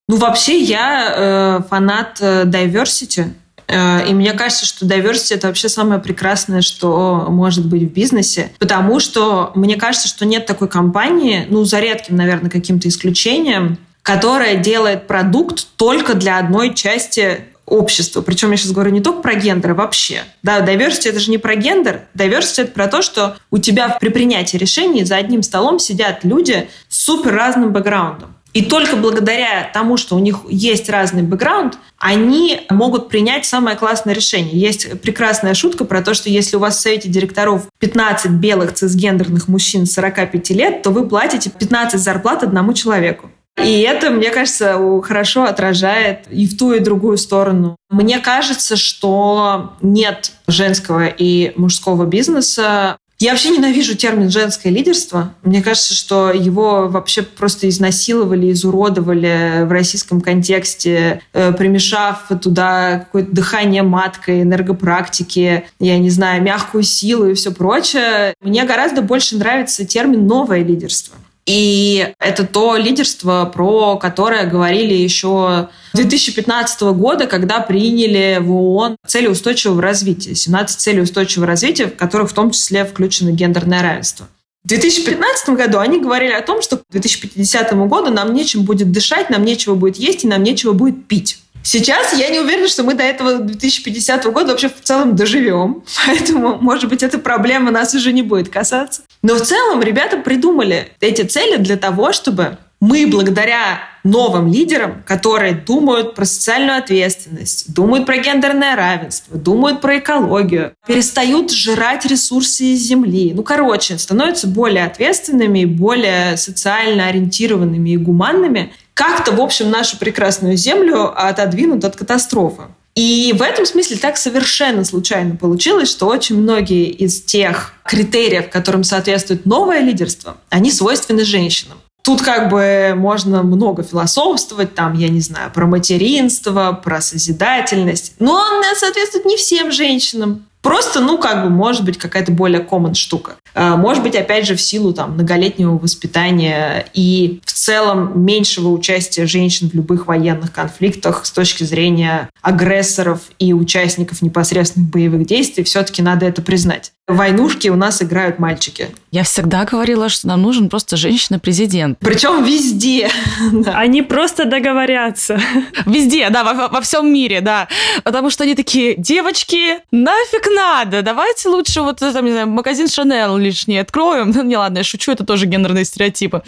Ну, 0.10 0.18
вообще, 0.18 0.58
я 0.60 1.14
э, 1.16 1.64
фанат 1.70 2.18
э, 2.22 2.44
diversity. 2.46 3.26
Э, 3.68 4.08
и 4.08 4.14
мне 4.14 4.32
кажется, 4.34 4.66
что 4.66 4.86
diversity 4.86 5.36
это 5.36 5.48
вообще 5.48 5.68
самое 5.68 6.00
прекрасное, 6.00 6.62
что 6.62 7.26
может 7.30 7.66
быть 7.68 7.84
в 7.84 7.92
бизнесе. 7.92 8.52
Потому 8.60 9.00
что 9.00 9.52
мне 9.56 9.76
кажется, 9.76 10.08
что 10.08 10.26
нет 10.26 10.46
такой 10.46 10.70
компании, 10.70 11.46
ну, 11.50 11.66
за 11.66 11.80
редким, 11.80 12.16
наверное, 12.16 12.50
каким-то 12.50 12.88
исключением, 12.88 13.78
которая 14.02 14.56
делает 14.56 15.08
продукт 15.08 15.68
только 15.76 16.14
для 16.14 16.38
одной 16.38 16.74
части 16.74 17.42
общества. 17.68 18.22
Причем 18.22 18.52
я 18.52 18.58
сейчас 18.58 18.72
говорю 18.72 18.92
не 18.92 19.02
только 19.02 19.22
про 19.22 19.36
гендер, 19.36 19.72
а 19.72 19.76
вообще. 19.76 20.24
Да, 20.42 20.66
diversity— 20.66 21.10
это 21.10 21.20
же 21.20 21.30
не 21.30 21.38
про 21.38 21.56
гендер. 21.56 22.02
Diversity— 22.18 22.54
это 22.64 22.72
про 22.72 22.88
то, 22.88 23.02
что 23.02 23.38
у 23.52 23.60
тебя 23.60 23.98
при 24.00 24.10
принятии 24.10 24.58
решений 24.58 25.04
за 25.04 25.18
одним 25.18 25.44
столом 25.44 25.78
сидят 25.78 26.24
люди 26.24 26.70
с 26.88 27.04
супер 27.04 27.36
разным 27.36 27.74
бэкграундом. 27.74 28.34
И 28.54 28.64
только 28.64 28.96
благодаря 28.96 29.70
тому, 29.72 29.98
что 29.98 30.16
у 30.16 30.20
них 30.20 30.40
есть 30.50 30.90
разный 30.90 31.22
бэкграунд, 31.22 31.78
они 32.00 32.62
могут 32.72 33.10
принять 33.10 33.46
самое 33.46 33.76
классное 33.76 34.16
решение. 34.16 34.60
Есть 34.60 35.02
прекрасная 35.02 35.54
шутка 35.54 35.84
про 35.86 36.02
то, 36.02 36.14
что 36.14 36.30
если 36.30 36.56
у 36.56 36.60
вас 36.60 36.78
в 36.78 36.82
совете 36.82 37.10
директоров 37.10 37.68
15 37.80 38.32
белых 38.32 38.74
цисгендерных 38.74 39.48
мужчин 39.48 39.86
45 39.86 40.50
лет, 40.52 40.82
то 40.82 40.90
вы 40.90 41.08
платите 41.08 41.52
15 41.52 42.00
зарплат 42.00 42.42
одному 42.42 42.74
человеку. 42.74 43.30
И 43.64 43.82
это, 43.82 44.12
мне 44.12 44.30
кажется, 44.30 44.80
хорошо 45.04 45.46
отражает 45.46 46.28
и 46.30 46.48
в 46.48 46.58
ту, 46.58 46.74
и 46.74 46.80
в 46.80 46.84
другую 46.84 47.18
сторону. 47.18 47.76
Мне 47.90 48.20
кажется, 48.20 48.76
что 48.76 49.74
нет 49.82 50.32
женского 50.48 51.08
и 51.08 51.54
мужского 51.56 52.06
бизнеса. 52.06 52.98
Я 53.20 53.32
вообще 53.32 53.50
ненавижу 53.50 53.96
термин 53.96 54.30
«женское 54.30 54.70
лидерство». 54.72 55.34
Мне 55.42 55.64
кажется, 55.64 55.96
что 55.96 56.32
его 56.32 56.88
вообще 56.88 57.24
просто 57.24 57.68
изнасиловали, 57.68 58.52
изуродовали 58.52 59.64
в 59.64 59.72
российском 59.72 60.22
контексте, 60.22 61.22
э, 61.34 61.52
примешав 61.52 62.28
туда 62.44 63.00
какое-то 63.00 63.32
дыхание 63.32 63.82
маткой, 63.82 64.44
энергопрактики, 64.44 65.66
я 65.80 65.98
не 65.98 66.12
знаю, 66.12 66.44
мягкую 66.44 66.84
силу 66.84 67.26
и 67.26 67.34
все 67.34 67.52
прочее. 67.52 68.36
Мне 68.40 68.66
гораздо 68.66 69.02
больше 69.02 69.36
нравится 69.36 69.84
термин 69.84 70.28
«новое 70.28 70.62
лидерство». 70.62 71.16
И 71.48 72.14
это 72.20 72.46
то 72.46 72.76
лидерство, 72.76 73.50
про 73.52 73.96
которое 73.98 74.46
говорили 74.46 74.94
еще 74.94 75.70
2015 75.94 76.82
года, 76.82 77.26
когда 77.26 77.62
приняли 77.62 78.40
в 78.42 78.52
ООН 78.52 78.98
цели 79.08 79.28
устойчивого 79.28 79.82
развития, 79.82 80.36
17 80.36 80.80
целей 80.80 81.02
устойчивого 81.02 81.48
развития, 81.48 81.88
в 81.88 81.96
которых 81.96 82.32
в 82.32 82.34
том 82.34 82.52
числе 82.52 82.84
включено 82.84 83.32
гендерное 83.32 83.82
равенство. 83.82 84.28
В 84.66 84.68
2015 84.68 85.50
году 85.52 85.80
они 85.80 86.02
говорили 86.02 86.34
о 86.34 86.42
том, 86.42 86.62
что 86.62 86.76
к 86.76 86.84
2050 86.92 87.74
году 87.88 88.12
нам 88.12 88.34
нечем 88.34 88.64
будет 88.64 88.92
дышать, 88.92 89.30
нам 89.30 89.46
нечего 89.46 89.76
будет 89.76 89.96
есть 89.96 90.26
и 90.26 90.28
нам 90.28 90.44
нечего 90.44 90.74
будет 90.74 91.08
пить. 91.08 91.40
Сейчас 91.68 92.14
я 92.14 92.30
не 92.30 92.40
уверена, 92.40 92.70
что 92.70 92.84
мы 92.84 92.94
до 92.94 93.04
этого 93.04 93.40
2050 93.40 94.24
года 94.28 94.52
вообще 94.52 94.70
в 94.70 94.82
целом 94.82 95.18
доживем. 95.18 95.84
Поэтому, 96.08 96.58
может 96.62 96.88
быть, 96.88 97.04
эта 97.04 97.20
проблема 97.20 97.72
нас 97.72 97.94
уже 97.94 98.14
не 98.14 98.22
будет 98.22 98.48
касаться. 98.48 99.02
Но 99.22 99.36
в 99.36 99.42
целом 99.42 99.82
ребята 99.82 100.16
придумали 100.16 100.94
эти 101.02 101.24
цели 101.24 101.58
для 101.58 101.76
того, 101.76 102.14
чтобы 102.14 102.58
мы 102.80 103.06
благодаря 103.08 103.80
новым 104.06 104.50
лидерам, 104.50 105.04
которые 105.06 105.56
думают 105.56 106.16
про 106.16 106.24
социальную 106.24 106.78
ответственность, 106.78 107.74
думают 107.74 108.06
про 108.06 108.18
гендерное 108.18 108.78
равенство, 108.78 109.38
думают 109.38 109.82
про 109.82 109.98
экологию, 109.98 110.72
перестают 110.88 111.52
жрать 111.52 112.06
ресурсы 112.06 112.64
из 112.64 112.80
земли. 112.80 113.34
Ну, 113.36 113.44
короче, 113.44 113.98
становятся 113.98 114.48
более 114.48 114.86
ответственными, 114.86 115.66
более 115.66 116.38
социально 116.38 117.08
ориентированными 117.08 117.90
и 117.90 117.98
гуманными, 117.98 118.72
как-то, 118.98 119.32
в 119.32 119.40
общем, 119.40 119.70
нашу 119.70 120.00
прекрасную 120.00 120.58
Землю 120.58 121.14
отодвинут 121.16 121.86
от 121.86 121.96
катастрофы. 121.96 122.64
И 122.96 123.32
в 123.38 123.44
этом 123.44 123.68
смысле 123.68 123.98
так 123.98 124.18
совершенно 124.18 124.84
случайно 124.84 125.36
получилось, 125.36 125.92
что 125.92 126.08
очень 126.08 126.42
многие 126.42 126.90
из 126.90 127.22
тех 127.22 127.74
критериев, 127.86 128.50
которым 128.50 128.84
соответствует 128.84 129.46
новое 129.46 129.82
лидерство, 129.82 130.38
они 130.50 130.72
свойственны 130.72 131.26
женщинам. 131.26 131.78
Тут 132.02 132.24
как 132.24 132.50
бы 132.50 132.96
можно 132.98 133.44
много 133.44 133.84
философствовать, 133.84 134.74
там, 134.74 134.96
я 134.96 135.10
не 135.10 135.22
знаю, 135.22 135.52
про 135.54 135.68
материнство, 135.68 136.80
про 136.84 137.00
созидательность. 137.00 138.14
Но 138.18 138.34
он 138.34 138.64
соответствует 138.76 139.26
не 139.26 139.38
всем 139.38 139.72
женщинам. 139.72 140.48
Просто, 140.62 141.00
ну, 141.00 141.18
как 141.18 141.44
бы, 141.44 141.50
может 141.50 141.86
быть, 141.86 141.98
какая-то 141.98 142.32
более 142.32 142.62
common 142.62 142.94
штука. 142.94 143.36
А, 143.54 143.76
может 143.78 144.04
быть, 144.04 144.16
опять 144.16 144.46
же, 144.46 144.56
в 144.56 144.62
силу 144.62 144.94
там 144.94 145.14
многолетнего 145.14 145.78
воспитания 145.78 146.86
и 146.94 147.40
в 147.46 147.54
целом 147.54 148.24
меньшего 148.24 148.70
участия 148.70 149.26
женщин 149.26 149.70
в 149.70 149.74
любых 149.74 150.08
военных 150.08 150.52
конфликтах 150.52 151.26
с 151.26 151.32
точки 151.32 151.64
зрения 151.64 152.30
агрессоров 152.42 153.22
и 153.40 153.54
участников 153.54 154.22
непосредственных 154.22 154.90
боевых 154.90 155.26
действий, 155.26 155.64
все-таки 155.64 156.02
надо 156.02 156.26
это 156.26 156.42
признать. 156.42 156.92
Войнушки 157.08 157.70
у 157.70 157.76
нас 157.76 158.02
играют 158.02 158.38
мальчики. 158.38 158.90
Я 159.12 159.24
всегда 159.24 159.64
говорила, 159.64 160.10
что 160.10 160.28
нам 160.28 160.42
нужен 160.42 160.68
просто 160.68 160.98
женщина-президент. 160.98 161.98
Причем 162.00 162.44
везде. 162.44 163.10
Они 163.74 164.02
просто 164.02 164.44
договорятся. 164.44 165.40
Везде, 165.86 166.30
да, 166.30 166.44
во, 166.44 166.68
во 166.68 166.82
всем 166.82 167.12
мире, 167.12 167.40
да. 167.40 167.70
Потому 168.04 168.30
что 168.30 168.44
они 168.44 168.56
такие, 168.56 168.96
девочки, 168.98 169.80
нафиг 169.92 170.47
надо, 170.50 171.02
давайте 171.02 171.50
лучше 171.50 171.82
вот, 171.82 172.00
там, 172.00 172.26
не 172.26 172.32
знаю, 172.32 172.48
магазин 172.48 172.88
Шанел 172.88 173.38
лишний 173.38 173.78
откроем. 173.78 174.32
Ну, 174.38 174.44
не 174.44 174.56
ладно, 174.56 174.80
я 174.80 174.84
шучу, 174.84 175.12
это 175.12 175.26
тоже 175.26 175.48
гендерные 175.48 175.84
стереотипы. 175.84 176.44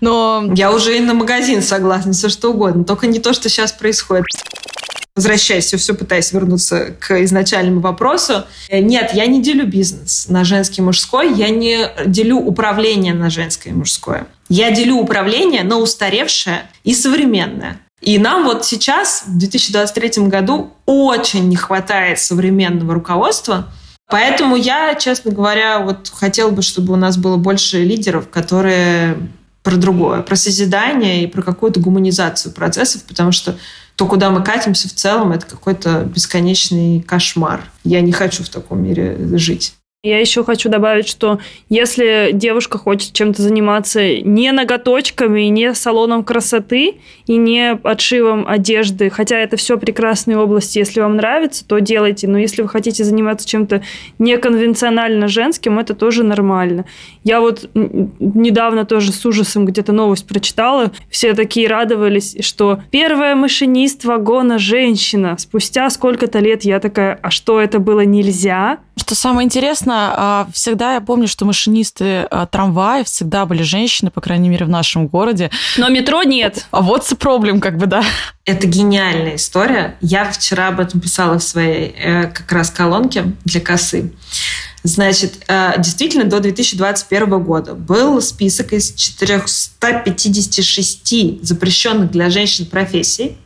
Но... 0.00 0.44
Я 0.54 0.72
уже 0.72 0.96
и 0.96 1.00
на 1.00 1.12
магазин 1.12 1.62
согласна, 1.62 2.12
все 2.12 2.30
что 2.30 2.52
угодно, 2.52 2.84
только 2.84 3.06
не 3.06 3.18
то, 3.18 3.34
что 3.34 3.48
сейчас 3.48 3.72
происходит 3.72 4.24
возвращаясь, 5.16 5.66
все, 5.66 5.76
все 5.76 5.94
пытаясь 5.94 6.32
вернуться 6.32 6.96
к 6.98 7.22
изначальному 7.22 7.80
вопросу. 7.80 8.44
Э, 8.68 8.80
нет, 8.80 9.12
я 9.14 9.26
не 9.26 9.40
делю 9.40 9.66
бизнес 9.66 10.26
на 10.28 10.44
женский 10.44 10.80
и 10.80 10.84
мужской, 10.84 11.32
я 11.34 11.50
не 11.50 11.88
делю 12.06 12.38
управление 12.38 13.14
на 13.14 13.30
женское 13.30 13.70
и 13.70 13.76
мужское. 13.76 14.26
Я 14.48 14.70
делю 14.72 14.96
управление 14.96 15.62
на 15.62 15.78
устаревшее 15.78 16.62
и 16.82 16.94
современное. 16.94 17.80
И 18.04 18.18
нам 18.18 18.44
вот 18.44 18.66
сейчас, 18.66 19.24
в 19.26 19.38
2023 19.38 20.26
году, 20.26 20.72
очень 20.84 21.48
не 21.48 21.56
хватает 21.56 22.18
современного 22.18 22.94
руководства, 22.94 23.66
Поэтому 24.08 24.54
я, 24.54 24.94
честно 24.96 25.32
говоря, 25.32 25.80
вот 25.80 26.12
хотела 26.14 26.50
бы, 26.50 26.60
чтобы 26.60 26.92
у 26.92 26.96
нас 26.96 27.16
было 27.16 27.38
больше 27.38 27.82
лидеров, 27.82 28.28
которые 28.28 29.16
про 29.62 29.76
другое, 29.76 30.20
про 30.20 30.36
созидание 30.36 31.24
и 31.24 31.26
про 31.26 31.42
какую-то 31.42 31.80
гуманизацию 31.80 32.52
процессов, 32.52 33.02
потому 33.04 33.32
что 33.32 33.56
то, 33.96 34.06
куда 34.06 34.28
мы 34.28 34.44
катимся 34.44 34.88
в 34.88 34.92
целом, 34.92 35.32
это 35.32 35.46
какой-то 35.46 36.00
бесконечный 36.04 37.00
кошмар. 37.00 37.64
Я 37.82 38.02
не 38.02 38.12
хочу 38.12 38.44
в 38.44 38.50
таком 38.50 38.82
мире 38.82 39.16
жить. 39.38 39.74
Я 40.04 40.20
еще 40.20 40.44
хочу 40.44 40.68
добавить, 40.68 41.08
что 41.08 41.38
если 41.70 42.28
девушка 42.34 42.76
хочет 42.76 43.14
чем-то 43.14 43.40
заниматься 43.40 44.20
не 44.20 44.52
ноготочками, 44.52 45.40
не 45.44 45.72
салоном 45.72 46.24
красоты 46.24 46.96
и 47.26 47.36
не 47.36 47.72
отшивом 47.72 48.46
одежды, 48.46 49.08
хотя 49.08 49.38
это 49.38 49.56
все 49.56 49.78
прекрасные 49.78 50.36
области, 50.36 50.78
если 50.78 51.00
вам 51.00 51.16
нравится, 51.16 51.66
то 51.66 51.78
делайте. 51.78 52.28
Но 52.28 52.36
если 52.36 52.60
вы 52.60 52.68
хотите 52.68 53.02
заниматься 53.02 53.48
чем-то 53.48 53.80
неконвенционально 54.18 55.26
женским, 55.26 55.78
это 55.78 55.94
тоже 55.94 56.22
нормально. 56.22 56.84
Я 57.22 57.40
вот 57.40 57.70
недавно 57.72 58.84
тоже 58.84 59.10
с 59.10 59.24
ужасом 59.24 59.64
где-то 59.64 59.92
новость 59.92 60.26
прочитала. 60.26 60.92
Все 61.08 61.32
такие 61.32 61.66
радовались, 61.66 62.36
что 62.44 62.80
первая 62.90 63.34
машинист 63.36 64.04
вагона 64.04 64.58
женщина. 64.58 65.36
Спустя 65.38 65.88
сколько-то 65.88 66.40
лет 66.40 66.62
я 66.62 66.78
такая, 66.78 67.18
а 67.22 67.30
что 67.30 67.58
это 67.58 67.78
было 67.78 68.02
нельзя? 68.02 68.80
Что 68.96 69.14
самое 69.14 69.44
интересное, 69.44 70.12
а, 70.16 70.48
всегда 70.52 70.94
я 70.94 71.00
помню, 71.00 71.26
что 71.26 71.44
машинисты 71.44 72.26
а, 72.30 72.46
трамваев 72.46 73.06
всегда 73.06 73.44
были 73.44 73.62
женщины, 73.62 74.10
по 74.10 74.20
крайней 74.20 74.48
мере, 74.48 74.66
в 74.66 74.68
нашем 74.68 75.08
городе. 75.08 75.50
Но 75.76 75.88
метро 75.88 76.22
нет. 76.22 76.66
А 76.70 76.80
вот 76.80 77.02
the 77.02 77.16
проблем, 77.16 77.60
как 77.60 77.76
бы, 77.76 77.86
да. 77.86 78.04
Это 78.44 78.68
гениальная 78.68 79.36
история. 79.36 79.96
Я 80.00 80.30
вчера 80.30 80.68
об 80.68 80.80
этом 80.80 81.00
писала 81.00 81.38
в 81.38 81.42
своей 81.42 81.94
э, 81.96 82.26
как 82.28 82.50
раз 82.52 82.70
колонке 82.70 83.32
для 83.44 83.60
косы. 83.60 84.12
Значит, 84.84 85.42
э, 85.48 85.72
действительно, 85.78 86.24
до 86.24 86.38
2021 86.40 87.42
года 87.42 87.74
был 87.74 88.20
список 88.20 88.74
из 88.74 88.92
456 88.94 91.42
запрещенных 91.42 92.10
для 92.10 92.28
женщин 92.30 92.66
профессий 92.66 93.38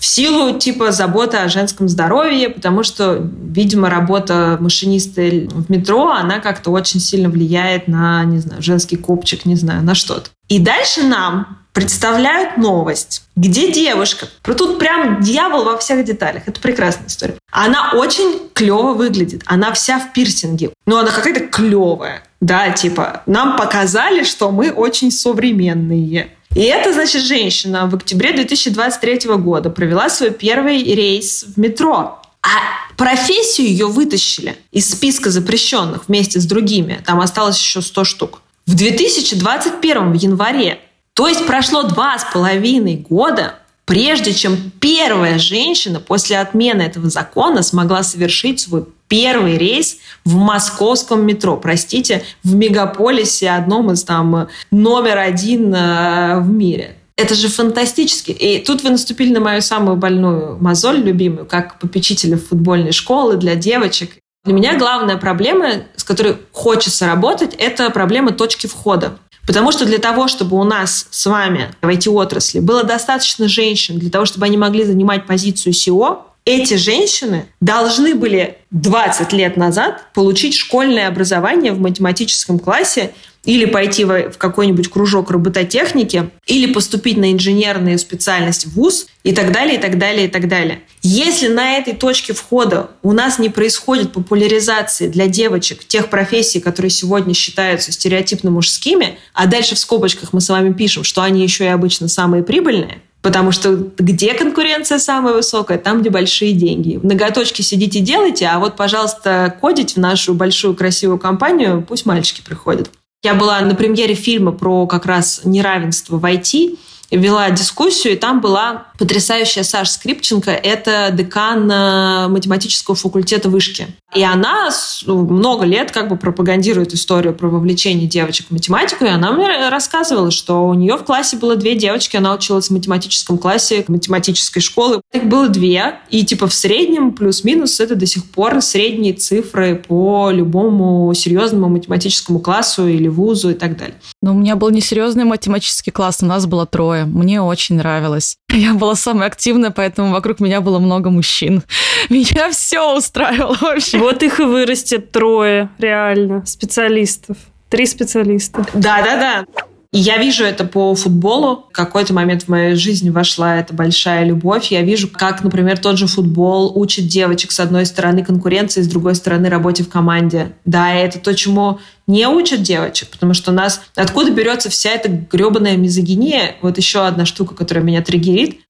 в 0.00 0.04
силу 0.06 0.58
типа 0.58 0.92
заботы 0.92 1.36
о 1.36 1.48
женском 1.48 1.86
здоровье, 1.86 2.48
потому 2.48 2.82
что, 2.82 3.22
видимо, 3.42 3.90
работа 3.90 4.56
машиниста 4.58 5.20
в 5.20 5.70
метро, 5.70 6.10
она 6.10 6.40
как-то 6.40 6.70
очень 6.70 7.00
сильно 7.00 7.28
влияет 7.28 7.86
на, 7.86 8.24
не 8.24 8.38
знаю, 8.38 8.62
женский 8.62 8.96
копчик, 8.96 9.44
не 9.44 9.56
знаю, 9.56 9.82
на 9.82 9.94
что-то. 9.94 10.30
И 10.48 10.58
дальше 10.58 11.02
нам 11.02 11.58
представляют 11.74 12.56
новость, 12.56 13.24
где 13.36 13.70
девушка, 13.70 14.26
про 14.42 14.54
тут 14.54 14.78
прям 14.78 15.20
дьявол 15.20 15.64
во 15.64 15.76
всех 15.76 16.02
деталях, 16.04 16.44
это 16.46 16.58
прекрасная 16.60 17.08
история. 17.08 17.34
Она 17.52 17.92
очень 17.92 18.48
клево 18.54 18.94
выглядит, 18.94 19.42
она 19.44 19.70
вся 19.74 19.98
в 19.98 20.14
пирсинге, 20.14 20.70
но 20.86 20.98
она 20.98 21.10
какая-то 21.10 21.40
клевая, 21.40 22.22
да, 22.40 22.70
типа, 22.70 23.22
нам 23.26 23.58
показали, 23.58 24.24
что 24.24 24.50
мы 24.50 24.70
очень 24.70 25.10
современные. 25.10 26.30
И 26.54 26.62
это, 26.62 26.92
значит, 26.92 27.22
женщина 27.22 27.86
в 27.86 27.94
октябре 27.94 28.32
2023 28.32 29.36
года 29.36 29.70
провела 29.70 30.08
свой 30.08 30.30
первый 30.30 30.82
рейс 30.82 31.44
в 31.44 31.58
метро. 31.58 32.20
А 32.42 32.96
профессию 32.96 33.68
ее 33.68 33.86
вытащили 33.86 34.56
из 34.72 34.90
списка 34.90 35.30
запрещенных 35.30 36.08
вместе 36.08 36.40
с 36.40 36.46
другими. 36.46 37.02
Там 37.06 37.20
осталось 37.20 37.58
еще 37.58 37.82
100 37.82 38.04
штук. 38.04 38.42
В 38.66 38.74
2021 38.74 40.12
в 40.12 40.14
январе. 40.14 40.80
То 41.14 41.28
есть 41.28 41.46
прошло 41.46 41.82
два 41.84 42.18
с 42.18 42.24
половиной 42.32 42.96
года, 42.96 43.56
прежде 43.84 44.32
чем 44.32 44.72
первая 44.80 45.38
женщина 45.38 46.00
после 46.00 46.38
отмены 46.38 46.82
этого 46.82 47.10
закона 47.10 47.62
смогла 47.62 48.02
совершить 48.02 48.60
свой 48.60 48.86
первый 49.10 49.58
рейс 49.58 49.98
в 50.24 50.36
московском 50.36 51.26
метро, 51.26 51.56
простите, 51.56 52.22
в 52.44 52.54
мегаполисе, 52.54 53.50
одном 53.50 53.90
из 53.90 54.04
там 54.04 54.48
номер 54.70 55.18
один 55.18 55.74
э, 55.74 56.40
в 56.40 56.48
мире. 56.48 56.96
Это 57.16 57.34
же 57.34 57.48
фантастически. 57.48 58.30
И 58.30 58.64
тут 58.64 58.82
вы 58.82 58.90
наступили 58.90 59.34
на 59.34 59.40
мою 59.40 59.60
самую 59.60 59.96
больную 59.96 60.56
мозоль, 60.58 61.02
любимую, 61.02 61.44
как 61.44 61.78
попечителя 61.80 62.38
футбольной 62.38 62.92
школы 62.92 63.36
для 63.36 63.56
девочек. 63.56 64.12
Для 64.44 64.54
меня 64.54 64.78
главная 64.78 65.16
проблема, 65.16 65.82
с 65.96 66.04
которой 66.04 66.36
хочется 66.52 67.06
работать, 67.06 67.54
это 67.58 67.90
проблема 67.90 68.30
точки 68.30 68.68
входа. 68.68 69.18
Потому 69.46 69.72
что 69.72 69.84
для 69.84 69.98
того, 69.98 70.28
чтобы 70.28 70.56
у 70.56 70.64
нас 70.64 71.08
с 71.10 71.26
вами 71.26 71.74
в 71.82 71.88
IT-отрасли 71.88 72.60
было 72.60 72.84
достаточно 72.84 73.48
женщин, 73.48 73.98
для 73.98 74.10
того, 74.10 74.24
чтобы 74.24 74.46
они 74.46 74.56
могли 74.56 74.84
занимать 74.84 75.26
позицию 75.26 75.74
SEO, 75.74 76.20
эти 76.44 76.74
женщины 76.74 77.46
должны 77.60 78.14
были 78.14 78.58
20 78.70 79.32
лет 79.32 79.56
назад 79.56 80.12
получить 80.14 80.54
школьное 80.54 81.08
образование 81.08 81.72
в 81.72 81.80
математическом 81.80 82.58
классе 82.58 83.12
или 83.44 83.64
пойти 83.64 84.04
в 84.04 84.32
какой-нибудь 84.36 84.88
кружок 84.90 85.30
робототехники, 85.30 86.30
или 86.46 86.72
поступить 86.72 87.16
на 87.16 87.32
инженерную 87.32 87.98
специальность 87.98 88.66
в 88.66 88.74
ВУЗ 88.74 89.06
и 89.22 89.32
так 89.32 89.52
далее, 89.52 89.76
и 89.76 89.80
так 89.80 89.98
далее, 89.98 90.26
и 90.26 90.28
так 90.28 90.46
далее. 90.46 90.82
Если 91.02 91.48
на 91.48 91.78
этой 91.78 91.94
точке 91.94 92.34
входа 92.34 92.90
у 93.02 93.12
нас 93.12 93.38
не 93.38 93.48
происходит 93.48 94.12
популяризации 94.12 95.08
для 95.08 95.26
девочек 95.26 95.84
тех 95.84 96.10
профессий, 96.10 96.60
которые 96.60 96.90
сегодня 96.90 97.32
считаются 97.32 97.92
стереотипно 97.92 98.50
мужскими, 98.50 99.18
а 99.32 99.46
дальше 99.46 99.74
в 99.74 99.78
скобочках 99.78 100.34
мы 100.34 100.42
с 100.42 100.48
вами 100.50 100.74
пишем, 100.74 101.04
что 101.04 101.22
они 101.22 101.42
еще 101.42 101.64
и 101.64 101.68
обычно 101.68 102.08
самые 102.08 102.42
прибыльные, 102.42 103.00
Потому 103.22 103.52
что 103.52 103.76
где 103.98 104.34
конкуренция 104.34 104.98
самая 104.98 105.34
высокая? 105.34 105.78
Там, 105.78 106.00
где 106.00 106.10
большие 106.10 106.52
деньги. 106.52 106.96
В 106.96 107.04
ноготочке 107.04 107.62
сидите 107.62 108.00
делайте, 108.00 108.46
а 108.46 108.58
вот, 108.58 108.76
пожалуйста, 108.76 109.54
кодить 109.60 109.96
в 109.96 109.96
нашу 109.98 110.32
большую 110.34 110.74
красивую 110.74 111.18
компанию 111.18 111.84
пусть 111.86 112.06
мальчики 112.06 112.40
приходят. 112.40 112.90
Я 113.22 113.34
была 113.34 113.60
на 113.60 113.74
премьере 113.74 114.14
фильма 114.14 114.52
про 114.52 114.86
как 114.86 115.04
раз 115.04 115.42
неравенство 115.44 116.16
в 116.16 116.24
IT, 116.24 116.78
вела 117.10 117.50
дискуссию, 117.50 118.14
и 118.14 118.16
там 118.16 118.40
была 118.40 118.86
потрясающая 118.98 119.62
Саша 119.62 119.92
Скрипченко. 119.92 120.50
Это 120.50 121.10
декан 121.12 121.70
э, 121.70 122.28
математического 122.28 122.94
факультета 122.94 123.48
вышки. 123.48 123.88
И 124.14 124.22
она 124.22 124.70
ну, 125.06 125.24
много 125.24 125.64
лет 125.64 125.92
как 125.92 126.08
бы 126.08 126.16
пропагандирует 126.16 126.92
историю 126.94 127.32
про 127.32 127.48
вовлечение 127.48 128.08
девочек 128.08 128.46
в 128.48 128.50
математику, 128.50 129.04
и 129.04 129.08
она 129.08 129.32
мне 129.32 129.68
рассказывала, 129.68 130.30
что 130.30 130.66
у 130.66 130.74
нее 130.74 130.96
в 130.96 131.04
классе 131.04 131.36
было 131.36 131.54
две 131.56 131.76
девочки, 131.76 132.16
она 132.16 132.34
училась 132.34 132.68
в 132.68 132.72
математическом 132.72 133.38
классе 133.38 133.84
математической 133.86 134.60
школы. 134.60 135.00
Их 135.12 135.24
было 135.24 135.48
две, 135.48 136.00
и 136.10 136.24
типа 136.24 136.48
в 136.48 136.54
среднем 136.54 137.12
плюс-минус 137.12 137.78
это 137.80 137.94
до 137.94 138.06
сих 138.06 138.24
пор 138.24 138.60
средние 138.60 139.14
цифры 139.14 139.76
по 139.76 140.30
любому 140.30 141.12
серьезному 141.14 141.68
математическому 141.68 142.40
классу 142.40 142.88
или 142.88 143.08
вузу 143.08 143.50
и 143.50 143.54
так 143.54 143.78
далее. 143.78 143.94
Но 144.20 144.32
у 144.32 144.34
меня 144.34 144.56
был 144.56 144.70
несерьезный 144.70 145.24
математический 145.24 145.92
класс, 145.92 146.18
у 146.20 146.26
нас 146.26 146.46
было 146.46 146.66
трое. 146.66 146.99
Мне 147.06 147.40
очень 147.40 147.76
нравилось. 147.76 148.36
Я 148.50 148.74
была 148.74 148.94
самая 148.94 149.28
активная, 149.28 149.70
поэтому 149.70 150.12
вокруг 150.12 150.40
меня 150.40 150.60
было 150.60 150.78
много 150.78 151.10
мужчин. 151.10 151.62
Меня 152.10 152.50
все 152.50 152.96
устраивало 152.96 153.56
вообще. 153.60 153.98
Вот 153.98 154.22
их 154.22 154.40
и 154.40 154.44
вырастет 154.44 155.10
трое, 155.12 155.70
реально, 155.78 156.44
специалистов. 156.46 157.36
Три 157.68 157.86
специалиста. 157.86 158.66
Да-да-да. 158.74 159.44
И 159.92 159.98
я 159.98 160.18
вижу 160.18 160.44
это 160.44 160.64
по 160.64 160.94
футболу. 160.94 161.66
В 161.68 161.72
какой-то 161.72 162.14
момент 162.14 162.44
в 162.44 162.48
моей 162.48 162.76
жизни 162.76 163.10
вошла 163.10 163.56
эта 163.56 163.74
большая 163.74 164.24
любовь. 164.24 164.66
Я 164.70 164.82
вижу, 164.82 165.08
как, 165.08 165.42
например, 165.42 165.78
тот 165.78 165.98
же 165.98 166.06
футбол 166.06 166.72
учит 166.78 167.08
девочек 167.08 167.50
с 167.50 167.58
одной 167.58 167.86
стороны 167.86 168.24
конкуренции, 168.24 168.82
с 168.82 168.88
другой 168.88 169.16
стороны 169.16 169.48
работе 169.48 169.82
в 169.82 169.88
команде. 169.88 170.52
Да, 170.64 170.94
это 170.94 171.18
то, 171.18 171.34
чему 171.34 171.80
не 172.06 172.28
учат 172.28 172.62
девочек, 172.62 173.08
потому 173.08 173.34
что 173.34 173.50
у 173.50 173.54
нас... 173.54 173.82
Откуда 173.96 174.30
берется 174.30 174.70
вся 174.70 174.90
эта 174.90 175.08
гребаная 175.08 175.76
мизогиния? 175.76 176.54
Вот 176.62 176.78
еще 176.78 177.04
одна 177.04 177.26
штука, 177.26 177.56
которая 177.56 177.84
меня 177.84 178.00
триггерит. 178.00 178.60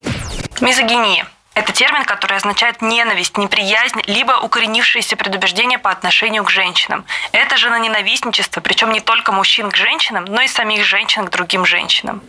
Мизогиния 0.62 1.26
это 1.54 1.72
термин, 1.72 2.04
который 2.04 2.36
означает 2.36 2.80
ненависть, 2.80 3.36
неприязнь, 3.36 4.00
либо 4.06 4.32
укоренившееся 4.32 5.16
предубеждение 5.16 5.78
по 5.78 5.90
отношению 5.90 6.44
к 6.44 6.50
женщинам. 6.50 7.04
Это 7.32 7.56
же 7.56 7.70
на 7.70 7.78
ненавистничество, 7.78 8.60
причем 8.60 8.92
не 8.92 9.00
только 9.00 9.32
мужчин 9.32 9.70
к 9.70 9.76
женщинам, 9.76 10.24
но 10.26 10.40
и 10.42 10.48
самих 10.48 10.84
женщин 10.84 11.26
к 11.26 11.30
другим 11.30 11.66
женщинам. 11.66 12.22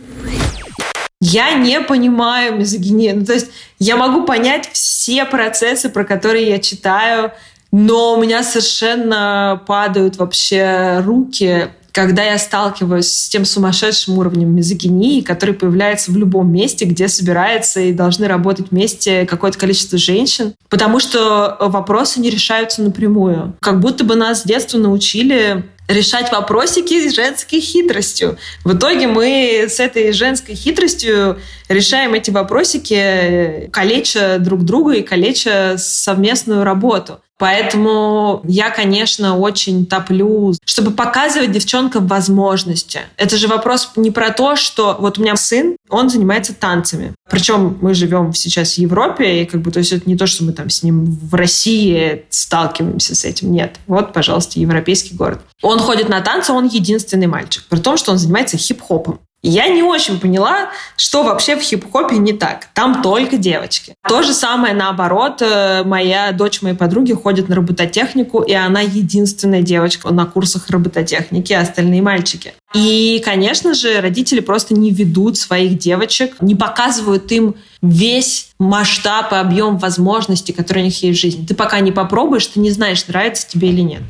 Я 1.20 1.52
не 1.52 1.80
понимаю 1.80 2.56
мизогинию. 2.56 3.16
Ну, 3.18 3.24
то 3.24 3.32
есть 3.32 3.52
я 3.78 3.96
могу 3.96 4.24
понять 4.24 4.68
все 4.72 5.24
процессы, 5.24 5.88
про 5.88 6.04
которые 6.04 6.48
я 6.48 6.58
читаю, 6.58 7.30
но 7.70 8.14
у 8.14 8.20
меня 8.20 8.42
совершенно 8.42 9.62
падают 9.66 10.16
вообще 10.16 11.00
руки 11.04 11.70
когда 11.92 12.24
я 12.24 12.38
сталкиваюсь 12.38 13.06
с 13.06 13.28
тем 13.28 13.44
сумасшедшим 13.44 14.18
уровнем 14.18 14.54
мизогинии, 14.54 15.20
который 15.20 15.54
появляется 15.54 16.10
в 16.10 16.16
любом 16.16 16.52
месте, 16.52 16.84
где 16.84 17.08
собирается 17.08 17.80
и 17.80 17.92
должны 17.92 18.26
работать 18.26 18.70
вместе 18.70 19.26
какое-то 19.26 19.58
количество 19.58 19.98
женщин, 19.98 20.54
потому 20.68 20.98
что 21.00 21.56
вопросы 21.60 22.20
не 22.20 22.30
решаются 22.30 22.82
напрямую. 22.82 23.54
Как 23.60 23.80
будто 23.80 24.04
бы 24.04 24.16
нас 24.16 24.42
с 24.42 24.44
детства 24.44 24.78
научили 24.78 25.64
решать 25.88 26.32
вопросики 26.32 27.08
с 27.08 27.14
женской 27.14 27.60
хитростью. 27.60 28.38
В 28.64 28.74
итоге 28.76 29.06
мы 29.06 29.66
с 29.68 29.80
этой 29.80 30.12
женской 30.12 30.54
хитростью 30.54 31.38
решаем 31.68 32.14
эти 32.14 32.30
вопросики, 32.30 33.68
калеча 33.72 34.38
друг 34.38 34.64
друга 34.64 34.92
и 34.92 35.02
калеча 35.02 35.74
совместную 35.76 36.64
работу. 36.64 37.20
Поэтому 37.38 38.40
я, 38.44 38.70
конечно, 38.70 39.36
очень 39.36 39.86
топлю, 39.86 40.54
чтобы 40.64 40.92
показывать 40.92 41.50
девчонкам 41.50 42.06
возможности. 42.06 43.00
Это 43.16 43.36
же 43.36 43.48
вопрос 43.48 43.90
не 43.96 44.10
про 44.10 44.30
то, 44.30 44.54
что 44.54 44.96
вот 45.00 45.18
у 45.18 45.22
меня 45.22 45.34
сын, 45.36 45.76
он 45.88 46.08
занимается 46.08 46.54
танцами. 46.54 47.14
Причем 47.28 47.78
мы 47.80 47.94
живем 47.94 48.32
сейчас 48.32 48.74
в 48.74 48.78
Европе, 48.78 49.42
и 49.42 49.44
как 49.46 49.60
бы, 49.60 49.72
то 49.72 49.80
есть 49.80 49.92
это 49.92 50.08
не 50.08 50.16
то, 50.16 50.26
что 50.26 50.44
мы 50.44 50.52
там 50.52 50.70
с 50.70 50.82
ним 50.82 51.04
в 51.04 51.34
России 51.34 52.24
сталкиваемся 52.30 53.14
с 53.14 53.24
этим. 53.24 53.52
Нет. 53.52 53.76
Вот, 53.86 54.12
пожалуйста, 54.12 54.60
европейский 54.60 55.14
город. 55.14 55.40
Он 55.62 55.78
ходит 55.78 56.08
на 56.08 56.20
танцы, 56.20 56.52
он 56.52 56.68
единственный 56.68 57.26
мальчик. 57.26 57.64
При 57.68 57.80
том, 57.80 57.96
что 57.96 58.12
он 58.12 58.18
занимается 58.18 58.56
хип-хопом. 58.56 59.18
Я 59.42 59.66
не 59.66 59.82
очень 59.82 60.20
поняла, 60.20 60.70
что 60.96 61.24
вообще 61.24 61.56
в 61.56 61.62
хип-хопе 61.62 62.16
не 62.16 62.32
так. 62.32 62.68
Там 62.74 63.02
только 63.02 63.36
девочки. 63.36 63.94
То 64.08 64.22
же 64.22 64.34
самое 64.34 64.72
наоборот. 64.72 65.42
Э, 65.42 65.82
моя 65.84 66.30
дочь 66.30 66.62
моей 66.62 66.76
подруги 66.76 67.12
ходит 67.12 67.48
на 67.48 67.56
робототехнику, 67.56 68.42
и 68.42 68.52
она 68.52 68.80
единственная 68.80 69.62
девочка 69.62 70.12
на 70.12 70.26
курсах 70.26 70.70
робототехники, 70.70 71.52
остальные 71.52 72.02
мальчики. 72.02 72.54
И, 72.72 73.20
конечно 73.24 73.74
же, 73.74 74.00
родители 74.00 74.38
просто 74.38 74.74
не 74.74 74.92
ведут 74.92 75.36
своих 75.36 75.76
девочек, 75.76 76.36
не 76.40 76.54
показывают 76.54 77.30
им 77.32 77.56
весь 77.82 78.50
масштаб 78.60 79.32
и 79.32 79.36
объем 79.36 79.76
возможностей, 79.76 80.52
которые 80.52 80.84
у 80.84 80.86
них 80.86 81.02
есть 81.02 81.18
в 81.18 81.20
жизни. 81.20 81.44
Ты 81.44 81.54
пока 81.54 81.80
не 81.80 81.90
попробуешь, 81.90 82.46
ты 82.46 82.60
не 82.60 82.70
знаешь, 82.70 83.06
нравится 83.08 83.48
тебе 83.48 83.70
или 83.70 83.80
нет. 83.80 84.02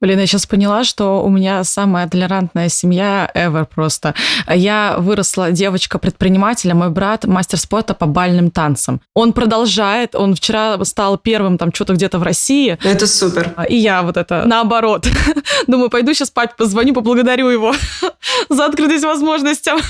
Блин, 0.00 0.20
я 0.20 0.26
сейчас 0.26 0.46
поняла, 0.46 0.84
что 0.84 1.24
у 1.24 1.28
меня 1.28 1.64
самая 1.64 2.08
толерантная 2.08 2.68
семья 2.68 3.28
ever 3.34 3.66
просто. 3.66 4.14
Я 4.46 4.96
выросла 4.98 5.50
девочка-предприниматель, 5.50 6.70
а 6.70 6.74
мой 6.76 6.90
брат 6.90 7.24
мастер 7.24 7.58
спорта 7.58 7.94
по 7.94 8.06
бальным 8.06 8.52
танцам. 8.52 9.00
Он 9.14 9.32
продолжает, 9.32 10.14
он 10.14 10.36
вчера 10.36 10.82
стал 10.84 11.18
первым 11.18 11.58
там 11.58 11.72
что-то 11.74 11.94
где-то 11.94 12.20
в 12.20 12.22
России. 12.22 12.78
Это 12.84 13.08
супер. 13.08 13.52
И 13.68 13.76
я 13.76 14.02
вот 14.02 14.16
это 14.16 14.44
наоборот. 14.46 15.08
Думаю, 15.66 15.90
пойду 15.90 16.14
сейчас 16.14 16.28
спать, 16.28 16.56
позвоню, 16.56 16.94
поблагодарю 16.94 17.48
его 17.48 17.74
за 18.48 18.66
открытость 18.66 19.04
возможностям. 19.04 19.80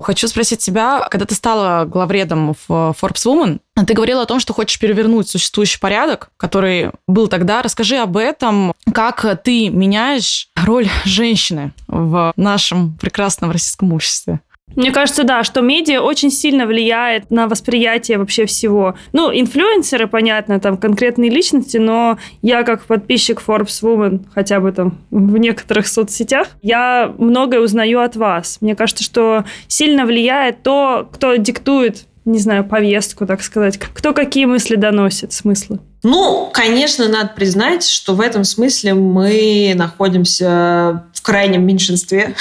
Хочу 0.00 0.28
спросить 0.28 0.60
тебя, 0.60 1.06
когда 1.10 1.26
ты 1.26 1.34
стала 1.34 1.84
главредом 1.84 2.54
в 2.54 2.94
Forbes 3.00 3.26
Woman, 3.26 3.60
ты 3.86 3.94
говорила 3.94 4.22
о 4.22 4.26
том, 4.26 4.40
что 4.40 4.54
хочешь 4.54 4.78
перевернуть 4.78 5.28
существующий 5.28 5.78
порядок, 5.78 6.30
который 6.36 6.90
был 7.06 7.28
тогда. 7.28 7.62
Расскажи 7.62 7.96
об 7.96 8.16
этом, 8.16 8.72
как 8.94 9.42
ты 9.42 9.68
меняешь 9.68 10.48
роль 10.56 10.88
женщины 11.04 11.72
в 11.86 12.32
нашем 12.36 12.96
прекрасном 12.98 13.50
российском 13.50 13.92
обществе. 13.92 14.40
Мне 14.76 14.92
кажется, 14.92 15.24
да, 15.24 15.44
что 15.44 15.60
медиа 15.60 16.00
очень 16.00 16.30
сильно 16.30 16.66
влияет 16.66 17.30
на 17.30 17.48
восприятие 17.48 18.18
вообще 18.18 18.46
всего. 18.46 18.94
Ну, 19.12 19.30
инфлюенсеры, 19.32 20.06
понятно, 20.06 20.60
там 20.60 20.76
конкретные 20.76 21.30
личности, 21.30 21.76
но 21.76 22.18
я 22.42 22.62
как 22.62 22.84
подписчик 22.84 23.42
Forbes 23.46 23.82
Woman, 23.82 24.24
хотя 24.32 24.60
бы 24.60 24.72
там 24.72 24.98
в 25.10 25.36
некоторых 25.36 25.88
соцсетях, 25.88 26.48
я 26.62 27.12
многое 27.18 27.60
узнаю 27.60 28.00
от 28.00 28.16
вас. 28.16 28.58
Мне 28.60 28.76
кажется, 28.76 29.04
что 29.04 29.44
сильно 29.66 30.06
влияет 30.06 30.62
то, 30.62 31.08
кто 31.12 31.34
диктует, 31.36 32.04
не 32.24 32.38
знаю, 32.38 32.64
повестку, 32.64 33.26
так 33.26 33.42
сказать, 33.42 33.78
кто 33.78 34.12
какие 34.12 34.44
мысли 34.44 34.76
доносит, 34.76 35.32
смыслы. 35.32 35.80
Ну, 36.02 36.48
конечно, 36.52 37.08
надо 37.08 37.32
признать, 37.34 37.86
что 37.86 38.14
в 38.14 38.20
этом 38.20 38.44
смысле 38.44 38.94
мы 38.94 39.72
находимся 39.74 41.04
в 41.12 41.22
крайнем 41.22 41.66
меньшинстве 41.66 42.34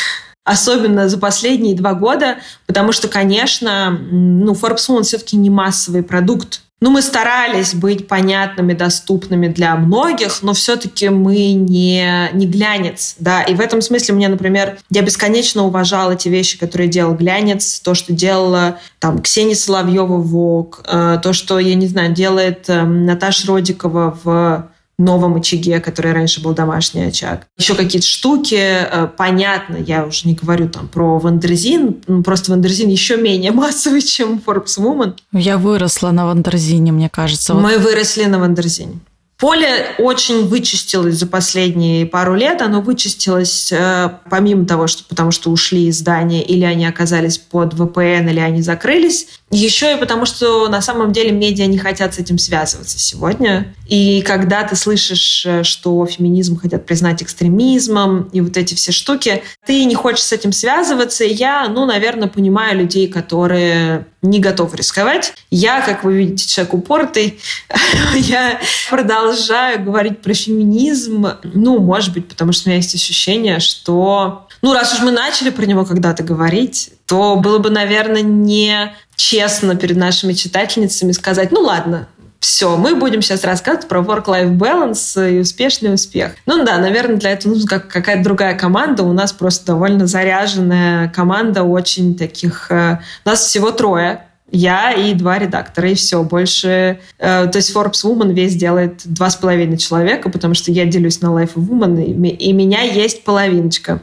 особенно 0.50 1.08
за 1.08 1.20
последние 1.20 1.76
два 1.76 1.94
года, 1.94 2.38
потому 2.66 2.92
что, 2.92 3.08
конечно, 3.08 3.92
ну, 3.92 4.54
Forbes 4.54 4.90
Woman 4.90 5.04
все-таки 5.04 5.38
не 5.38 5.52
массовый 5.52 6.02
продукт. 6.02 6.62
Ну, 6.82 6.90
мы 6.92 7.02
старались 7.02 7.76
быть 7.76 8.08
понятными, 8.08 8.74
доступными 8.74 9.48
для 9.50 9.76
многих, 9.76 10.42
но 10.42 10.54
все-таки 10.54 11.10
мы 11.10 11.52
не, 11.52 12.30
не 12.34 12.48
глянец, 12.48 13.16
да, 13.20 13.44
и 13.44 13.54
в 13.54 13.60
этом 13.60 13.82
смысле 13.82 14.16
мне, 14.16 14.30
например, 14.30 14.80
я 14.90 15.02
бесконечно 15.02 15.66
уважала 15.66 16.16
те 16.16 16.30
вещи, 16.30 16.58
которые 16.58 16.88
делал 16.88 17.16
глянец, 17.16 17.82
то, 17.82 17.94
что 17.94 18.14
делала 18.14 18.80
там 19.00 19.22
Ксения 19.22 19.56
Соловьева 19.56 20.18
в 20.18 20.30
ВОК, 20.30 20.86
э, 20.88 21.20
то, 21.22 21.34
что, 21.34 21.60
я 21.60 21.76
не 21.76 21.88
знаю, 21.88 22.14
делает 22.14 22.70
э, 22.70 22.82
Наташа 22.84 23.48
Родикова 23.48 24.18
в 24.24 24.70
новом 25.00 25.36
очаге, 25.36 25.80
который 25.80 26.12
раньше 26.14 26.42
был 26.42 26.54
домашний 26.54 27.04
очаг. 27.04 27.48
Еще 27.58 27.74
какие-то 27.74 28.08
штуки, 28.08 28.60
э, 28.60 29.08
понятно, 29.18 29.78
я 29.78 30.06
уже 30.06 30.28
не 30.28 30.36
говорю 30.36 30.70
там 30.70 30.88
про 30.88 31.18
Wonderzine, 31.20 31.98
ну, 32.08 32.22
просто 32.22 32.52
Wonderzine 32.52 32.90
еще 32.90 33.18
менее 33.18 33.52
массовый, 33.54 34.02
чем 34.02 34.42
Forbes 34.46 34.78
Woman. 34.78 35.16
Я 35.32 35.58
выросла 35.58 36.12
на 36.12 36.26
Вандерзине, 36.26 36.92
мне 36.92 37.10
кажется. 37.10 37.54
Мы 37.54 37.78
вот. 37.78 37.84
выросли 37.84 38.26
на 38.26 38.40
Вандерзине. 38.40 39.00
Поле 39.40 39.96
очень 40.00 40.48
вычистилось 40.48 41.16
за 41.16 41.26
последние 41.26 42.06
пару 42.06 42.36
лет. 42.36 42.62
Оно 42.62 42.82
вычистилось 42.82 43.72
э, 43.72 44.10
помимо 44.30 44.66
того, 44.66 44.88
что 44.88 45.06
потому 45.06 45.32
что 45.32 45.50
ушли 45.50 45.88
издания, 45.88 46.44
или 46.44 46.66
они 46.66 46.86
оказались 46.86 47.38
под 47.38 47.74
VPN, 47.74 48.30
или 48.30 48.40
они 48.42 48.62
закрылись. 48.62 49.28
Еще 49.50 49.96
и 49.96 49.98
потому, 49.98 50.26
что 50.26 50.68
на 50.68 50.82
самом 50.82 51.14
деле 51.14 51.32
медиа 51.32 51.68
не 51.68 51.78
хотят 51.78 52.16
с 52.16 52.20
этим 52.20 52.38
связываться 52.38 53.00
сегодня. 53.00 53.74
И 53.88 54.22
когда 54.24 54.64
ты 54.64 54.76
слышишь, 54.76 55.46
э, 55.46 55.64
что 55.64 56.06
феминизм 56.06 56.60
хотят 56.60 56.86
признать 56.86 57.24
экстремизмом 57.24 58.24
и 58.34 58.42
вот 58.42 58.58
эти 58.58 58.76
все 58.76 58.92
штуки, 58.92 59.42
ты 59.66 59.86
не 59.86 59.96
хочешь 59.96 60.24
с 60.24 60.34
этим 60.34 60.52
связываться. 60.52 61.24
И 61.24 61.34
я, 61.34 61.70
ну, 61.70 61.86
наверное, 61.86 62.28
понимаю 62.28 62.78
людей, 62.78 63.08
которые 63.08 64.06
не 64.22 64.40
готовы 64.40 64.78
рисковать. 64.78 65.34
Я, 65.50 65.82
как 65.82 66.04
вы 66.04 66.18
видите, 66.18 66.48
человек 66.48 66.74
упоротый. 66.74 67.40
я 68.16 68.60
продолжаю 68.90 69.84
говорить 69.84 70.22
про 70.22 70.34
феминизм. 70.34 71.28
Ну, 71.44 71.80
может 71.80 72.14
быть, 72.14 72.28
потому 72.28 72.52
что 72.52 72.68
у 72.68 72.70
меня 72.70 72.78
есть 72.78 72.96
ощущение, 72.96 73.60
что 73.60 74.48
ну, 74.62 74.74
раз 74.74 74.94
уж 74.94 75.00
мы 75.02 75.12
начали 75.12 75.52
про 75.52 75.66
него 75.66 75.86
когда-то 75.86 76.24
говорить, 76.24 76.92
то 77.06 77.36
было 77.38 77.60
бы, 77.60 77.70
наверное, 77.70 78.22
не 78.22 78.94
честно 79.16 79.76
перед 79.76 79.98
нашими 79.98 80.34
читательницами 80.34 81.12
сказать, 81.12 81.52
ну 81.52 81.62
ладно, 81.62 82.08
все, 82.40 82.78
мы 82.78 82.96
будем 82.96 83.22
сейчас 83.22 83.44
рассказывать 83.44 83.88
про 83.88 84.00
work-life 84.00 84.58
balance 84.58 85.32
и 85.32 85.40
успешный 85.40 85.94
успех. 85.94 86.34
Ну 86.46 86.64
да, 86.64 86.78
наверное, 86.78 87.18
для 87.18 87.32
этого 87.32 87.54
нужна 87.54 87.80
какая-то 87.80 88.24
другая 88.24 88.58
команда. 88.58 89.04
У 89.04 89.12
нас 89.12 89.34
просто 89.34 89.68
довольно 89.68 90.08
заряженная 90.08 91.10
команда, 91.10 91.64
очень 91.64 92.16
таких... 92.16 92.72
Э, 92.72 93.00
нас 93.26 93.46
всего 93.46 93.72
трое 93.72 94.24
я 94.52 94.94
и 94.94 95.14
два 95.14 95.38
редактора, 95.38 95.90
и 95.90 95.96
все. 95.96 96.24
Больше... 96.24 97.00
Э, 97.18 97.48
то 97.48 97.58
есть 97.58 97.76
Forbes 97.76 98.04
Woman 98.04 98.34
весь 98.34 98.56
делает 98.56 99.02
два 99.06 99.30
с 99.30 99.36
половиной 99.36 99.78
человека, 99.78 100.30
потому 100.30 100.54
что 100.54 100.72
я 100.72 100.86
делюсь 100.86 101.22
на 101.22 101.28
Life 101.28 101.54
of 101.56 101.68
Woman, 101.68 102.04
и, 102.04 102.30
и 102.30 102.54
меня 102.54 102.82
есть 102.82 103.24
половиночка. 103.24 104.02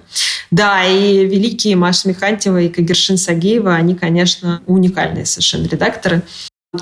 Да, 0.50 0.84
и 0.84 1.26
великие 1.26 1.76
Маша 1.76 2.08
Михантьева 2.08 2.60
и 2.60 2.68
Кагершин 2.68 3.18
Сагеева, 3.18 3.74
они, 3.74 3.94
конечно, 3.94 4.62
уникальные 4.66 5.26
совершенно 5.26 5.66
редакторы. 5.66 6.22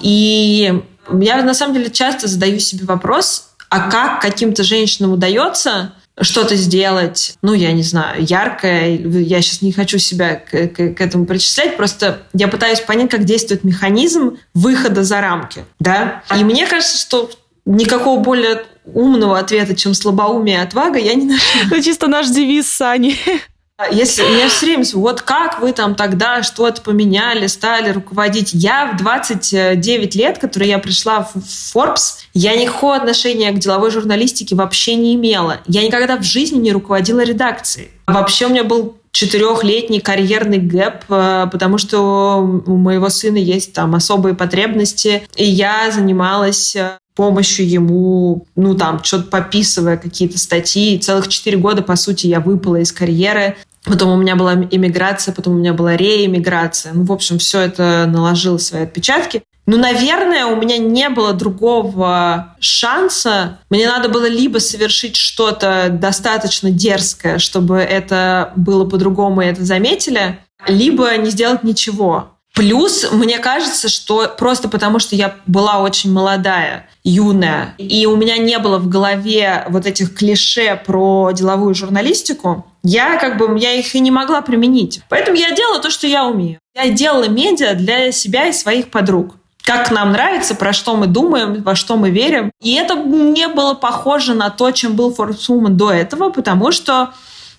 И 0.02 0.82
я, 1.20 1.42
на 1.42 1.54
самом 1.54 1.74
деле, 1.74 1.90
часто 1.90 2.28
задаю 2.28 2.58
себе 2.58 2.84
вопрос, 2.84 3.50
а 3.68 3.90
как 3.90 4.20
каким-то 4.20 4.62
женщинам 4.62 5.12
удается 5.12 5.92
что-то 6.20 6.54
сделать, 6.54 7.36
ну, 7.42 7.54
я 7.54 7.72
не 7.72 7.82
знаю, 7.82 8.24
яркое. 8.24 8.96
Я 8.96 9.42
сейчас 9.42 9.62
не 9.62 9.72
хочу 9.72 9.98
себя 9.98 10.36
к, 10.36 10.68
к, 10.68 10.94
к 10.94 11.00
этому 11.00 11.26
причислять, 11.26 11.76
просто 11.76 12.22
я 12.32 12.46
пытаюсь 12.46 12.80
понять, 12.80 13.10
как 13.10 13.24
действует 13.24 13.64
механизм 13.64 14.38
выхода 14.54 15.02
за 15.02 15.20
рамки, 15.20 15.64
да. 15.80 16.22
И 16.36 16.44
мне 16.44 16.66
кажется, 16.66 16.98
что 16.98 17.30
никакого 17.64 18.20
более 18.20 18.62
умного 18.84 19.38
ответа, 19.38 19.74
чем 19.74 19.94
слабоумие 19.94 20.58
и 20.58 20.60
отвага, 20.60 20.98
я 20.98 21.14
не 21.14 21.24
нашла. 21.24 21.60
Это 21.66 21.82
чисто 21.82 22.06
наш 22.06 22.28
девиз, 22.28 22.68
Сани. 22.68 23.16
Если 23.90 24.22
я 24.22 24.48
все 24.48 24.66
время, 24.66 24.84
вот 24.92 25.22
как 25.22 25.60
вы 25.60 25.72
там 25.72 25.96
тогда 25.96 26.44
что-то 26.44 26.80
поменяли, 26.80 27.48
стали 27.48 27.90
руководить. 27.90 28.50
Я 28.52 28.92
в 28.92 28.96
29 28.98 30.14
лет, 30.14 30.38
которые 30.38 30.70
я 30.70 30.78
пришла 30.78 31.24
в 31.24 31.34
Forbes, 31.36 32.18
я 32.34 32.56
никакого 32.56 32.94
отношения 32.94 33.50
к 33.50 33.58
деловой 33.58 33.90
журналистике 33.90 34.54
вообще 34.54 34.94
не 34.94 35.16
имела. 35.16 35.58
Я 35.66 35.82
никогда 35.82 36.16
в 36.16 36.22
жизни 36.22 36.58
не 36.58 36.70
руководила 36.70 37.24
редакцией. 37.24 37.90
Вообще 38.06 38.46
у 38.46 38.50
меня 38.50 38.62
был 38.62 38.96
четырехлетний 39.14 40.00
карьерный 40.00 40.58
гэп, 40.58 41.04
э, 41.08 41.46
потому 41.50 41.78
что 41.78 42.62
у 42.66 42.76
моего 42.76 43.08
сына 43.08 43.36
есть 43.36 43.72
там 43.72 43.94
особые 43.94 44.34
потребности, 44.34 45.22
и 45.36 45.44
я 45.44 45.92
занималась 45.92 46.74
э, 46.74 46.98
помощью 47.14 47.68
ему, 47.70 48.44
ну, 48.56 48.74
там, 48.74 49.02
что-то 49.04 49.30
пописывая 49.30 49.96
какие-то 49.96 50.36
статьи. 50.36 50.98
Целых 50.98 51.28
четыре 51.28 51.58
года, 51.58 51.82
по 51.82 51.94
сути, 51.94 52.26
я 52.26 52.40
выпала 52.40 52.76
из 52.76 52.90
карьеры. 52.90 53.56
Потом 53.84 54.10
у 54.10 54.16
меня 54.16 54.34
была 54.34 54.54
иммиграция, 54.54 55.34
потом 55.34 55.54
у 55.54 55.58
меня 55.58 55.74
была 55.74 55.96
реиммиграция. 55.96 56.92
Ну, 56.94 57.04
в 57.04 57.12
общем, 57.12 57.38
все 57.38 57.60
это 57.60 58.06
наложило 58.08 58.56
свои 58.58 58.82
отпечатки. 58.82 59.42
Ну, 59.66 59.78
наверное, 59.78 60.46
у 60.46 60.56
меня 60.56 60.78
не 60.78 61.08
было 61.08 61.32
другого 61.32 62.54
шанса. 62.60 63.58
Мне 63.70 63.86
надо 63.86 64.08
было 64.08 64.28
либо 64.28 64.58
совершить 64.58 65.16
что-то 65.16 65.88
достаточно 65.90 66.70
дерзкое, 66.70 67.38
чтобы 67.38 67.78
это 67.78 68.52
было 68.56 68.84
по-другому 68.88 69.40
и 69.42 69.46
это 69.46 69.64
заметили, 69.64 70.38
либо 70.66 71.16
не 71.16 71.30
сделать 71.30 71.64
ничего. 71.64 72.33
Плюс, 72.54 73.10
мне 73.10 73.38
кажется, 73.38 73.88
что 73.88 74.32
просто 74.38 74.68
потому, 74.68 75.00
что 75.00 75.16
я 75.16 75.34
была 75.46 75.80
очень 75.80 76.12
молодая, 76.12 76.88
юная, 77.02 77.74
и 77.78 78.06
у 78.06 78.14
меня 78.14 78.38
не 78.38 78.58
было 78.60 78.78
в 78.78 78.88
голове 78.88 79.64
вот 79.68 79.86
этих 79.86 80.14
клише 80.14 80.80
про 80.86 81.32
деловую 81.32 81.74
журналистику, 81.74 82.66
я 82.84 83.18
как 83.18 83.38
бы, 83.38 83.58
я 83.58 83.72
их 83.72 83.94
и 83.96 84.00
не 84.00 84.12
могла 84.12 84.40
применить. 84.40 85.00
Поэтому 85.08 85.36
я 85.36 85.50
делала 85.50 85.80
то, 85.80 85.90
что 85.90 86.06
я 86.06 86.26
умею. 86.26 86.60
Я 86.76 86.90
делала 86.90 87.28
медиа 87.28 87.74
для 87.74 88.12
себя 88.12 88.46
и 88.46 88.52
своих 88.52 88.90
подруг 88.90 89.34
как 89.64 89.90
нам 89.90 90.12
нравится, 90.12 90.54
про 90.54 90.72
что 90.72 90.94
мы 90.94 91.06
думаем, 91.06 91.62
во 91.62 91.74
что 91.74 91.96
мы 91.96 92.10
верим. 92.10 92.50
И 92.60 92.74
это 92.74 92.94
не 92.96 93.48
было 93.48 93.72
похоже 93.72 94.34
на 94.34 94.50
то, 94.50 94.70
чем 94.70 94.94
был 94.94 95.10
Forbes 95.10 95.48
Woman 95.48 95.70
до 95.70 95.90
этого, 95.90 96.28
потому 96.30 96.70
что 96.70 97.14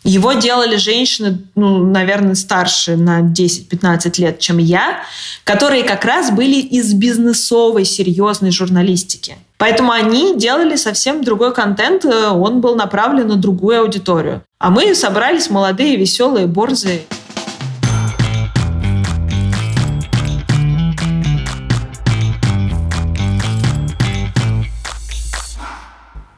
его 0.05 0.33
делали 0.33 0.75
женщины, 0.75 1.39
ну, 1.55 1.83
наверное, 1.83 2.35
старше 2.35 2.95
на 2.95 3.21
10-15 3.21 4.21
лет, 4.21 4.39
чем 4.39 4.59
я, 4.59 4.99
которые 5.43 5.83
как 5.83 6.05
раз 6.05 6.29
были 6.29 6.61
из 6.61 6.93
бизнесовой, 6.93 7.85
серьезной 7.85 8.51
журналистики. 8.51 9.35
Поэтому 9.57 9.91
они 9.91 10.37
делали 10.37 10.75
совсем 10.75 11.23
другой 11.23 11.55
контент, 11.55 12.05
э, 12.05 12.27
он 12.27 12.61
был 12.61 12.75
направлен 12.75 13.27
на 13.29 13.35
другую 13.35 13.81
аудиторию. 13.81 14.43
А 14.59 14.69
мы 14.69 14.93
собрались 14.93 15.49
молодые, 15.49 15.95
веселые, 15.95 16.45
борзые. 16.45 17.01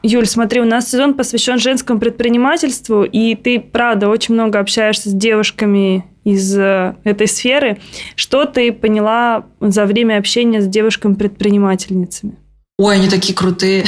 Юль, 0.08 0.26
смотри, 0.26 0.62
у 0.62 0.66
нас 0.66 0.89
сезон 0.89 1.16
посвящен 1.16 1.60
женскому 1.60 1.99
предпринимательству, 1.99 3.03
и 3.03 3.36
ты, 3.36 3.60
правда, 3.60 4.08
очень 4.08 4.36
много 4.36 4.58
общаешься 4.58 5.10
с 5.10 5.14
девушками 5.14 6.05
из 6.24 6.58
э, 6.58 6.95
этой 7.03 7.28
сферы. 7.28 7.82
Что 8.16 8.45
ты 8.45 8.72
поняла 8.72 9.47
за 9.60 9.86
время 9.86 10.18
общения 10.18 10.62
с 10.62 10.68
девушками-предпринимательницами? 10.68 12.38
Ой, 12.80 12.95
они 12.95 13.10
такие 13.10 13.34
крутые. 13.34 13.84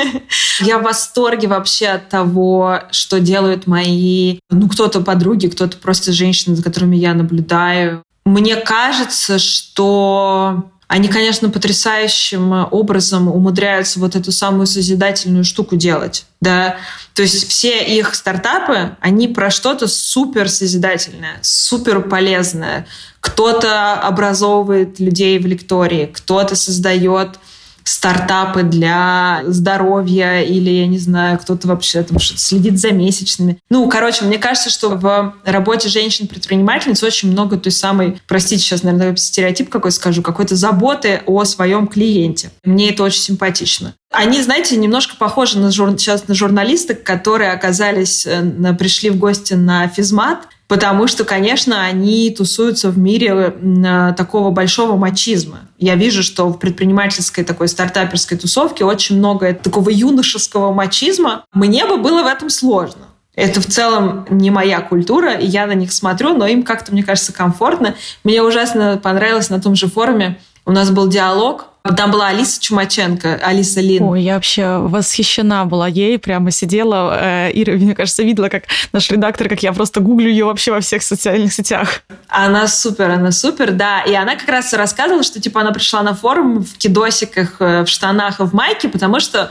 Я 0.60 0.80
в 0.80 0.82
восторге 0.82 1.46
вообще 1.46 1.86
от 1.86 2.08
того, 2.08 2.80
что 2.90 3.20
делают 3.20 3.68
мои, 3.68 4.40
ну, 4.50 4.68
кто-то 4.68 5.00
подруги, 5.00 5.46
кто-то 5.46 5.76
просто 5.76 6.10
женщины, 6.10 6.56
за 6.56 6.64
которыми 6.64 6.96
я 6.96 7.14
наблюдаю. 7.14 8.02
Мне 8.24 8.56
кажется, 8.56 9.38
что 9.38 10.72
они, 10.92 11.08
конечно, 11.08 11.48
потрясающим 11.48 12.52
образом 12.70 13.28
умудряются 13.28 13.98
вот 13.98 14.14
эту 14.14 14.30
самую 14.30 14.66
созидательную 14.66 15.42
штуку 15.42 15.76
делать. 15.76 16.26
Да? 16.42 16.76
То 17.14 17.22
есть 17.22 17.48
все 17.48 17.82
их 17.82 18.14
стартапы, 18.14 18.94
они 19.00 19.26
про 19.26 19.50
что-то 19.50 19.88
супер 19.88 20.50
созидательное, 20.50 21.38
супер 21.40 22.02
полезное. 22.02 22.86
Кто-то 23.20 23.94
образовывает 23.94 25.00
людей 25.00 25.38
в 25.38 25.46
лектории, 25.46 26.10
кто-то 26.12 26.56
создает 26.56 27.38
стартапы 27.84 28.62
для 28.62 29.42
здоровья 29.46 30.40
или, 30.40 30.70
я 30.70 30.86
не 30.86 30.98
знаю, 30.98 31.38
кто-то 31.38 31.68
вообще 31.68 32.02
там 32.02 32.18
следит 32.20 32.78
за 32.78 32.90
месячными. 32.90 33.58
Ну, 33.70 33.88
короче, 33.88 34.24
мне 34.24 34.38
кажется, 34.38 34.70
что 34.70 34.90
в 34.90 35.34
работе 35.44 35.88
женщин-предпринимательниц 35.88 37.02
очень 37.02 37.30
много 37.30 37.56
той 37.56 37.72
самой, 37.72 38.20
простите, 38.26 38.62
сейчас, 38.62 38.82
наверное, 38.82 39.16
стереотип 39.16 39.68
какой 39.68 39.92
скажу, 39.92 40.22
какой-то 40.22 40.56
заботы 40.56 41.22
о 41.26 41.44
своем 41.44 41.86
клиенте. 41.86 42.50
Мне 42.64 42.90
это 42.90 43.02
очень 43.02 43.20
симпатично. 43.20 43.94
Они, 44.12 44.42
знаете, 44.42 44.76
немножко 44.76 45.16
похожи 45.16 45.58
на 45.58 45.70
жур... 45.70 45.90
сейчас 45.92 46.28
на 46.28 46.34
журналисток, 46.34 47.02
которые 47.02 47.50
оказались, 47.50 48.26
э, 48.26 48.74
пришли 48.78 49.08
в 49.08 49.16
гости 49.16 49.54
на 49.54 49.88
физмат, 49.88 50.48
потому 50.68 51.06
что, 51.06 51.24
конечно, 51.24 51.82
они 51.82 52.30
тусуются 52.30 52.90
в 52.90 52.98
мире 52.98 53.54
э, 53.56 54.14
такого 54.16 54.50
большого 54.50 54.96
мачизма. 54.96 55.60
Я 55.78 55.94
вижу, 55.94 56.22
что 56.22 56.48
в 56.48 56.58
предпринимательской 56.58 57.42
такой 57.42 57.68
стартаперской 57.68 58.36
тусовке 58.36 58.84
очень 58.84 59.16
много 59.16 59.54
такого 59.54 59.88
юношеского 59.88 60.72
мачизма. 60.72 61.44
Мне 61.54 61.86
бы 61.86 61.96
было 61.96 62.22
в 62.22 62.26
этом 62.26 62.50
сложно. 62.50 63.06
Это 63.34 63.62
в 63.62 63.66
целом 63.66 64.26
не 64.28 64.50
моя 64.50 64.82
культура, 64.82 65.32
и 65.32 65.46
я 65.46 65.66
на 65.66 65.72
них 65.72 65.90
смотрю, 65.90 66.34
но 66.34 66.46
им 66.46 66.64
как-то, 66.64 66.92
мне 66.92 67.02
кажется, 67.02 67.32
комфортно. 67.32 67.94
Мне 68.24 68.42
ужасно 68.42 69.00
понравилось 69.02 69.48
на 69.48 69.58
том 69.58 69.74
же 69.74 69.88
форуме. 69.88 70.38
У 70.66 70.70
нас 70.70 70.90
был 70.90 71.08
диалог 71.08 71.71
там 71.82 72.12
была 72.12 72.28
Алиса 72.28 72.60
Чумаченко, 72.60 73.40
Алиса 73.42 73.80
Лин. 73.80 74.04
Ой, 74.04 74.22
я 74.22 74.34
вообще 74.34 74.78
восхищена 74.78 75.64
была 75.64 75.88
ей, 75.88 76.16
прямо 76.16 76.52
сидела. 76.52 77.18
Э, 77.20 77.50
Ира, 77.52 77.72
мне 77.76 77.94
кажется, 77.94 78.22
видела, 78.22 78.48
как 78.48 78.64
наш 78.92 79.10
редактор, 79.10 79.48
как 79.48 79.62
я 79.62 79.72
просто 79.72 80.00
гуглю 80.00 80.30
ее 80.30 80.44
вообще 80.44 80.70
во 80.70 80.80
всех 80.80 81.02
социальных 81.02 81.52
сетях. 81.52 82.02
Она 82.28 82.68
супер, 82.68 83.10
она 83.10 83.32
супер, 83.32 83.72
да. 83.72 84.02
И 84.02 84.14
она 84.14 84.36
как 84.36 84.48
раз 84.48 84.72
рассказывала, 84.72 85.24
что 85.24 85.40
типа 85.40 85.60
она 85.60 85.72
пришла 85.72 86.02
на 86.02 86.14
форум 86.14 86.62
в 86.64 86.78
кидосиках, 86.78 87.56
э, 87.58 87.82
в 87.82 87.88
штанах 87.88 88.38
и 88.38 88.44
в 88.44 88.54
майке, 88.54 88.88
потому 88.88 89.18
что 89.18 89.50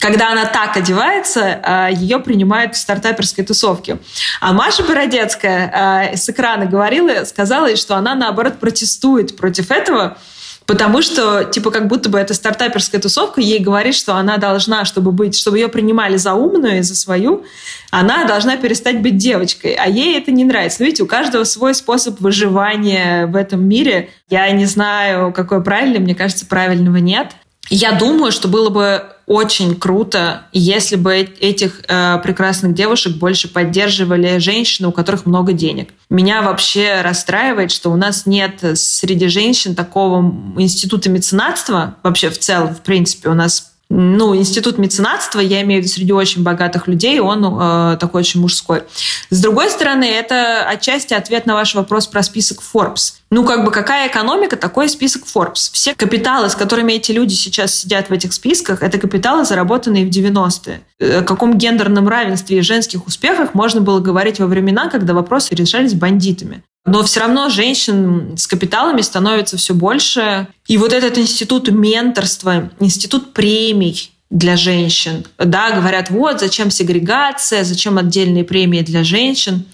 когда 0.00 0.32
она 0.32 0.44
так 0.44 0.76
одевается, 0.76 1.40
э, 1.40 1.88
ее 1.94 2.18
принимают 2.18 2.74
в 2.74 2.78
стартаперской 2.78 3.42
тусовке. 3.42 3.98
А 4.40 4.52
Маша 4.52 4.82
Бородецкая 4.82 6.12
с 6.14 6.28
экрана 6.28 6.66
говорила, 6.66 7.24
сказала, 7.24 7.74
что 7.76 7.96
она, 7.96 8.14
наоборот, 8.14 8.58
протестует 8.58 9.36
против 9.36 9.70
этого, 9.70 10.18
Потому 10.66 11.02
что, 11.02 11.44
типа, 11.44 11.70
как 11.70 11.88
будто 11.88 12.08
бы 12.08 12.18
эта 12.18 12.32
стартаперская 12.32 13.00
тусовка 13.00 13.40
ей 13.40 13.58
говорит, 13.58 13.94
что 13.94 14.14
она 14.14 14.38
должна, 14.38 14.86
чтобы 14.86 15.12
быть, 15.12 15.36
чтобы 15.36 15.58
ее 15.58 15.68
принимали 15.68 16.16
за 16.16 16.32
умную 16.32 16.78
и 16.78 16.82
за 16.82 16.96
свою, 16.96 17.44
она 17.90 18.24
должна 18.24 18.56
перестать 18.56 19.02
быть 19.02 19.18
девочкой. 19.18 19.74
А 19.74 19.86
ей 19.86 20.16
это 20.16 20.32
не 20.32 20.44
нравится. 20.44 20.78
Но 20.80 20.86
видите, 20.86 21.02
у 21.02 21.06
каждого 21.06 21.44
свой 21.44 21.74
способ 21.74 22.18
выживания 22.20 23.26
в 23.26 23.36
этом 23.36 23.62
мире. 23.62 24.08
Я 24.30 24.50
не 24.52 24.64
знаю, 24.64 25.32
какой 25.32 25.62
правильный, 25.62 26.00
мне 26.00 26.14
кажется, 26.14 26.46
правильного 26.46 26.96
нет. 26.96 27.32
Я 27.70 27.92
думаю, 27.92 28.30
что 28.30 28.48
было 28.48 28.68
бы 28.68 29.04
очень 29.26 29.74
круто, 29.76 30.42
если 30.52 30.96
бы 30.96 31.14
этих 31.14 31.80
э, 31.88 32.18
прекрасных 32.22 32.74
девушек 32.74 33.16
больше 33.16 33.48
поддерживали 33.48 34.38
женщины, 34.38 34.88
у 34.88 34.92
которых 34.92 35.24
много 35.24 35.52
денег. 35.52 35.90
Меня 36.10 36.42
вообще 36.42 37.00
расстраивает, 37.00 37.70
что 37.70 37.90
у 37.90 37.96
нас 37.96 38.26
нет 38.26 38.60
среди 38.74 39.28
женщин 39.28 39.74
такого 39.74 40.20
института 40.58 41.08
меценатства, 41.08 41.96
вообще 42.02 42.28
в 42.28 42.38
целом, 42.38 42.74
в 42.74 42.82
принципе, 42.82 43.30
у 43.30 43.34
нас 43.34 43.74
ну, 43.90 44.34
институт 44.34 44.78
меценатства, 44.78 45.40
я 45.40 45.62
имею 45.62 45.80
в 45.80 45.84
виду 45.84 45.94
среди 45.94 46.12
очень 46.12 46.42
богатых 46.42 46.88
людей, 46.88 47.20
он 47.20 47.44
э, 47.44 47.96
такой 47.98 48.20
очень 48.20 48.40
мужской. 48.40 48.82
С 49.30 49.40
другой 49.40 49.70
стороны, 49.70 50.04
это 50.04 50.66
отчасти 50.66 51.14
ответ 51.14 51.46
на 51.46 51.54
ваш 51.54 51.74
вопрос 51.74 52.06
про 52.06 52.22
список 52.22 52.60
Forbes. 52.60 53.14
Ну, 53.30 53.44
как 53.44 53.64
бы 53.64 53.70
какая 53.70 54.08
экономика, 54.08 54.56
такой 54.56 54.88
список 54.88 55.24
Forbes. 55.24 55.70
Все 55.72 55.94
капиталы, 55.94 56.48
с 56.48 56.54
которыми 56.54 56.92
эти 56.92 57.10
люди 57.10 57.34
сейчас 57.34 57.74
сидят 57.74 58.08
в 58.08 58.12
этих 58.12 58.32
списках, 58.32 58.82
это 58.82 58.98
капиталы, 58.98 59.44
заработанные 59.44 60.06
в 60.06 60.10
90-е. 60.10 61.20
О 61.20 61.22
каком 61.22 61.58
гендерном 61.58 62.08
равенстве 62.08 62.58
и 62.58 62.62
женских 62.62 63.06
успехах 63.06 63.54
можно 63.54 63.80
было 63.80 64.00
говорить 64.00 64.38
во 64.38 64.46
времена, 64.46 64.88
когда 64.88 65.14
вопросы 65.14 65.54
решались 65.54 65.94
бандитами. 65.94 66.62
Но 66.86 67.02
все 67.02 67.20
равно 67.20 67.48
женщин 67.48 68.36
с 68.36 68.46
капиталами 68.46 69.00
становится 69.00 69.56
все 69.56 69.74
больше. 69.74 70.48
И 70.66 70.76
вот 70.76 70.92
этот 70.92 71.18
институт 71.18 71.70
менторства, 71.70 72.70
институт 72.78 73.32
премий 73.32 74.13
для 74.34 74.56
женщин. 74.56 75.24
Да, 75.38 75.70
говорят, 75.70 76.10
вот, 76.10 76.40
зачем 76.40 76.70
сегрегация, 76.70 77.62
зачем 77.62 77.98
отдельные 77.98 78.42
премии 78.42 78.80
для 78.80 79.04
женщин. 79.04 79.64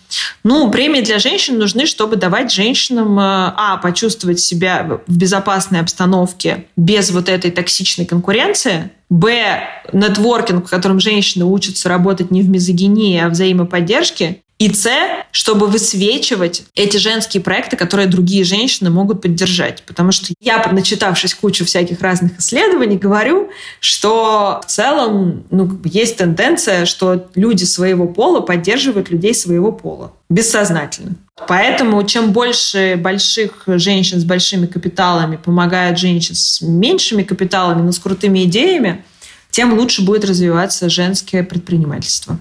Ну, 0.44 0.70
премии 0.70 1.00
для 1.00 1.18
женщин 1.18 1.58
нужны, 1.58 1.86
чтобы 1.86 2.16
давать 2.16 2.52
женщинам, 2.52 3.18
э, 3.18 3.22
а, 3.22 3.78
почувствовать 3.78 4.38
себя 4.38 5.00
в 5.06 5.16
безопасной 5.16 5.80
обстановке 5.80 6.66
без 6.76 7.10
вот 7.10 7.30
этой 7.30 7.50
токсичной 7.50 8.04
конкуренции, 8.04 8.90
б, 9.08 9.62
нетворкинг, 9.94 10.66
в 10.66 10.70
котором 10.70 11.00
женщины 11.00 11.46
учатся 11.46 11.88
работать 11.88 12.30
не 12.30 12.42
в 12.42 12.50
мизогинии, 12.50 13.18
а 13.18 13.28
в 13.28 13.32
взаимоподдержке, 13.32 14.42
и 14.60 14.72
С, 14.72 14.90
чтобы 15.32 15.68
высвечивать 15.68 16.64
эти 16.74 16.98
женские 16.98 17.42
проекты, 17.42 17.76
которые 17.76 18.06
другие 18.06 18.44
женщины 18.44 18.90
могут 18.90 19.22
поддержать. 19.22 19.82
Потому 19.86 20.12
что 20.12 20.34
я, 20.38 20.62
начитавшись 20.70 21.34
кучу 21.34 21.64
всяких 21.64 22.02
разных 22.02 22.38
исследований, 22.38 22.98
говорю, 22.98 23.48
что 23.80 24.60
в 24.62 24.70
целом 24.70 25.44
ну, 25.50 25.80
есть 25.84 26.18
тенденция, 26.18 26.84
что 26.84 27.30
люди 27.34 27.64
своего 27.64 28.06
пола 28.06 28.40
поддерживают 28.40 29.10
людей 29.10 29.34
своего 29.34 29.72
пола 29.72 30.12
бессознательно. 30.28 31.14
Поэтому 31.48 32.04
чем 32.04 32.32
больше 32.32 32.96
больших 32.96 33.62
женщин 33.66 34.20
с 34.20 34.24
большими 34.24 34.66
капиталами 34.66 35.36
помогают 35.36 35.98
женщин 35.98 36.34
с 36.34 36.60
меньшими 36.60 37.22
капиталами, 37.22 37.80
но 37.80 37.92
с 37.92 37.98
крутыми 37.98 38.44
идеями, 38.44 39.02
тем 39.50 39.72
лучше 39.72 40.02
будет 40.02 40.26
развиваться 40.26 40.90
женское 40.90 41.42
предпринимательство. 41.42 42.38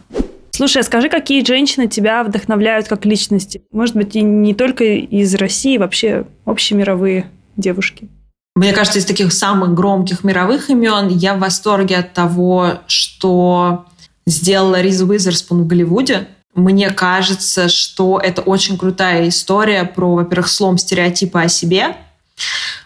Слушай, 0.60 0.82
а 0.82 0.84
скажи, 0.84 1.08
какие 1.08 1.42
женщины 1.46 1.88
тебя 1.88 2.22
вдохновляют 2.22 2.90
как 2.90 3.06
личности? 3.06 3.62
Может 3.72 3.96
быть, 3.96 4.18
и 4.18 4.22
не 4.22 4.54
только 4.54 4.84
из 4.84 5.34
России, 5.36 5.78
вообще 5.78 6.26
общемировые 6.44 7.32
девушки? 7.56 8.10
Мне 8.58 8.74
кажется, 8.74 9.00
из 9.00 9.06
таких 9.06 9.32
самых 9.32 9.74
громких 9.74 10.26
мировых 10.26 10.70
имен 10.70 11.08
я 11.08 11.36
в 11.36 11.40
восторге 11.40 11.96
от 11.96 12.12
того, 12.12 12.74
что 12.88 13.86
сделала 14.28 14.82
Риз 14.82 15.00
Уизерспун 15.00 15.64
в 15.64 15.68
Голливуде. 15.68 16.28
Мне 16.54 16.90
кажется, 16.90 17.70
что 17.70 18.20
это 18.22 18.42
очень 18.42 18.78
крутая 18.78 19.30
история 19.30 19.86
про, 19.86 20.14
во-первых, 20.14 20.50
слом 20.50 20.78
стереотипа 20.78 21.44
о 21.44 21.48
себе, 21.48 21.96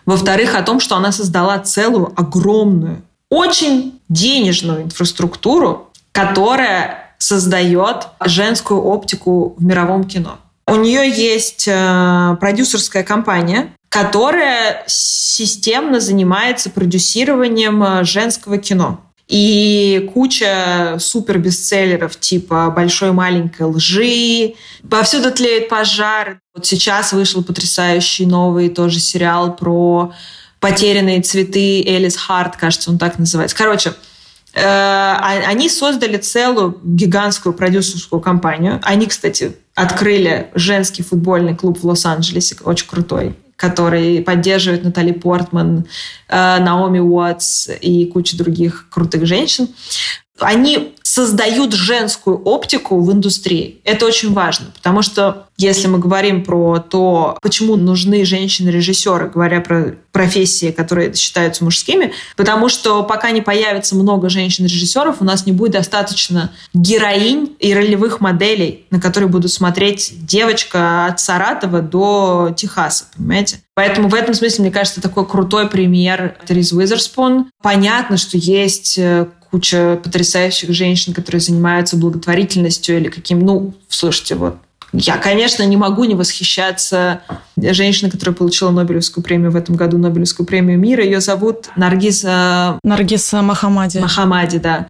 во-вторых, 0.05 0.53
о 0.53 0.61
том, 0.61 0.80
что 0.80 0.95
она 0.95 1.11
создала 1.11 1.57
целую 1.57 2.13
огромную, 2.15 3.01
очень 3.32 3.99
денежную 4.09 4.84
инфраструктуру, 4.84 5.89
которая 6.11 7.02
создает 7.24 8.09
женскую 8.26 8.82
оптику 8.84 9.55
в 9.57 9.63
мировом 9.63 10.03
кино. 10.03 10.39
У 10.67 10.76
нее 10.76 11.09
есть 11.09 11.67
э, 11.67 12.38
продюсерская 12.39 13.03
компания, 13.03 13.74
которая 13.89 14.84
системно 14.88 15.99
занимается 15.99 16.69
продюсированием 16.69 17.82
э, 17.84 18.03
женского 18.03 18.57
кино. 18.57 18.99
И 19.30 20.09
куча 20.13 20.97
супер 20.99 21.38
бестселлеров 21.39 22.19
типа 22.19 22.69
«Большой 22.76 23.13
маленькой 23.13 23.67
лжи», 23.67 24.55
«Повсюду 24.89 25.32
тлеет 25.32 25.69
пожар». 25.69 26.39
Вот 26.53 26.65
сейчас 26.65 27.13
вышел 27.13 27.41
потрясающий 27.41 28.26
новый 28.26 28.67
тоже 28.67 28.99
сериал 28.99 29.55
про 29.55 30.11
потерянные 30.59 31.21
цветы 31.21 31.84
Элис 31.84 32.17
Харт, 32.17 32.57
кажется, 32.57 32.89
он 32.89 32.97
так 32.97 33.17
называется. 33.17 33.55
Короче, 33.55 33.93
они 34.55 35.67
создали 35.67 36.17
целую 36.17 36.79
гигантскую 36.83 37.53
продюсерскую 37.53 38.21
компанию. 38.21 38.79
Они, 38.83 39.07
кстати, 39.07 39.55
открыли 39.73 40.51
женский 40.53 41.01
футбольный 41.01 41.55
клуб 41.55 41.79
в 41.79 41.87
Лос-Анджелесе, 41.87 42.57
очень 42.63 42.87
крутой 42.87 43.35
который 43.55 44.21
поддерживает 44.21 44.83
Натали 44.83 45.13
Портман, 45.13 45.85
э, 46.27 46.59
Наоми 46.59 46.99
Уотс 46.99 47.69
и 47.79 48.05
куча 48.07 48.35
других 48.35 48.87
крутых 48.89 49.25
женщин. 49.25 49.69
Они 50.43 50.93
создают 51.13 51.73
женскую 51.73 52.41
оптику 52.41 52.99
в 52.99 53.11
индустрии. 53.11 53.81
Это 53.83 54.07
очень 54.07 54.33
важно, 54.33 54.67
потому 54.73 55.03
что 55.03 55.47
если 55.57 55.87
мы 55.87 55.99
говорим 55.99 56.43
про 56.43 56.79
то, 56.79 57.37
почему 57.41 57.75
нужны 57.75 58.25
женщины-режиссеры, 58.25 59.29
говоря 59.29 59.61
про 59.61 59.95
профессии, 60.11 60.71
которые 60.71 61.13
считаются 61.13 61.63
мужскими, 61.63 62.13
потому 62.35 62.67
что 62.67 63.03
пока 63.03 63.29
не 63.29 63.41
появится 63.41 63.95
много 63.95 64.29
женщин-режиссеров, 64.29 65.17
у 65.21 65.23
нас 65.23 65.45
не 65.45 65.51
будет 65.51 65.73
достаточно 65.73 66.51
героинь 66.73 67.55
и 67.59 67.75
ролевых 67.75 68.19
моделей, 68.19 68.85
на 68.89 68.99
которые 68.99 69.29
будут 69.29 69.51
смотреть 69.51 70.13
девочка 70.25 71.05
от 71.05 71.19
Саратова 71.19 71.81
до 71.81 72.53
Техаса, 72.57 73.05
понимаете? 73.15 73.59
Поэтому 73.75 74.07
в 74.07 74.15
этом 74.15 74.33
смысле, 74.33 74.63
мне 74.63 74.71
кажется, 74.71 75.01
такой 75.01 75.27
крутой 75.27 75.67
пример 75.67 76.37
Терез 76.47 76.71
Уизерспун. 76.71 77.49
Понятно, 77.61 78.17
что 78.17 78.37
есть 78.37 78.97
э, 78.99 79.27
куча 79.53 79.99
потрясающих 80.03 80.71
женщин, 80.73 81.13
которые 81.13 81.39
занимаются 81.39 81.95
благотворительностью 81.95 82.97
или 82.97 83.07
каким, 83.07 83.39
ну, 83.41 83.75
слушайте, 83.87 84.33
вот 84.33 84.57
я, 84.93 85.17
конечно, 85.17 85.61
не 85.61 85.77
могу 85.77 86.05
не 86.05 86.15
восхищаться 86.15 87.21
женщиной, 87.55 88.09
которая 88.09 88.35
получила 88.35 88.71
Нобелевскую 88.71 89.23
премию 89.23 89.51
в 89.51 89.55
этом 89.55 89.75
году, 89.75 89.99
Нобелевскую 89.99 90.47
премию 90.47 90.79
мира. 90.79 91.03
Ее 91.03 91.21
зовут 91.21 91.69
Наргиза... 91.75 92.79
Наргиз 92.83 93.31
Махамади. 93.33 93.99
Махамади, 93.99 94.57
да. 94.57 94.87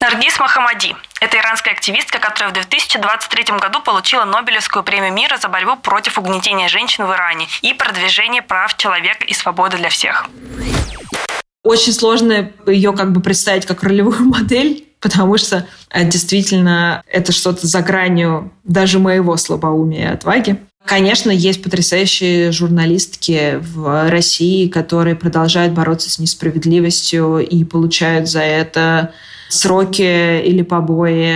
Наргиз 0.00 0.40
Махамади– 0.40 0.96
это 1.20 1.36
иранская 1.36 1.74
активистка, 1.74 2.18
которая 2.18 2.48
в 2.48 2.54
2023 2.54 3.58
году 3.58 3.82
получила 3.82 4.24
Нобелевскую 4.24 4.84
премию 4.84 5.12
мира 5.12 5.36
за 5.36 5.48
борьбу 5.48 5.76
против 5.76 6.18
угнетения 6.18 6.68
женщин 6.68 7.04
в 7.04 7.12
Иране 7.12 7.46
и 7.60 7.74
продвижение 7.74 8.40
прав 8.40 8.74
человека 8.78 9.26
и 9.26 9.34
свободы 9.34 9.76
для 9.76 9.90
всех. 9.90 10.30
Очень 11.64 11.92
сложно 11.92 12.50
ее 12.66 12.92
как 12.92 13.12
бы 13.12 13.20
представить 13.20 13.66
как 13.66 13.82
ролевую 13.82 14.20
модель, 14.24 14.84
потому 15.00 15.36
что 15.38 15.66
э, 15.90 16.08
действительно 16.08 17.02
это 17.06 17.32
что-то 17.32 17.66
за 17.66 17.82
гранью 17.82 18.52
даже 18.64 18.98
моего 18.98 19.36
слабоумия 19.36 20.10
и 20.10 20.14
отваги. 20.14 20.58
Конечно, 20.84 21.30
есть 21.30 21.62
потрясающие 21.62 22.50
журналистки 22.50 23.58
в 23.60 24.10
России, 24.10 24.68
которые 24.68 25.14
продолжают 25.14 25.74
бороться 25.74 26.10
с 26.10 26.18
несправедливостью 26.18 27.38
и 27.38 27.62
получают 27.64 28.28
за 28.28 28.40
это 28.40 29.12
сроки 29.48 30.40
или 30.42 30.62
побои. 30.62 31.32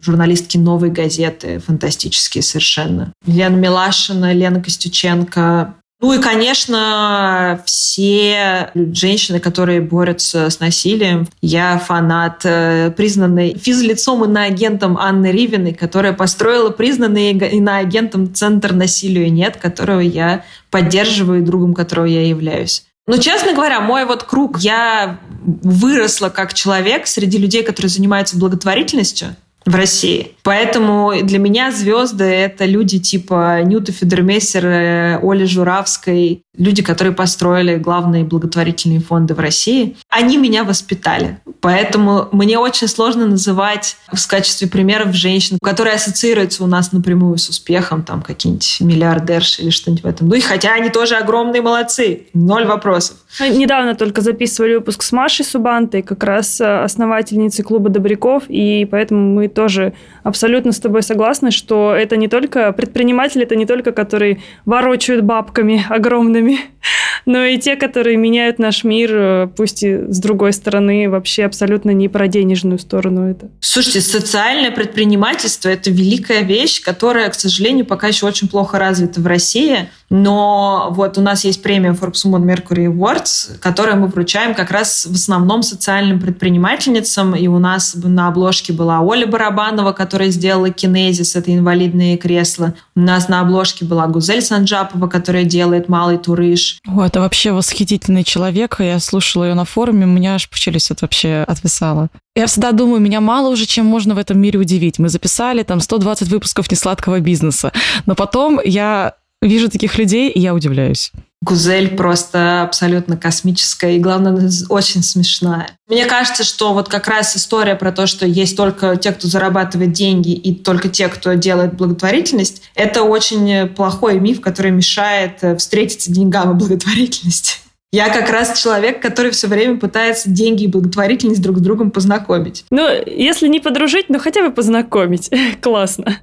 Журналистки 0.00 0.56
«Новой 0.56 0.90
газеты» 0.90 1.60
фантастические 1.60 2.42
совершенно. 2.42 3.12
Лена 3.26 3.54
Милашина, 3.54 4.32
Лена 4.32 4.62
Костюченко, 4.62 5.74
ну 6.00 6.14
и, 6.14 6.18
конечно, 6.18 7.60
все 7.66 8.70
женщины, 8.74 9.38
которые 9.38 9.82
борются 9.82 10.48
с 10.48 10.58
насилием. 10.58 11.28
Я 11.42 11.78
фанат 11.78 12.40
э, 12.44 12.90
признанной 12.96 13.58
физлицом 13.58 14.24
и 14.24 14.28
иноагентом 14.28 14.96
Анны 14.96 15.30
Ривиной, 15.30 15.74
которая 15.74 16.14
построила 16.14 16.70
признанный 16.70 17.32
иноагентом 17.32 18.32
Центр 18.32 18.72
насилию 18.72 19.30
нет, 19.30 19.58
которого 19.58 20.00
я 20.00 20.44
поддерживаю 20.70 21.40
и 21.40 21.44
другом 21.44 21.74
которого 21.74 22.06
я 22.06 22.26
являюсь. 22.26 22.84
Но, 23.06 23.18
честно 23.18 23.52
говоря, 23.52 23.80
мой 23.80 24.06
вот 24.06 24.22
круг, 24.22 24.58
я 24.58 25.18
выросла 25.42 26.30
как 26.30 26.54
человек 26.54 27.06
среди 27.06 27.36
людей, 27.36 27.62
которые 27.62 27.90
занимаются 27.90 28.38
благотворительностью 28.38 29.36
в 29.66 29.74
России. 29.74 30.32
Поэтому 30.42 31.12
для 31.22 31.38
меня 31.38 31.70
звезды— 31.70 32.24
это 32.24 32.64
люди 32.64 32.98
типа 32.98 33.62
Нюта 33.62 33.92
Федермессера, 33.92 35.20
Оли 35.22 35.44
Журавской, 35.44 36.42
люди, 36.60 36.82
которые 36.82 37.14
построили 37.14 37.76
главные 37.76 38.22
благотворительные 38.22 39.00
фонды 39.00 39.34
в 39.34 39.40
России. 39.40 39.96
Они 40.10 40.36
меня 40.36 40.62
воспитали. 40.62 41.38
Поэтому 41.60 42.28
мне 42.32 42.58
очень 42.58 42.86
сложно 42.86 43.26
называть 43.26 43.96
в 44.12 44.28
качестве 44.28 44.68
примеров 44.68 45.14
женщин, 45.14 45.58
которые 45.62 45.94
ассоциируются 45.94 46.62
у 46.62 46.66
нас 46.66 46.92
напрямую 46.92 47.38
с 47.38 47.48
успехом, 47.48 48.02
там 48.02 48.22
какие-нибудь 48.22 48.78
миллиардерши 48.80 49.62
или 49.62 49.70
что-нибудь 49.70 50.04
в 50.04 50.06
этом. 50.06 50.28
Ну 50.28 50.34
и 50.34 50.40
хотя 50.40 50.74
они 50.74 50.90
тоже 50.90 51.16
огромные 51.16 51.62
молодцы, 51.62 52.26
ноль 52.34 52.66
вопросов. 52.66 53.16
Недавно 53.40 53.94
только 53.94 54.20
записывали 54.20 54.74
выпуск 54.74 55.02
с 55.02 55.12
Машей 55.12 55.44
Субантой, 55.44 56.02
как 56.02 56.22
раз 56.24 56.60
э, 56.60 56.82
основательницей 56.82 57.64
клуба 57.64 57.88
Добряков, 57.88 58.44
и 58.48 58.86
поэтому 58.90 59.34
мы 59.34 59.48
тоже 59.48 59.94
абсолютно 60.24 60.72
с 60.72 60.80
тобой 60.80 61.02
согласны, 61.02 61.50
что 61.50 61.94
это 61.94 62.16
не 62.16 62.28
только 62.28 62.72
предприниматели, 62.72 63.44
это 63.44 63.56
не 63.56 63.66
только 63.66 63.92
которые 63.92 64.42
ворочают 64.64 65.24
бабками 65.24 65.84
огромными, 65.88 66.49
но 67.26 67.44
и 67.44 67.58
те, 67.58 67.76
которые 67.76 68.16
меняют 68.16 68.58
наш 68.58 68.84
мир, 68.84 69.10
э, 69.12 69.48
пусть 69.56 69.82
и 69.82 70.06
с 70.08 70.18
другой 70.18 70.52
стороны, 70.52 71.08
вообще 71.08 71.44
абсолютно 71.44 71.90
не 71.90 72.08
про 72.08 72.28
денежную 72.28 72.78
сторону 72.78 73.30
это. 73.30 73.48
Слушайте, 73.60 74.00
социальное 74.00 74.70
предпринимательство– 74.70 75.68
это 75.70 75.90
великая 75.90 76.42
вещь, 76.42 76.82
которая, 76.82 77.28
к 77.30 77.34
сожалению, 77.34 77.84
пока 77.86 78.08
еще 78.08 78.26
очень 78.26 78.48
плохо 78.48 78.78
развита 78.78 79.20
в 79.20 79.26
России. 79.26 79.88
Но 80.10 80.88
вот 80.90 81.18
у 81.18 81.20
нас 81.20 81.44
есть 81.44 81.62
премия 81.62 81.92
Forbes 81.92 82.26
Women 82.26 82.44
Mercury 82.44 82.86
Awards, 82.86 83.58
которую 83.60 83.98
мы 83.98 84.08
вручаем 84.08 84.54
как 84.56 84.72
раз 84.72 85.06
в 85.06 85.14
основном 85.14 85.62
социальным 85.62 86.18
предпринимательницам. 86.18 87.36
И 87.36 87.46
у 87.46 87.60
нас 87.60 87.94
на 87.94 88.26
обложке 88.26 88.72
была 88.72 89.00
Оля 89.02 89.26
Барабанова, 89.28 89.92
которая 89.92 90.30
сделала 90.30 90.70
кинезис, 90.70 91.36
это 91.36 91.54
инвалидные 91.54 92.16
кресла. 92.16 92.74
У 92.96 93.00
нас 93.00 93.28
на 93.28 93.40
обложке 93.40 93.84
была 93.84 94.08
Гузель 94.08 94.42
Санджапова, 94.42 95.06
которая 95.06 95.44
делает 95.44 95.88
малый 95.88 96.18
турыш. 96.30 96.78
О, 96.86 97.02
это 97.04 97.20
вообще 97.20 97.52
восхитительный 97.52 98.24
человек. 98.24 98.76
Я 98.78 99.00
слушала 99.00 99.44
ее 99.44 99.54
на 99.54 99.64
форуме, 99.64 100.04
у 100.04 100.08
меня 100.08 100.34
аж 100.34 100.48
челюсть 100.52 100.90
это 100.90 101.04
вообще 101.04 101.44
отвисала. 101.48 102.08
Я 102.36 102.46
всегда 102.46 102.72
думаю, 102.72 103.00
меня 103.00 103.20
мало 103.20 103.48
уже 103.48 103.66
чем 103.66 103.86
можно 103.86 104.14
в 104.14 104.18
этом 104.18 104.38
мире 104.38 104.58
удивить. 104.58 104.98
Мы 104.98 105.08
записали 105.08 105.62
там 105.64 105.80
120 105.80 106.28
выпусков 106.28 106.70
несладкого 106.70 107.20
бизнеса. 107.20 107.72
Но 108.06 108.14
потом 108.14 108.60
я 108.64 109.14
вижу 109.42 109.68
таких 109.68 109.98
людей, 109.98 110.30
и 110.30 110.38
я 110.38 110.54
удивляюсь. 110.54 111.12
Гузель 111.42 111.96
просто 111.96 112.62
абсолютно 112.62 113.16
космическая 113.16 113.96
и, 113.96 113.98
главное, 113.98 114.50
очень 114.68 115.02
смешная. 115.02 115.68
Мне 115.88 116.04
кажется, 116.04 116.44
что 116.44 116.74
вот 116.74 116.88
как 116.88 117.08
раз 117.08 117.34
история 117.34 117.76
про 117.76 117.92
то, 117.92 118.06
что 118.06 118.26
есть 118.26 118.56
только 118.56 118.96
те, 118.96 119.12
кто 119.12 119.26
зарабатывает 119.26 119.92
деньги, 119.92 120.32
и 120.32 120.54
только 120.54 120.90
те, 120.90 121.08
кто 121.08 121.32
делает 121.32 121.74
благотворительность, 121.74 122.62
это 122.74 123.04
очень 123.04 123.68
плохой 123.68 124.20
миф, 124.20 124.42
который 124.42 124.70
мешает 124.70 125.38
э, 125.42 125.56
встретиться 125.56 126.12
деньгам 126.12 126.52
и 126.52 126.54
благотворительности. 126.54 127.56
Я 127.92 128.10
как 128.10 128.30
раз 128.30 128.60
человек, 128.60 129.02
который 129.02 129.32
все 129.32 129.48
время 129.48 129.78
пытается 129.78 130.30
деньги 130.30 130.64
и 130.64 130.66
благотворительность 130.68 131.42
друг 131.42 131.58
с 131.58 131.60
другом 131.60 131.90
познакомить. 131.90 132.64
Ну, 132.70 132.86
если 133.04 133.48
не 133.48 133.58
подружить, 133.58 134.10
ну 134.10 134.20
хотя 134.20 134.42
бы 134.42 134.52
познакомить. 134.52 135.30
Классно. 135.60 136.18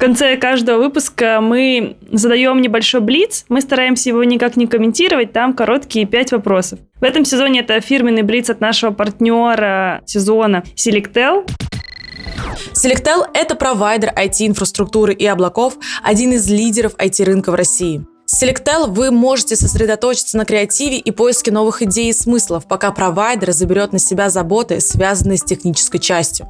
Конце 0.00 0.36
каждого 0.36 0.78
выпуска 0.78 1.40
мы 1.40 1.96
задаем 2.10 2.60
небольшой 2.60 3.02
блиц. 3.02 3.44
Мы 3.48 3.60
стараемся 3.60 4.08
его 4.08 4.24
никак 4.24 4.56
не 4.56 4.66
комментировать. 4.66 5.32
Там 5.32 5.52
короткие 5.52 6.06
пять 6.06 6.32
вопросов. 6.32 6.80
В 7.00 7.04
этом 7.04 7.24
сезоне 7.24 7.60
это 7.60 7.80
фирменный 7.80 8.22
блиц 8.22 8.48
от 8.50 8.60
нашего 8.60 8.92
партнера 8.92 10.00
сезона 10.06 10.64
Selectel. 10.74 11.48
Selectel– 12.72 13.26
это 13.34 13.54
провайдер 13.54 14.12
IT-инфраструктуры 14.16 15.12
и 15.12 15.26
облаков, 15.26 15.76
один 16.02 16.32
из 16.32 16.50
лидеров 16.50 16.94
IT-рынка 16.94 17.52
в 17.52 17.54
России. 17.54 18.04
С 18.24 18.42
Selectel 18.42 18.86
вы 18.86 19.10
можете 19.10 19.56
сосредоточиться 19.56 20.36
на 20.38 20.44
креативе 20.44 20.98
и 20.98 21.10
поиске 21.10 21.50
новых 21.50 21.82
идей 21.82 22.10
и 22.10 22.12
смыслов, 22.12 22.66
пока 22.66 22.90
провайдер 22.92 23.52
заберет 23.52 23.92
на 23.92 23.98
себя 23.98 24.30
заботы, 24.30 24.80
связанные 24.80 25.36
с 25.36 25.42
технической 25.42 26.00
частью. 26.00 26.46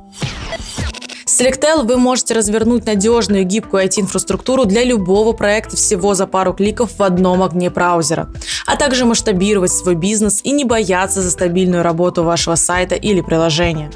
С 1.30 1.40
Selectel 1.40 1.84
вы 1.84 1.96
можете 1.96 2.34
развернуть 2.34 2.86
надежную 2.86 3.42
и 3.42 3.44
гибкую 3.44 3.84
IT-инфраструктуру 3.84 4.64
для 4.64 4.82
любого 4.82 5.32
проекта 5.32 5.76
всего 5.76 6.14
за 6.14 6.26
пару 6.26 6.52
кликов 6.52 6.98
в 6.98 7.02
одном 7.04 7.44
огне 7.44 7.70
браузера, 7.70 8.28
а 8.66 8.76
также 8.76 9.04
масштабировать 9.04 9.70
свой 9.70 9.94
бизнес 9.94 10.40
и 10.42 10.50
не 10.50 10.64
бояться 10.64 11.22
за 11.22 11.30
стабильную 11.30 11.84
работу 11.84 12.24
вашего 12.24 12.56
сайта 12.56 12.96
или 12.96 13.20
приложения. 13.20 13.92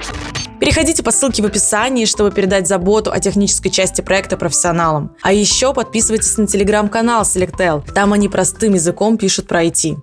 Переходите 0.60 1.02
по 1.02 1.10
ссылке 1.10 1.42
в 1.42 1.46
описании, 1.46 2.04
чтобы 2.04 2.30
передать 2.30 2.68
заботу 2.68 3.10
о 3.10 3.18
технической 3.18 3.72
части 3.72 4.00
проекта 4.00 4.36
профессионалам. 4.36 5.10
А 5.20 5.32
еще 5.32 5.74
подписывайтесь 5.74 6.38
на 6.38 6.46
телеграм-канал 6.46 7.22
Selectel. 7.22 7.82
Там 7.92 8.12
они 8.12 8.28
простым 8.28 8.74
языком 8.74 9.18
пишут 9.18 9.48
про 9.48 9.64
IT. 9.64 9.96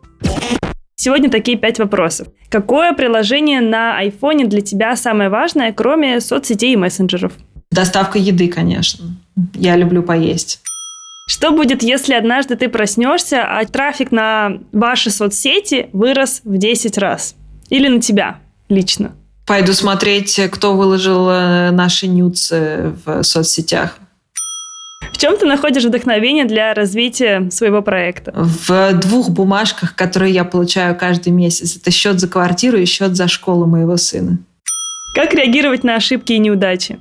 Сегодня 1.04 1.32
такие 1.32 1.58
пять 1.58 1.80
вопросов. 1.80 2.28
Какое 2.48 2.94
приложение 2.94 3.60
на 3.60 3.98
айфоне 3.98 4.46
для 4.46 4.62
тебя 4.62 4.96
самое 4.96 5.32
важное, 5.32 5.74
кроме 5.74 6.22
соцсетей 6.22 6.74
и 6.74 6.76
мессенджеров? 6.76 7.34
Доставка 7.72 8.20
еды, 8.20 8.48
конечно. 8.48 9.06
Я 9.56 9.78
люблю 9.78 10.04
поесть. 10.04 10.62
Что 11.28 11.50
будет, 11.50 11.82
если 11.82 12.14
однажды 12.14 12.56
ты 12.56 12.70
проснешься, 12.70 13.42
а 13.42 13.66
трафик 13.66 14.12
на 14.12 14.60
ваши 14.72 15.10
соцсети 15.10 15.90
вырос 15.92 16.42
в 16.44 16.60
10 16.60 16.96
раз? 17.00 17.34
Или 17.72 17.88
на 17.88 18.00
тебя 18.00 18.38
лично? 18.70 19.14
Пойду 19.48 19.74
смотреть, 19.74 20.40
кто 20.52 20.76
выложил 20.76 21.28
э, 21.30 21.72
наши 21.72 22.06
нюцы 22.06 22.94
в 23.04 23.24
соцсетях. 23.24 23.98
В 25.22 25.24
чем 25.24 25.38
ты 25.38 25.46
находишь 25.46 25.86
вдохновение 25.86 26.46
для 26.46 26.74
развития 26.74 27.48
своего 27.52 27.84
проекта? 27.84 28.34
В 28.34 28.94
двух 28.94 29.30
бумажках, 29.30 29.94
которые 29.94 30.34
я 30.34 30.44
получаю 30.44 30.98
каждый 30.98 31.30
месяц. 31.30 31.78
Это 31.78 31.92
счет 31.92 32.20
за 32.20 32.28
квартиру 32.28 32.80
и 32.80 32.86
счет 32.86 33.16
за 33.16 33.28
школу 33.28 33.68
моего 33.68 33.98
сына. 33.98 34.40
Как 35.14 35.36
реагировать 35.36 35.84
на 35.84 35.94
ошибки 35.94 36.32
и 36.32 36.40
неудачи? 36.40 37.00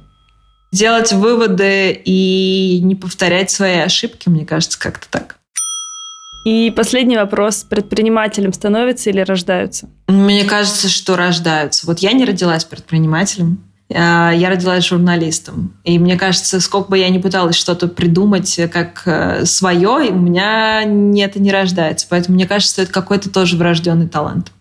Делать 0.70 1.14
выводы 1.14 1.92
и 1.92 2.80
не 2.82 2.94
повторять 2.94 3.50
свои 3.50 3.78
ошибки, 3.78 4.28
мне 4.28 4.44
кажется, 4.44 4.78
как-то 4.78 5.06
так. 5.10 5.38
И 6.44 6.70
последний 6.76 7.16
вопрос. 7.16 7.64
Предпринимателем 7.64 8.52
становятся 8.52 9.08
или 9.08 9.20
рождаются? 9.20 9.88
Мне 10.08 10.44
кажется, 10.44 10.90
что 10.90 11.16
рождаются. 11.16 11.86
Вот 11.86 12.00
я 12.00 12.12
не 12.12 12.26
родилась 12.26 12.66
предпринимателем. 12.66 13.64
А, 13.92 14.30
я 14.32 14.50
родилась 14.50 14.86
журналистом. 14.86 15.72
И 15.84 15.98
мне 15.98 16.16
кажется, 16.16 16.60
сколько 16.60 16.90
бы 16.90 16.98
я 16.98 17.08
ни 17.08 17.18
пыталась 17.18 17.56
что-то 17.56 17.88
придумать 17.88 18.60
как 18.72 19.02
э, 19.06 19.44
свое, 19.44 20.10
у 20.10 20.18
меня 20.18 20.82
это 20.82 21.40
не 21.40 21.50
рождается. 21.50 22.06
Поэтому 22.08 22.36
мне 22.36 22.46
кажется, 22.46 22.74
что 22.74 22.82
это 22.82 22.92
какой-то 22.92 23.30
тоже 23.30 23.56
врожденный 23.56 24.08
талант. 24.08 24.52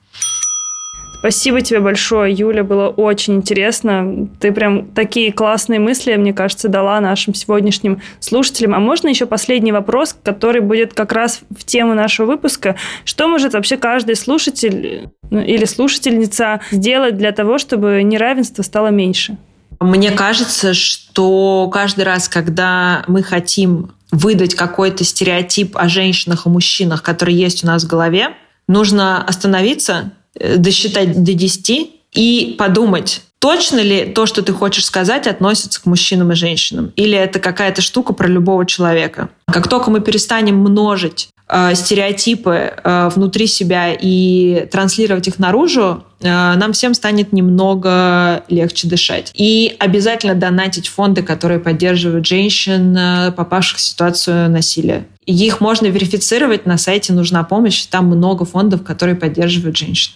Спасибо 1.19 1.59
тебе 1.59 1.81
большое, 1.81 2.33
Юля, 2.33 2.63
было 2.63 2.87
очень 2.87 3.35
интересно. 3.35 4.29
Ты 4.39 4.53
прям 4.53 4.87
такие 4.87 5.33
классные 5.33 5.79
мысли, 5.79 6.15
мне 6.15 6.33
кажется, 6.33 6.69
дала 6.69 7.01
нашим 7.01 7.33
сегодняшним 7.33 8.01
слушателям. 8.21 8.73
А 8.73 8.79
можно 8.79 9.09
еще 9.09 9.25
последний 9.25 9.73
вопрос, 9.73 10.15
который 10.23 10.61
будет 10.61 10.93
как 10.93 11.11
раз 11.11 11.41
в 11.49 11.65
тему 11.65 11.93
нашего 11.93 12.25
выпуска. 12.27 12.77
Что 13.03 13.27
может 13.27 13.53
вообще 13.53 13.75
каждый 13.75 14.15
слушатель 14.15 15.09
ну, 15.29 15.41
или 15.41 15.65
слушательница 15.65 16.61
сделать 16.71 17.17
для 17.17 17.33
того, 17.33 17.57
чтобы 17.57 18.01
неравенство 18.01 18.63
стало 18.63 18.87
меньше? 18.87 19.37
Мне 19.81 20.11
кажется, 20.11 20.73
что 20.73 21.69
каждый 21.71 22.05
раз, 22.05 22.29
когда 22.29 23.03
мы 23.07 23.23
хотим 23.23 23.91
выдать 24.11 24.55
какой-то 24.55 25.03
стереотип 25.03 25.77
о 25.77 25.89
женщинах 25.89 26.45
и 26.45 26.49
мужчинах, 26.49 27.03
который 27.03 27.33
есть 27.33 27.65
у 27.65 27.67
нас 27.67 27.83
в 27.83 27.87
голове, 27.87 28.29
нужно 28.67 29.21
остановиться 29.23 30.13
досчитать 30.57 31.23
до 31.23 31.33
10 31.33 31.91
и 32.13 32.55
подумать, 32.57 33.21
точно 33.39 33.79
ли 33.79 34.05
то, 34.05 34.25
что 34.25 34.41
ты 34.41 34.53
хочешь 34.53 34.85
сказать, 34.85 35.27
относится 35.27 35.81
к 35.81 35.85
мужчинам 35.85 36.31
и 36.31 36.35
женщинам? 36.35 36.91
Или 36.95 37.17
это 37.17 37.39
какая-то 37.39 37.81
штука 37.81 38.13
про 38.13 38.27
любого 38.27 38.65
человека? 38.65 39.29
Как 39.51 39.67
только 39.67 39.89
мы 39.91 40.01
перестанем 40.01 40.57
множить 40.57 41.29
э, 41.47 41.75
стереотипы 41.75 42.73
э, 42.83 43.09
внутри 43.13 43.47
себя 43.47 43.93
и 43.93 44.67
транслировать 44.71 45.27
их 45.27 45.39
наружу, 45.39 46.03
э, 46.03 46.08
нам 46.21 46.73
всем 46.73 46.93
станет 46.93 47.33
немного 47.33 48.43
легче 48.49 48.87
дышать. 48.87 49.31
И 49.33 49.75
обязательно 49.79 50.35
донатить 50.35 50.87
фонды, 50.87 51.23
которые 51.23 51.59
поддерживают 51.59 52.25
женщин, 52.25 52.95
э, 52.95 53.31
попавших 53.31 53.77
в 53.77 53.81
ситуацию 53.81 54.49
насилия. 54.49 55.05
Их 55.29 55.61
можно 55.61 55.85
верифицировать 55.85 56.65
на 56.65 56.79
сайте 56.79 57.13
«Нужна 57.13 57.43
помощь». 57.43 57.85
Там 57.85 58.07
много 58.07 58.45
фондов, 58.45 58.83
которые 58.83 59.15
поддерживают 59.15 59.77
женщин. 59.77 60.11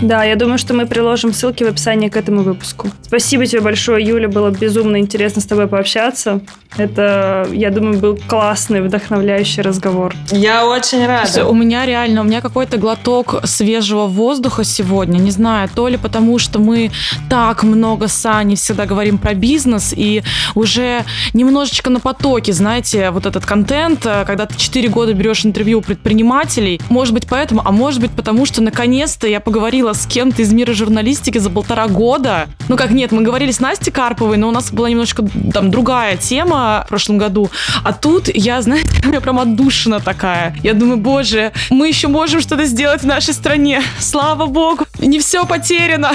Да, 0.00 0.24
я 0.24 0.36
думаю, 0.36 0.56
что 0.56 0.72
мы 0.72 0.86
приложим 0.86 1.34
ссылки 1.34 1.62
в 1.62 1.66
описании 1.66 2.08
к 2.08 2.16
этому 2.16 2.42
выпуску. 2.42 2.88
Спасибо 3.02 3.44
тебе 3.44 3.60
большое, 3.60 4.02
Юля. 4.02 4.28
Было 4.28 4.50
безумно 4.50 4.98
интересно 4.98 5.42
с 5.42 5.44
тобой 5.44 5.66
пообщаться. 5.66 6.40
Это, 6.78 7.46
я 7.52 7.70
думаю, 7.70 7.98
был 7.98 8.18
классный, 8.28 8.80
вдохновляющий 8.80 9.62
разговор. 9.62 10.14
Я 10.30 10.66
очень 10.66 11.04
рада. 11.04 11.46
У 11.46 11.52
меня 11.52 11.84
реально, 11.84 12.22
у 12.22 12.24
меня 12.24 12.40
какой-то 12.40 12.78
глоток 12.78 13.40
свежего 13.44 14.06
воздуха 14.06 14.64
сегодня. 14.64 14.87
Не 14.88 15.30
знаю, 15.30 15.68
то 15.74 15.88
ли 15.88 15.96
потому, 15.96 16.38
что 16.38 16.58
мы 16.58 16.90
так 17.28 17.62
много 17.62 18.08
с 18.08 18.26
Аней 18.26 18.56
всегда 18.56 18.86
говорим 18.86 19.18
про 19.18 19.34
бизнес, 19.34 19.92
и 19.96 20.22
уже 20.54 21.04
немножечко 21.32 21.90
на 21.90 22.00
потоке, 22.00 22.52
знаете, 22.52 23.10
вот 23.10 23.26
этот 23.26 23.46
контент, 23.46 24.06
э, 24.06 24.24
когда 24.26 24.46
ты 24.46 24.56
4 24.56 24.88
года 24.88 25.12
берешь 25.12 25.44
интервью 25.44 25.78
у 25.78 25.82
предпринимателей. 25.82 26.80
Может 26.88 27.14
быть, 27.14 27.26
поэтому, 27.28 27.62
а 27.64 27.72
может 27.72 28.00
быть, 28.00 28.10
потому 28.10 28.46
что 28.46 28.62
наконец-то 28.62 29.26
я 29.26 29.40
поговорила 29.40 29.92
с 29.92 30.06
кем-то 30.06 30.42
из 30.42 30.52
мира 30.52 30.72
журналистики 30.72 31.38
за 31.38 31.50
полтора 31.50 31.88
года. 31.88 32.48
Ну 32.68 32.76
как 32.76 32.90
нет, 32.90 33.12
мы 33.12 33.22
говорили 33.22 33.50
с 33.50 33.60
Настей 33.60 33.92
Карповой, 33.92 34.36
но 34.36 34.48
у 34.48 34.52
нас 34.52 34.70
была 34.72 34.90
немножко 34.90 35.24
там 35.52 35.70
другая 35.70 36.16
тема 36.16 36.84
в 36.86 36.88
прошлом 36.88 37.18
году. 37.18 37.50
А 37.84 37.92
тут 37.92 38.28
я, 38.34 38.62
знаете, 38.62 38.88
у 39.04 39.08
меня 39.08 39.20
прям 39.20 39.38
отдушина 39.38 40.00
такая. 40.00 40.54
Я 40.62 40.74
думаю, 40.74 40.98
боже, 40.98 41.52
мы 41.70 41.88
еще 41.88 42.08
можем 42.08 42.40
что-то 42.40 42.64
сделать 42.64 43.02
в 43.02 43.06
нашей 43.06 43.34
стране. 43.34 43.82
Слава 43.98 44.46
богу, 44.46 44.77
дорогу. 44.78 44.86
Не 44.98 45.18
все 45.18 45.44
потеряно. 45.46 46.12